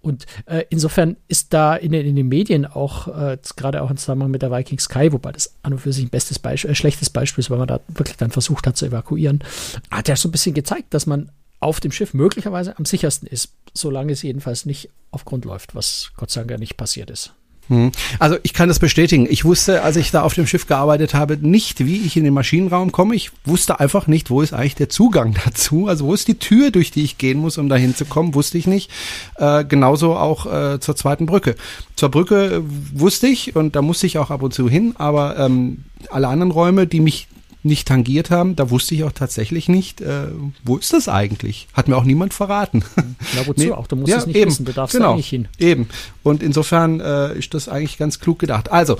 Und 0.00 0.26
äh, 0.44 0.64
insofern 0.68 1.16
ist 1.28 1.54
da 1.54 1.76
in 1.76 1.92
den, 1.92 2.04
in 2.04 2.16
den 2.16 2.28
Medien 2.28 2.66
auch, 2.66 3.08
äh, 3.08 3.38
gerade 3.56 3.80
auch 3.80 3.90
im 3.90 3.96
Zusammenhang 3.96 4.30
mit 4.30 4.42
der 4.42 4.50
Viking 4.50 4.78
Sky, 4.78 5.12
wobei 5.12 5.32
das 5.32 5.54
an 5.62 5.72
und 5.72 5.78
für 5.78 5.92
sich 5.94 6.04
ein 6.04 6.10
bestes 6.10 6.38
Beispiel, 6.38 6.70
äh, 6.70 6.74
schlechtes 6.74 7.08
Beispiel 7.08 7.40
ist, 7.40 7.50
weil 7.50 7.58
man 7.58 7.68
da 7.68 7.80
wirklich 7.88 8.18
dann 8.18 8.30
versucht 8.30 8.66
hat 8.66 8.76
zu 8.76 8.84
evakuieren, 8.84 9.42
hat 9.90 10.08
ja 10.08 10.16
so 10.16 10.28
ein 10.28 10.32
bisschen 10.32 10.54
gezeigt, 10.54 10.92
dass 10.92 11.06
man 11.06 11.30
auf 11.64 11.80
dem 11.80 11.92
Schiff 11.92 12.14
möglicherweise 12.14 12.78
am 12.78 12.84
sichersten 12.84 13.26
ist, 13.26 13.52
solange 13.72 14.12
es 14.12 14.22
jedenfalls 14.22 14.66
nicht 14.66 14.90
auf 15.10 15.24
Grund 15.24 15.44
läuft, 15.44 15.74
was 15.74 16.12
Gott 16.16 16.30
sei 16.30 16.42
Dank 16.42 16.50
ja 16.50 16.58
nicht 16.58 16.76
passiert 16.76 17.10
ist. 17.10 17.32
Hm. 17.68 17.92
Also 18.18 18.36
ich 18.42 18.52
kann 18.52 18.68
das 18.68 18.78
bestätigen. 18.78 19.26
Ich 19.30 19.46
wusste, 19.46 19.80
als 19.80 19.96
ich 19.96 20.10
da 20.10 20.22
auf 20.22 20.34
dem 20.34 20.46
Schiff 20.46 20.66
gearbeitet 20.66 21.14
habe, 21.14 21.38
nicht, 21.38 21.86
wie 21.86 21.96
ich 22.02 22.18
in 22.18 22.24
den 22.24 22.34
Maschinenraum 22.34 22.92
komme. 22.92 23.14
Ich 23.14 23.30
wusste 23.46 23.80
einfach 23.80 24.06
nicht, 24.06 24.28
wo 24.28 24.42
ist 24.42 24.52
eigentlich 24.52 24.74
der 24.74 24.90
Zugang 24.90 25.34
dazu. 25.46 25.88
Also 25.88 26.04
wo 26.04 26.12
ist 26.12 26.28
die 26.28 26.38
Tür, 26.38 26.70
durch 26.70 26.90
die 26.90 27.02
ich 27.02 27.16
gehen 27.16 27.38
muss, 27.38 27.56
um 27.56 27.70
da 27.70 27.76
hinzukommen, 27.76 28.34
wusste 28.34 28.58
ich 28.58 28.66
nicht. 28.66 28.90
Äh, 29.36 29.64
genauso 29.64 30.14
auch 30.16 30.44
äh, 30.44 30.80
zur 30.80 30.96
zweiten 30.96 31.24
Brücke. 31.24 31.54
Zur 31.96 32.10
Brücke 32.10 32.56
äh, 32.56 32.60
wusste 32.92 33.28
ich 33.28 33.56
und 33.56 33.74
da 33.74 33.80
musste 33.80 34.06
ich 34.06 34.18
auch 34.18 34.30
ab 34.30 34.42
und 34.42 34.52
zu 34.52 34.68
hin, 34.68 34.94
aber 34.98 35.38
ähm, 35.38 35.84
alle 36.10 36.28
anderen 36.28 36.50
Räume, 36.50 36.86
die 36.86 37.00
mich 37.00 37.28
nicht 37.64 37.88
tangiert 37.88 38.30
haben, 38.30 38.56
da 38.56 38.70
wusste 38.70 38.94
ich 38.94 39.04
auch 39.04 39.12
tatsächlich 39.12 39.68
nicht, 39.68 40.00
äh, 40.00 40.26
wo 40.64 40.76
ist 40.76 40.92
das 40.92 41.08
eigentlich? 41.08 41.66
Hat 41.72 41.88
mir 41.88 41.96
auch 41.96 42.04
niemand 42.04 42.34
verraten. 42.34 42.84
Ja, 43.34 43.46
wozu 43.46 43.60
Nee, 43.62 43.72
auch? 43.72 43.86
Du 43.86 43.96
musst 43.96 44.10
ja, 44.10 44.18
es 44.18 44.26
nicht 44.26 44.36
eben, 44.36 44.50
wissen, 44.50 44.64
du 44.66 44.72
darfst 44.72 44.94
genau, 44.94 45.10
da 45.10 45.16
nicht 45.16 45.28
hin. 45.28 45.48
Eben. 45.58 45.88
Und 46.22 46.42
insofern 46.42 47.00
äh, 47.00 47.36
ist 47.36 47.54
das 47.54 47.68
eigentlich 47.68 47.96
ganz 47.96 48.20
klug 48.20 48.38
gedacht. 48.38 48.70
Also, 48.70 48.98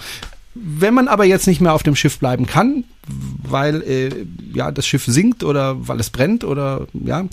wenn 0.55 0.95
man 0.95 1.09
aber 1.09 1.25
jetzt 1.25 1.47
nicht 1.47 1.61
mehr 1.61 1.75
auf 1.75 1.83
dem 1.83 1.95
Schiff 1.95 2.19
bleiben 2.19 2.47
kann, 2.47 2.85
weil 3.43 3.83
äh, 3.83 4.11
ja 4.55 4.71
das 4.71 4.87
Schiff 4.87 5.05
sinkt 5.05 5.45
oder 5.45 5.87
weil 5.87 6.01
es 6.01 6.11
brennt 6.11 6.43
oder 6.43 6.87
ja, 6.93 7.27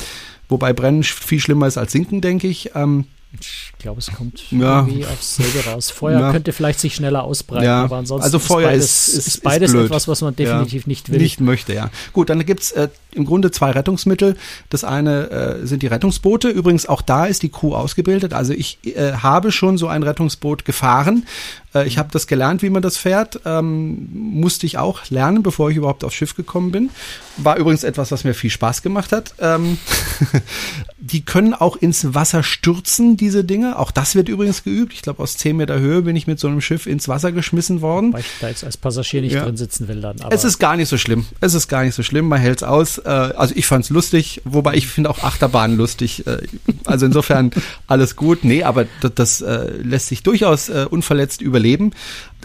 wobei 0.50 0.74
brennen 0.74 1.04
viel 1.04 1.40
schlimmer 1.40 1.68
ist 1.68 1.78
als 1.78 1.92
sinken, 1.92 2.22
denke 2.22 2.48
ich. 2.48 2.72
Ähm, 2.76 3.06
Ich 3.40 3.72
glaube, 3.80 4.00
es 4.00 4.08
kommt 4.08 4.44
Ja. 4.52 4.80
irgendwie 4.82 5.06
aufs 5.06 5.38
selbe 5.38 5.64
raus. 5.70 5.90
Feuer 5.90 6.20
Ja. 6.20 6.32
könnte 6.34 6.52
vielleicht 6.52 6.80
sich 6.82 6.96
schneller 6.96 7.24
ausbreiten, 7.24 7.64
Ja, 7.66 7.84
aber 7.84 7.96
ansonsten 7.98 8.26
also 8.26 8.40
Feuer 8.40 8.68
beides, 8.68 9.08
ist- 9.08 9.18
ist- 9.20 9.28
ist 9.28 9.44
beides 9.44 9.74
ist 9.74 9.80
etwas, 9.86 10.08
was 10.10 10.22
man 10.22 10.36
definitiv 10.36 10.86
nicht 10.86 11.10
will. 11.12 11.20
Nicht 11.20 11.40
möchte, 11.40 11.74
ja. 11.74 11.90
Gut, 12.12 12.30
dann 12.30 12.46
gibt's 12.46 12.72
äh, 12.74 12.90
im 13.14 13.26
Grunde 13.26 13.50
zwei 13.52 13.72
Rettungsmittel. 13.72 14.36
Das 14.70 14.84
eine 14.84 15.30
äh, 15.32 15.66
sind 15.66 15.82
die 15.82 15.88
Rettungsboote. 15.88 16.50
Übrigens, 16.50 16.86
auch 16.86 17.02
da 17.02 17.26
ist 17.26 17.42
die 17.42 17.50
Crew 17.50 17.74
ausgebildet. 17.74 18.34
Also 18.34 18.52
ich 18.54 18.80
äh, 18.86 19.14
habe 19.14 19.52
schon 19.54 19.78
so 19.78 19.88
ein 19.88 20.04
Rettungsboot 20.04 20.66
gefahren. 20.66 21.26
Äh, 21.74 21.88
ich 21.88 21.98
habe 21.98 22.10
das 22.12 22.28
gelernt, 22.28 22.62
wie 22.62 22.70
man 22.70 22.82
das 22.82 22.98
fährt. 22.98 23.40
Ähm, 23.46 24.10
musste 24.14 24.66
ich 24.66 24.78
auch 24.78 25.10
lernen, 25.10 25.42
bevor 25.42 25.70
ich 25.72 25.78
überhaupt 25.78 26.04
aufs 26.04 26.16
Schiff 26.16 26.36
gekommen 26.36 26.72
bin. 26.72 26.90
War 27.38 27.56
übrigens 27.58 27.84
etwas, 27.86 28.12
was 28.12 28.26
mir 28.26 28.34
viel 28.34 28.50
Spaß 28.50 28.82
gemacht 28.82 29.12
hat. 29.14 29.34
Ähm, 29.40 29.78
die 31.04 31.26
können 31.26 31.56
auch 31.56 31.76
ins 31.78 32.14
Wasser 32.14 32.44
stürzen, 32.44 33.18
diese 33.18 33.44
Dinge. 33.44 33.80
Auch 33.80 33.90
das 33.90 34.14
wird 34.14 34.30
übrigens 34.30 34.64
geübt. 34.64 34.94
Ich 34.94 35.02
glaube, 35.02 35.24
aus 35.24 35.36
10 35.36 35.58
Meter 35.58 35.80
Höhe 35.80 36.04
bin 36.04 36.16
ich 36.16 36.28
mit 36.28 36.40
so 36.40 36.48
einem 36.48 36.62
Schiff 36.62 36.86
ins 36.86 37.08
Wasser 37.08 37.32
geschmissen 37.32 37.82
worden. 37.82 38.14
Weil 38.14 38.22
ich 38.22 38.28
da 38.40 38.50
jetzt 38.50 38.64
als 38.64 38.78
Passagier 38.78 39.22
nicht 39.22 39.34
Ja. 39.34 39.44
drin 39.44 39.58
sitzen 39.58 39.88
will 39.88 40.00
dann. 40.00 40.22
Aber 40.22 40.32
Es 40.32 40.44
ist 40.44 40.60
gar 40.60 40.78
nicht 40.78 40.90
so 40.90 41.00
schlimm. 41.00 41.26
Es 41.40 41.56
ist 41.56 41.68
gar 41.68 41.84
nicht 41.84 41.96
so 41.96 42.04
schlimm. 42.04 42.28
Man 42.28 42.40
hält's 42.40 42.62
aus. 42.62 43.00
Äh, 43.00 43.10
also 43.10 43.56
ich 43.58 43.66
fand's 43.66 43.90
lustig, 43.90 44.42
wobei 44.46 44.76
ich 44.76 44.86
finde 44.86 45.10
auch 45.10 45.24
Achterbahnen 45.24 45.76
lustig. 45.76 46.28
Äh, 46.28 46.38
also 46.86 47.08
insofern 47.08 47.50
alles 47.88 48.16
gut. 48.16 48.44
Nee, 48.44 48.62
aber 48.64 48.86
das, 49.16 49.42
äh, 49.42 49.72
lässt 49.82 50.08
sich 50.08 50.22
durchaus 50.22 50.70
unverletzt 50.70 51.42
überleben. 51.42 51.94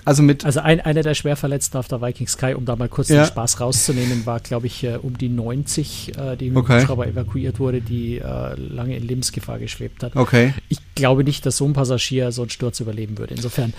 Also 0.07 0.23
mit 0.23 0.45
Also 0.47 0.61
ein, 0.61 0.81
einer 0.81 1.03
der 1.03 1.15
Schwerverletzten 1.15 1.79
auf 1.79 1.89
der 1.89 2.01
Viking 2.01 2.29
Sky, 2.29 2.55
um 2.55 2.65
da 2.65 2.77
mal 2.77 2.89
kurz 2.89 3.09
Ja. 3.09 3.25
den 3.25 3.27
Spaß 3.27 3.61
rauszunehmen, 3.61 4.25
war, 4.25 4.41
glaube 4.41 4.67
ich, 4.69 4.83
äh, 4.85 4.97
um 5.03 5.19
die 5.19 5.29
90, 5.29 6.13
äh, 6.17 6.37
die 6.37 6.49
mit 6.51 6.59
Okay. 6.59 6.73
dem 6.75 6.81
Hubschrauber 6.83 7.07
evakuiert 7.09 7.59
wurde, 7.59 7.81
die 7.83 8.19
äh, 8.19 8.55
lange 8.55 8.97
in 8.97 9.07
Lebensgefahr 9.07 9.59
geschwebt 9.59 10.03
hat. 10.03 10.17
okay. 10.17 10.55
Ich 10.69 10.79
glaube 10.95 11.25
nicht, 11.25 11.45
dass 11.45 11.57
so 11.59 11.67
ein 11.67 11.73
Passagier 11.75 12.33
so 12.33 12.43
einen 12.43 12.51
Sturz 12.51 12.81
überleben 12.81 13.19
würde. 13.19 13.35
Insofern, 13.35 13.75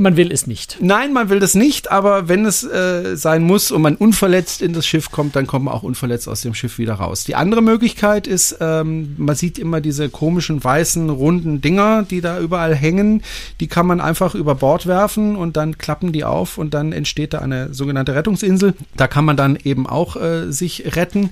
man 0.00 0.16
will 0.16 0.32
es 0.32 0.46
nicht. 0.46 0.78
Nein, 0.80 1.12
man 1.12 1.28
will 1.28 1.40
das 1.40 1.54
nicht, 1.54 1.90
aber 1.90 2.28
wenn 2.28 2.46
es 2.46 2.64
äh, 2.64 3.16
sein 3.16 3.42
muss 3.42 3.70
und 3.70 3.82
man 3.82 3.96
unverletzt 3.96 4.62
in 4.62 4.72
das 4.72 4.86
Schiff 4.86 5.10
kommt, 5.10 5.36
dann 5.36 5.46
kommt 5.46 5.66
man 5.66 5.74
auch 5.74 5.82
unverletzt 5.82 6.26
aus 6.26 6.40
dem 6.40 6.54
Schiff 6.54 6.78
wieder 6.78 6.94
raus. 6.94 7.24
Die 7.24 7.34
andere 7.34 7.60
Möglichkeit 7.60 8.26
ist, 8.26 8.56
ähm, 8.60 9.14
man 9.18 9.36
sieht 9.36 9.58
immer 9.58 9.80
diese 9.80 10.08
komischen 10.08 10.64
weißen 10.64 11.10
runden 11.10 11.60
Dinger, 11.60 12.02
die 12.02 12.22
da 12.22 12.40
überall 12.40 12.74
hängen. 12.74 13.22
Die 13.60 13.66
kann 13.66 13.86
man 13.86 14.00
einfach 14.00 14.34
über 14.34 14.54
Bord 14.54 14.86
werfen 14.86 15.36
und 15.36 15.56
dann 15.56 15.76
klappen 15.76 16.12
die 16.12 16.24
auf 16.24 16.56
und 16.56 16.72
dann 16.72 16.92
entsteht 16.92 17.34
da 17.34 17.40
eine 17.40 17.74
sogenannte 17.74 18.14
Rettungsinsel. 18.14 18.74
Da 18.96 19.06
kann 19.06 19.26
man 19.26 19.36
dann 19.36 19.58
eben 19.62 19.86
auch 19.86 20.16
äh, 20.16 20.50
sich 20.50 20.96
retten. 20.96 21.30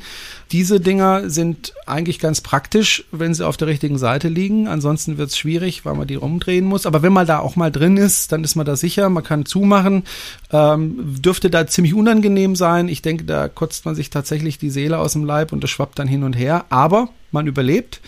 Diese 0.51 0.81
Dinger 0.81 1.29
sind 1.29 1.75
eigentlich 1.85 2.19
ganz 2.19 2.41
praktisch, 2.41 3.05
wenn 3.13 3.35
sie 3.35 3.47
auf 3.47 3.59
der 3.59 3.69
richtigen 3.69 3.99
Seite 3.99 4.29
liegen. 4.29 4.67
Ansonsten 4.67 5.19
wird 5.19 5.29
es 5.29 5.37
schwierig, 5.37 5.85
weil 5.85 5.95
man 5.95 6.09
die 6.09 6.17
umdrehen 6.17 6.65
muss. 6.65 6.87
Aber 6.87 7.03
wenn 7.03 7.13
man 7.13 7.27
da 7.27 7.41
auch 7.41 7.55
mal 7.55 7.71
drin 7.71 7.99
ist, 7.99 8.33
dann 8.33 8.45
ist 8.45 8.57
man 8.57 8.65
da 8.65 8.75
sicher. 8.75 9.11
Man 9.11 9.25
kann 9.25 9.45
zumachen. 9.45 10.05
Ähm, 10.51 11.21
dürfte 11.21 11.51
da 11.51 11.67
ziemlich 11.67 11.93
unangenehm 11.93 12.57
sein. 12.57 12.89
Ich 12.89 13.03
denke, 13.03 13.25
da 13.25 13.49
kotzt 13.49 13.85
man 13.85 13.95
sich 13.95 14.09
tatsächlich 14.09 14.57
die 14.57 14.71
Seele 14.71 14.99
aus 14.99 15.13
dem 15.13 15.25
Leib 15.25 15.53
und 15.53 15.63
das 15.63 15.71
schwappt 15.71 15.99
dann 15.99 16.09
hin 16.09 16.25
und 16.25 16.33
her. 16.33 16.65
Aber 16.71 17.11
man 17.31 17.47
überlebt 17.47 18.01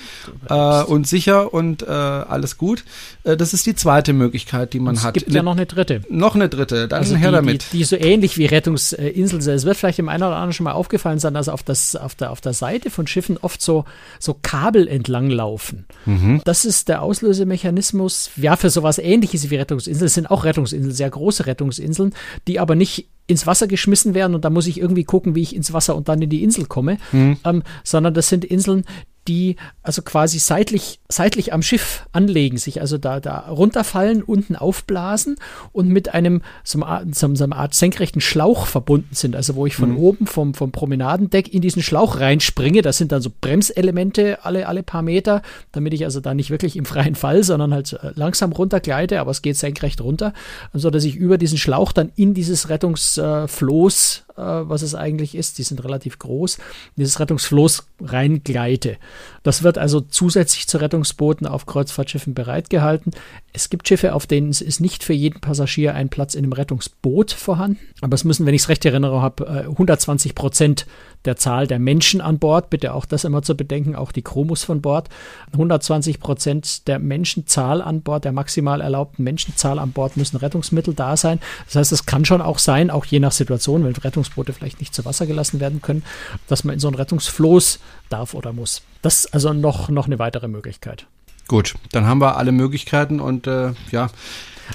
äh, 0.49 0.83
und 0.83 1.07
sicher 1.07 1.53
und 1.53 1.83
äh, 1.83 1.87
alles 1.87 2.57
gut. 2.57 2.85
Äh, 3.25 3.37
das 3.37 3.53
ist 3.55 3.67
die 3.67 3.75
zweite 3.75 4.13
Möglichkeit, 4.13 4.73
die 4.73 4.81
man 4.81 4.95
Es 4.95 5.05
hat. 5.05 5.15
gibt 5.15 5.31
ja 5.33 5.43
noch 5.43 5.53
eine 5.53 5.67
dritte. 5.67 6.03
noch 6.09 6.35
eine 6.35 6.49
dritte. 6.49 6.89
Dann 6.89 7.01
Also 7.01 7.17
her 7.17 7.31
die, 7.31 7.35
damit. 7.37 7.65
Die, 7.73 7.79
die 7.79 7.85
so 7.85 7.97
ähnlich 7.97 8.39
wie 8.39 8.47
Rettungsinseln 8.47 9.41
sind. 9.41 9.55
Es 9.55 9.65
wird 9.65 9.77
vielleicht 9.77 9.99
dem 9.99 10.09
einen 10.09 10.23
oder 10.23 10.37
anderen 10.37 10.53
schon 10.53 10.65
mal 10.65 10.73
aufgefallen 10.73 11.19
sein, 11.19 11.35
dass 11.35 11.49
auf, 11.49 11.63
das, 11.63 11.97
auf, 11.97 12.15
der, 12.15 12.31
auf 12.31 12.41
der 12.41 12.53
Seite 12.55 12.91
von 12.91 13.07
Schiffen 13.07 13.37
oft 13.39 13.61
so, 13.61 13.85
so 14.19 14.37
Kabel 14.41 14.89
entlang 14.89 15.31
laufen. 15.31 15.87
Mhm. 16.07 16.41
Das 16.45 16.65
ist 16.65 16.89
der 16.89 17.03
Auslösemechanismus, 17.03 18.31
ja, 18.37 18.57
für 18.57 18.71
sowas 18.71 18.99
ähnliches 18.99 19.51
wie 19.51 19.57
Rettungsinseln. 19.57 20.07
Es 20.07 20.15
sind 20.15 20.31
auch 20.31 20.45
Rettungsinseln, 20.45 20.93
sehr 20.93 21.11
große 21.11 21.47
Rettungsinseln, 21.47 22.15
die 22.47 22.59
aber 22.59 22.75
nicht 22.75 23.09
ins 23.31 23.47
Wasser 23.47 23.67
geschmissen 23.67 24.15
werden 24.15 24.35
und 24.35 24.45
da 24.45 24.51
muss 24.51 24.67
ich 24.67 24.81
irgendwie 24.81 25.05
gucken, 25.05 25.35
wie 25.35 25.43
ich 25.43 25.55
ins 25.57 25.73
Wasser 25.73 25.97
und 25.97 26.09
dann 26.09 26.21
in 26.23 26.31
die 26.31 26.43
Insel 26.43 26.67
komme, 26.67 26.99
Mhm. 27.13 27.37
ähm, 27.45 27.63
sondern 27.85 28.15
das 28.15 28.29
sind 28.29 28.45
Inseln, 28.45 28.85
die 29.29 29.57
also 29.83 30.03
quasi 30.03 30.39
seitlich, 30.39 31.01
seitlich 31.09 31.53
am 31.53 31.63
Schiff 31.63 32.07
anlegen, 32.13 32.59
sich 32.59 32.81
also 32.81 32.99
da, 32.99 33.21
da 33.21 33.39
runterfallen, 33.49 34.23
unten 34.23 34.57
aufblasen 34.57 35.37
und 35.73 35.89
mit 35.89 36.15
einem 36.15 36.43
so, 36.65 36.83
einem, 36.83 37.13
so 37.13 37.45
einer 37.45 37.57
Art 37.57 37.75
senkrechten 37.75 38.21
Schlauch 38.21 38.67
verbunden 38.67 39.15
sind. 39.15 39.37
Also 39.37 39.55
wo 39.57 39.67
ich 39.67 39.77
von 39.77 39.91
mhm. 39.91 39.99
oben 39.99 40.27
vom, 40.27 40.55
vom 40.55 40.73
Promenadendeck 40.73 41.53
in 41.53 41.61
diesen 41.61 41.83
Schlauch 41.83 42.19
reinspringe. 42.19 42.83
Das 42.83 42.99
sind 42.99 43.13
dann 43.13 43.23
so 43.23 43.31
Bremselemente 43.41 44.45
alle, 44.45 44.67
alle 44.67 44.83
paar 44.83 45.03
Meter, 45.03 45.43
damit 45.73 45.95
ich 45.95 46.05
also 46.05 46.21
da 46.21 46.35
nicht 46.35 46.51
wirklich 46.51 46.77
im 46.77 46.85
freien 46.85 47.15
Fall, 47.15 47.45
sondern 47.45 47.75
halt 47.75 47.93
äh, 47.93 48.13
langsam 48.15 48.53
runtergleite, 48.53 49.21
aber 49.21 49.31
es 49.31 49.43
geht 49.43 49.57
senkrecht 49.57 50.01
runter, 50.01 50.33
so 50.73 50.91
dass 50.91 51.05
ich 51.05 51.17
über 51.17 51.39
diesen 51.39 51.59
Schlauch 51.59 51.93
dann 51.93 52.11
in 52.17 52.35
dieses 52.35 52.69
Rettungsfloß 52.69 54.25
äh, 54.29 54.30
was 54.41 54.83
es 54.83 54.95
eigentlich 54.95 55.35
ist. 55.35 55.59
Die 55.59 55.63
sind 55.63 55.85
relativ 55.85 56.19
groß. 56.19 56.59
Dieses 56.97 57.21
Rettungsfloß 57.21 57.87
reingleite. 58.01 58.97
Das 59.43 59.63
wird 59.63 59.79
also 59.79 60.01
zusätzlich 60.01 60.67
zu 60.67 60.79
Rettungsbooten 60.79 61.47
auf 61.47 61.67
Kreuzfahrtschiffen 61.67 62.35
bereitgehalten. 62.35 63.13
Es 63.53 63.71
gibt 63.71 63.89
Schiffe, 63.89 64.15
auf 64.15 64.27
denen 64.27 64.51
es 64.51 64.61
ist 64.61 64.81
nicht 64.81 65.05
für 65.05 65.13
jeden 65.13 65.41
Passagier 65.41 65.95
ein 65.95 66.09
Platz 66.09 66.35
in 66.35 66.45
einem 66.45 66.53
Rettungsboot 66.53 67.33
vorhanden. 67.33 67.79
Aber 68.01 68.15
es 68.15 68.25
müssen, 68.25 68.47
wenn 68.47 68.55
ich 68.55 68.63
es 68.63 68.69
recht 68.69 68.85
erinnere, 68.85 69.23
habe, 69.23 69.49
120 69.49 70.35
Prozent 70.35 70.87
der 71.25 71.37
Zahl 71.37 71.67
der 71.67 71.79
Menschen 71.79 72.21
an 72.21 72.39
Bord. 72.39 72.71
Bitte 72.71 72.95
auch 72.95 73.05
das 73.05 73.25
immer 73.25 73.43
zu 73.43 73.57
bedenken. 73.57 73.95
Auch 73.97 74.13
die 74.13 74.23
Crew 74.23 74.55
von 74.55 74.81
Bord. 74.81 75.09
120 75.53 76.21
Prozent 76.21 76.89
der 76.89 76.99
Menschenzahl 76.99 77.83
an 77.83 78.03
Bord, 78.03 78.25
der 78.25 78.33
maximal 78.33 78.81
erlaubten 78.81 79.23
Menschenzahl 79.23 79.79
an 79.79 79.93
Bord 79.93 80.17
müssen 80.17 80.37
Rettungsmittel 80.37 80.95
da 80.95 81.17
sein. 81.17 81.41
Das 81.67 81.77
heißt, 81.77 81.93
es 81.93 82.07
kann 82.07 82.25
schon 82.25 82.41
auch 82.41 82.59
sein, 82.59 82.91
auch 82.91 83.05
je 83.05 83.21
nach 83.21 83.33
Situation, 83.33 83.85
wenn 83.85 83.95
Rettungsboote 83.95 84.53
vielleicht 84.53 84.81
nicht 84.81 84.95
zu 84.95 85.05
Wasser 85.05 85.27
gelassen 85.27 85.61
werden 85.61 85.83
können, 85.83 86.03
dass 86.49 86.65
man 86.65 86.75
in 86.75 86.81
so 86.81 86.89
ein 86.89 86.95
Rettungsfloß 86.95 87.81
darf 88.09 88.35
oder 88.35 88.53
muss. 88.53 88.83
Das 89.03 89.25
ist 89.25 89.35
also 89.35 89.53
noch, 89.53 89.89
noch 89.89 90.07
eine 90.07 90.19
weitere 90.19 90.49
Möglichkeit. 90.49 91.07
Gut, 91.49 91.75
dann 91.93 92.07
haben 92.07 92.21
wir 92.21 92.37
alle 92.37 92.53
Möglichkeiten 92.53 93.19
und 93.21 93.47
äh, 93.47 93.73
ja, 93.91 94.09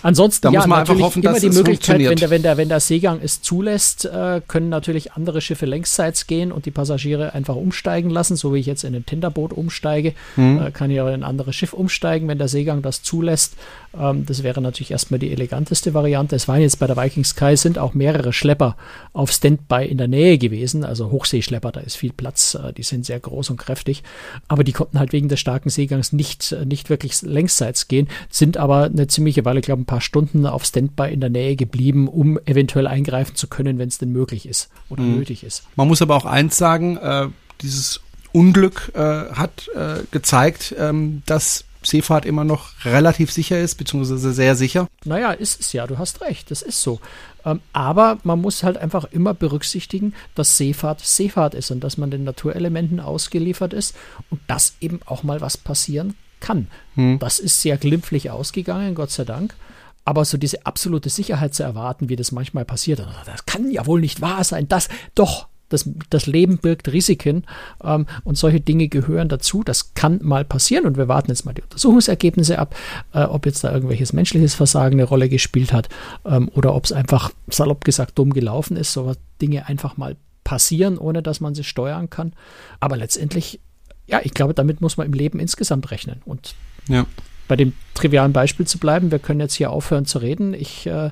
Ansonsten 0.03 0.43
da 0.43 0.51
ja, 0.51 0.59
muss 0.59 0.67
man 0.67 0.79
einfach 0.79 0.99
hoffen, 0.99 1.21
immer 1.21 1.33
dass 1.33 1.41
die 1.41 1.47
es 1.47 1.55
Möglichkeit, 1.55 1.99
wenn 1.99 2.15
der, 2.17 2.29
wenn, 2.29 2.41
der, 2.41 2.57
wenn 2.57 2.69
der 2.69 2.79
Seegang 2.79 3.19
es 3.21 3.41
zulässt, 3.41 4.05
äh, 4.05 4.41
können 4.47 4.69
natürlich 4.69 5.13
andere 5.13 5.41
Schiffe 5.41 5.65
längsseits 5.65 6.27
gehen 6.27 6.51
und 6.51 6.65
die 6.65 6.71
Passagiere 6.71 7.33
einfach 7.33 7.55
umsteigen 7.55 8.09
lassen, 8.09 8.35
so 8.35 8.53
wie 8.53 8.59
ich 8.59 8.65
jetzt 8.65 8.83
in 8.83 8.95
ein 8.95 9.05
Tenderboot 9.05 9.53
umsteige, 9.53 10.13
mhm. 10.35 10.61
äh, 10.61 10.71
kann 10.71 10.91
ich 10.91 11.01
auch 11.01 11.07
in 11.07 11.13
ein 11.13 11.23
anderes 11.23 11.55
Schiff 11.55 11.73
umsteigen, 11.73 12.27
wenn 12.27 12.37
der 12.37 12.47
Seegang 12.47 12.81
das 12.81 13.03
zulässt. 13.03 13.55
Ähm, 13.99 14.25
das 14.25 14.43
wäre 14.43 14.61
natürlich 14.61 14.91
erstmal 14.91 15.19
die 15.19 15.31
eleganteste 15.31 15.93
Variante. 15.93 16.35
Es 16.35 16.47
waren 16.47 16.61
jetzt 16.61 16.79
bei 16.79 16.87
der 16.87 16.97
Viking 16.97 17.23
Sky 17.23 17.57
sind 17.57 17.77
auch 17.77 17.93
mehrere 17.93 18.33
Schlepper 18.33 18.75
auf 19.13 19.31
Standby 19.31 19.85
in 19.85 19.97
der 19.97 20.07
Nähe 20.07 20.37
gewesen, 20.37 20.83
also 20.83 21.11
Hochseeschlepper, 21.11 21.71
da 21.71 21.79
ist 21.79 21.95
viel 21.95 22.13
Platz, 22.13 22.55
äh, 22.55 22.73
die 22.73 22.83
sind 22.83 23.05
sehr 23.05 23.19
groß 23.19 23.49
und 23.51 23.57
kräftig, 23.57 24.03
aber 24.47 24.63
die 24.63 24.71
konnten 24.71 24.99
halt 24.99 25.13
wegen 25.13 25.29
des 25.29 25.39
starken 25.39 25.69
Seegangs 25.69 26.13
nicht, 26.13 26.51
äh, 26.51 26.65
nicht 26.65 26.89
wirklich 26.89 27.21
längsseits 27.21 27.87
gehen, 27.87 28.07
sind 28.29 28.57
aber 28.57 28.85
eine 28.85 29.07
ziemliche 29.07 29.45
Weile, 29.45 29.61
glaube 29.61 29.81
ich, 29.81 29.84
ein 29.85 29.87
paar 29.87 30.01
Stunden 30.01 30.45
auf 30.45 30.65
Standby 30.65 31.13
in 31.13 31.21
der 31.21 31.29
Nähe 31.29 31.55
geblieben, 31.55 32.07
um 32.07 32.39
eventuell 32.45 32.87
eingreifen 32.87 33.35
zu 33.35 33.47
können, 33.47 33.77
wenn 33.77 33.87
es 33.87 33.97
denn 33.97 34.11
möglich 34.11 34.47
ist 34.47 34.69
oder 34.89 35.03
mhm. 35.03 35.17
nötig 35.17 35.43
ist. 35.43 35.63
Man 35.75 35.87
muss 35.87 36.01
aber 36.01 36.15
auch 36.15 36.25
eins 36.25 36.57
sagen, 36.57 36.97
äh, 36.97 37.27
dieses 37.61 38.01
Unglück 38.31 38.91
äh, 38.95 38.99
hat 38.99 39.69
äh, 39.75 40.03
gezeigt, 40.11 40.75
ähm, 40.77 41.21
dass 41.25 41.65
Seefahrt 41.83 42.25
immer 42.25 42.43
noch 42.43 42.71
relativ 42.83 43.31
sicher 43.31 43.59
ist, 43.59 43.75
beziehungsweise 43.75 44.33
sehr 44.33 44.55
sicher. 44.55 44.87
Naja, 45.03 45.31
ist 45.31 45.61
es 45.61 45.71
ja, 45.71 45.85
du 45.87 45.97
hast 45.97 46.21
recht, 46.21 46.49
das 46.51 46.61
ist 46.61 46.81
so. 46.81 46.99
Ähm, 47.45 47.61
aber 47.73 48.17
man 48.23 48.41
muss 48.41 48.63
halt 48.63 48.77
einfach 48.77 49.05
immer 49.05 49.33
berücksichtigen, 49.33 50.13
dass 50.33 50.57
Seefahrt 50.57 51.01
Seefahrt 51.01 51.53
ist 51.53 51.71
und 51.71 51.83
dass 51.83 51.97
man 51.97 52.11
den 52.11 52.23
Naturelementen 52.23 52.99
ausgeliefert 52.99 53.73
ist 53.73 53.95
und 54.31 54.41
dass 54.47 54.75
eben 54.81 54.99
auch 55.05 55.23
mal 55.23 55.41
was 55.41 55.57
passieren 55.57 56.15
kann. 56.39 56.67
Hm. 56.95 57.19
Das 57.19 57.39
ist 57.39 57.61
sehr 57.61 57.77
glimpflich 57.77 58.31
ausgegangen, 58.31 58.95
Gott 58.95 59.11
sei 59.11 59.23
Dank. 59.23 59.55
Aber 60.05 60.23
so 60.23 60.37
diese 60.37 60.65
absolute 60.65 61.09
Sicherheit 61.09 61.55
zu 61.55 61.63
erwarten, 61.63 62.09
wie 62.09 62.15
das 62.15 62.31
manchmal 62.31 62.63
passiert, 62.63 63.05
das 63.25 63.45
kann 63.45 63.71
ja 63.71 63.85
wohl 63.87 63.99
nicht 63.99 64.21
wahr 64.21 64.43
sein. 64.43 64.67
Das 64.67 64.87
doch, 65.15 65.47
das, 65.69 65.89
das 66.11 66.27
Leben 66.27 66.59
birgt 66.59 66.91
Risiken 66.93 67.43
ähm, 67.83 68.05
und 68.23 68.37
solche 68.37 68.61
Dinge 68.61 68.87
gehören 68.87 69.29
dazu. 69.29 69.63
Das 69.63 69.95
kann 69.95 70.19
mal 70.21 70.45
passieren 70.45 70.85
und 70.85 70.95
wir 70.95 71.07
warten 71.07 71.31
jetzt 71.31 71.45
mal 71.45 71.53
die 71.53 71.63
Untersuchungsergebnisse 71.63 72.59
ab, 72.59 72.75
äh, 73.13 73.23
ob 73.23 73.47
jetzt 73.47 73.63
da 73.63 73.71
irgendwelches 73.71 74.13
menschliches 74.13 74.53
Versagen 74.53 74.93
eine 74.93 75.05
Rolle 75.05 75.27
gespielt 75.27 75.73
hat 75.73 75.89
ähm, 76.23 76.49
oder 76.53 76.75
ob 76.75 76.85
es 76.85 76.91
einfach 76.91 77.31
salopp 77.47 77.83
gesagt 77.83 78.17
dumm 78.19 78.31
gelaufen 78.31 78.77
ist. 78.77 78.93
So 78.93 79.13
Dinge 79.41 79.67
einfach 79.67 79.97
mal 79.97 80.15
passieren, 80.43 80.99
ohne 80.99 81.23
dass 81.23 81.41
man 81.41 81.55
sie 81.55 81.63
steuern 81.63 82.11
kann. 82.11 82.33
Aber 82.79 82.95
letztendlich, 82.95 83.59
ja, 84.05 84.21
ich 84.23 84.35
glaube, 84.35 84.53
damit 84.53 84.81
muss 84.81 84.97
man 84.97 85.07
im 85.07 85.13
Leben 85.13 85.39
insgesamt 85.39 85.89
rechnen 85.89 86.21
und 86.25 86.53
ja 86.87 87.07
bei 87.47 87.55
dem 87.55 87.73
trivialen 87.93 88.33
Beispiel 88.33 88.67
zu 88.67 88.77
bleiben, 88.77 89.11
wir 89.11 89.19
können 89.19 89.39
jetzt 89.39 89.55
hier 89.55 89.71
aufhören 89.71 90.05
zu 90.05 90.19
reden. 90.19 90.53
Ich 90.53 90.87
äh, 90.87 91.11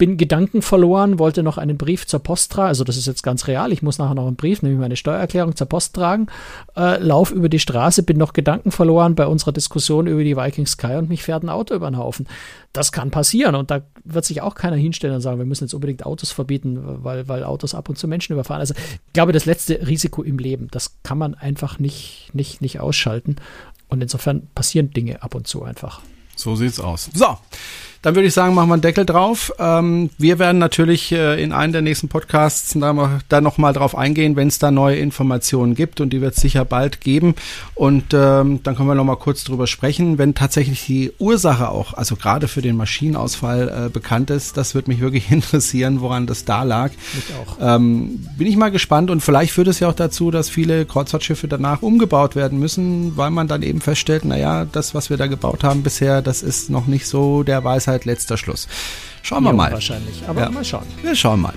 bin 0.00 0.16
Gedanken 0.16 0.62
verloren, 0.62 1.18
wollte 1.18 1.42
noch 1.42 1.58
einen 1.58 1.76
Brief 1.76 2.06
zur 2.06 2.20
Post 2.20 2.52
tragen. 2.52 2.68
Also 2.68 2.84
das 2.84 2.96
ist 2.96 3.06
jetzt 3.06 3.22
ganz 3.22 3.46
real. 3.48 3.70
Ich 3.70 3.82
muss 3.82 3.98
nachher 3.98 4.14
noch 4.14 4.26
einen 4.26 4.34
Brief, 4.34 4.62
nämlich 4.62 4.80
meine 4.80 4.96
Steuererklärung 4.96 5.54
zur 5.56 5.66
Post 5.66 5.94
tragen. 5.94 6.28
Äh, 6.74 6.98
lauf 7.02 7.30
über 7.30 7.50
die 7.50 7.58
Straße, 7.58 8.02
bin 8.02 8.16
noch 8.16 8.32
Gedanken 8.32 8.70
verloren 8.70 9.14
bei 9.14 9.26
unserer 9.26 9.52
Diskussion 9.52 10.06
über 10.06 10.24
die 10.24 10.38
Viking 10.38 10.66
Sky 10.66 10.94
und 10.94 11.10
mich 11.10 11.22
fährt 11.22 11.42
ein 11.42 11.50
Auto 11.50 11.74
über 11.74 11.90
den 11.90 11.98
Haufen. 11.98 12.26
Das 12.72 12.92
kann 12.92 13.10
passieren 13.10 13.54
und 13.54 13.70
da 13.70 13.82
wird 14.02 14.24
sich 14.24 14.40
auch 14.40 14.54
keiner 14.54 14.76
hinstellen 14.76 15.16
und 15.16 15.20
sagen, 15.20 15.38
wir 15.38 15.44
müssen 15.44 15.64
jetzt 15.64 15.74
unbedingt 15.74 16.06
Autos 16.06 16.32
verbieten, 16.32 16.78
weil, 16.82 17.28
weil 17.28 17.44
Autos 17.44 17.74
ab 17.74 17.90
und 17.90 17.96
zu 17.96 18.08
Menschen 18.08 18.32
überfahren. 18.32 18.60
Also 18.60 18.72
ich 18.74 19.12
glaube, 19.12 19.32
das 19.32 19.44
letzte 19.44 19.86
Risiko 19.86 20.22
im 20.22 20.38
Leben, 20.38 20.68
das 20.70 20.96
kann 21.02 21.18
man 21.18 21.34
einfach 21.34 21.78
nicht, 21.78 22.30
nicht, 22.32 22.62
nicht 22.62 22.80
ausschalten. 22.80 23.36
Und 23.90 24.00
insofern 24.00 24.46
passieren 24.54 24.90
Dinge 24.90 25.22
ab 25.22 25.34
und 25.34 25.46
zu 25.46 25.62
einfach. 25.62 26.00
So 26.36 26.56
sieht's 26.56 26.80
aus. 26.80 27.10
So, 27.12 27.36
dann 28.02 28.14
würde 28.14 28.28
ich 28.28 28.34
sagen, 28.34 28.54
machen 28.54 28.68
wir 28.68 28.74
einen 28.74 28.82
Deckel 28.82 29.04
drauf. 29.04 29.52
Ähm, 29.58 30.08
wir 30.16 30.38
werden 30.38 30.56
natürlich 30.56 31.12
äh, 31.12 31.42
in 31.42 31.52
einem 31.52 31.74
der 31.74 31.82
nächsten 31.82 32.08
Podcasts 32.08 32.72
da, 32.74 33.20
da 33.28 33.40
nochmal 33.42 33.74
drauf 33.74 33.94
eingehen, 33.94 34.36
wenn 34.36 34.48
es 34.48 34.58
da 34.58 34.70
neue 34.70 34.96
Informationen 34.96 35.74
gibt 35.74 36.00
und 36.00 36.10
die 36.10 36.22
wird 36.22 36.34
es 36.34 36.40
sicher 36.40 36.64
bald 36.64 37.02
geben. 37.02 37.34
Und 37.74 38.14
ähm, 38.14 38.60
dann 38.62 38.74
können 38.74 38.88
wir 38.88 38.94
nochmal 38.94 39.16
kurz 39.16 39.44
drüber 39.44 39.66
sprechen, 39.66 40.16
wenn 40.16 40.34
tatsächlich 40.34 40.86
die 40.86 41.12
Ursache 41.18 41.68
auch, 41.68 41.92
also 41.92 42.16
gerade 42.16 42.48
für 42.48 42.62
den 42.62 42.74
Maschinenausfall 42.76 43.86
äh, 43.86 43.88
bekannt 43.90 44.30
ist. 44.30 44.56
Das 44.56 44.74
wird 44.74 44.88
mich 44.88 45.00
wirklich 45.00 45.30
interessieren, 45.30 46.00
woran 46.00 46.26
das 46.26 46.46
da 46.46 46.62
lag. 46.62 46.92
Mich 47.14 47.24
auch. 47.38 47.58
Ähm, 47.60 48.26
bin 48.38 48.46
ich 48.46 48.56
mal 48.56 48.70
gespannt 48.70 49.10
und 49.10 49.20
vielleicht 49.20 49.52
führt 49.52 49.68
es 49.68 49.78
ja 49.78 49.88
auch 49.88 49.94
dazu, 49.94 50.30
dass 50.30 50.48
viele 50.48 50.86
Kreuzfahrtschiffe 50.86 51.48
danach 51.48 51.82
umgebaut 51.82 52.34
werden 52.34 52.58
müssen, 52.58 53.18
weil 53.18 53.30
man 53.30 53.46
dann 53.46 53.62
eben 53.62 53.82
feststellt, 53.82 54.24
naja, 54.24 54.64
das, 54.64 54.94
was 54.94 55.10
wir 55.10 55.18
da 55.18 55.26
gebaut 55.26 55.64
haben 55.64 55.82
bisher, 55.82 56.22
das 56.22 56.42
ist 56.42 56.70
noch 56.70 56.86
nicht 56.86 57.06
so 57.06 57.42
der 57.42 57.62
Weisheit 57.62 57.89
Weisheit 57.90 58.04
letzter 58.04 58.36
Schluss. 58.36 58.68
Schauen 59.22 59.44
wir 59.44 59.52
mal. 59.52 59.72
Wahrscheinlich, 59.72 60.22
aber 60.26 60.42
ja. 60.42 60.50
mal 60.50 60.64
schauen. 60.64 60.86
Wir 61.02 61.14
schauen 61.14 61.40
mal. 61.40 61.54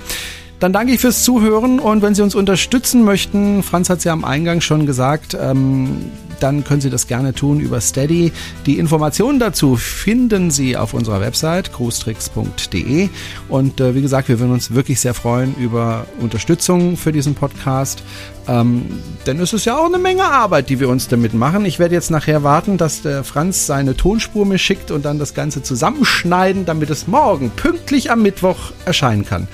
Dann 0.60 0.72
danke 0.72 0.94
ich 0.94 1.02
fürs 1.02 1.24
Zuhören 1.24 1.80
und 1.80 2.02
wenn 2.02 2.16
Sie 2.16 2.22
uns 2.22 2.36
unterstützen 2.36 3.04
möchten, 3.04 3.64
Franz 3.64 3.90
hat 3.90 3.98
es 3.98 4.06
ja 4.06 4.14
am 4.14 4.24
Eingang 4.24 4.62
schon 4.62 4.86
gesagt, 4.86 5.38
ähm, 5.40 6.10
dann 6.40 6.64
können 6.64 6.80
Sie 6.82 6.90
das 6.90 7.08
gerne 7.08 7.34
tun 7.34 7.60
über 7.60 7.82
Steady. 7.82 8.32
Die 8.66 8.78
Informationen 8.78 9.40
dazu 9.40 9.76
finden 9.76 10.52
Sie 10.52 10.78
auf 10.78 10.94
unserer 10.94 11.20
Website 11.20 11.74
cruestricks.de 11.74 13.10
und 13.50 13.82
äh, 13.82 13.96
wie 13.96 14.02
gesagt, 14.02 14.30
wir 14.30 14.40
würden 14.40 14.54
uns 14.54 14.74
wirklich 14.74 15.02
sehr 15.02 15.14
freuen 15.14 15.54
über 15.56 16.06
Unterstützung 16.20 16.96
für 16.96 17.12
diesen 17.12 17.36
Podcast. 17.36 18.04
Ähm, 18.48 19.00
denn 19.26 19.39
es 19.39 19.54
ist 19.54 19.66
ja 19.66 19.78
auch 19.78 19.86
eine 19.86 20.00
Menge 20.00 20.26
Arbeit, 20.26 20.70
die 20.70 20.80
wir 20.80 20.89
uns 20.89 21.08
damit 21.08 21.34
machen. 21.34 21.66
Ich 21.66 21.80
werde 21.80 21.96
jetzt 21.96 22.12
nachher 22.12 22.44
warten, 22.44 22.78
dass 22.78 23.02
der 23.02 23.24
Franz 23.24 23.66
seine 23.66 23.96
Tonspur 23.96 24.46
mir 24.46 24.58
schickt 24.58 24.91
und 24.91 25.06
dann 25.06 25.20
das 25.20 25.34
Ganze 25.34 25.64
zusammenschneiden, 25.64 26.66
damit 26.66 26.89
es 26.89 27.08
morgen 27.08 27.52
pünktlich 27.52 28.12
am 28.12 28.22
Mittwoch 28.22 28.72
erscheinen 28.86 29.26
kann. 29.26 29.48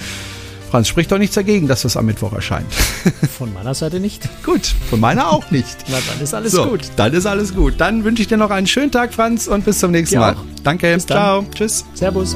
Franz, 0.69 0.87
spricht 0.87 1.11
doch 1.11 1.17
nichts 1.17 1.35
dagegen, 1.35 1.67
dass 1.67 1.81
das 1.81 1.97
am 1.97 2.05
Mittwoch 2.05 2.33
erscheint. 2.33 2.71
Von 3.37 3.53
meiner 3.53 3.73
Seite 3.73 3.99
nicht. 3.99 4.29
gut, 4.43 4.67
von 4.89 4.99
meiner 4.99 5.31
auch 5.31 5.49
nicht. 5.49 5.77
Na, 5.87 5.97
dann 6.07 6.21
ist 6.21 6.33
alles 6.33 6.51
so, 6.51 6.67
gut. 6.67 6.81
Dann 6.95 7.13
ist 7.13 7.25
alles 7.25 7.55
gut. 7.55 7.75
Dann 7.79 8.03
wünsche 8.03 8.21
ich 8.21 8.27
dir 8.27 8.37
noch 8.37 8.51
einen 8.51 8.67
schönen 8.67 8.91
Tag, 8.91 9.13
Franz, 9.13 9.47
und 9.47 9.65
bis 9.65 9.79
zum 9.79 9.91
nächsten 9.91 10.19
Mal. 10.19 10.35
Danke. 10.63 10.95
Ciao. 10.99 11.43
Tschüss. 11.55 11.85
Servus. 11.95 12.35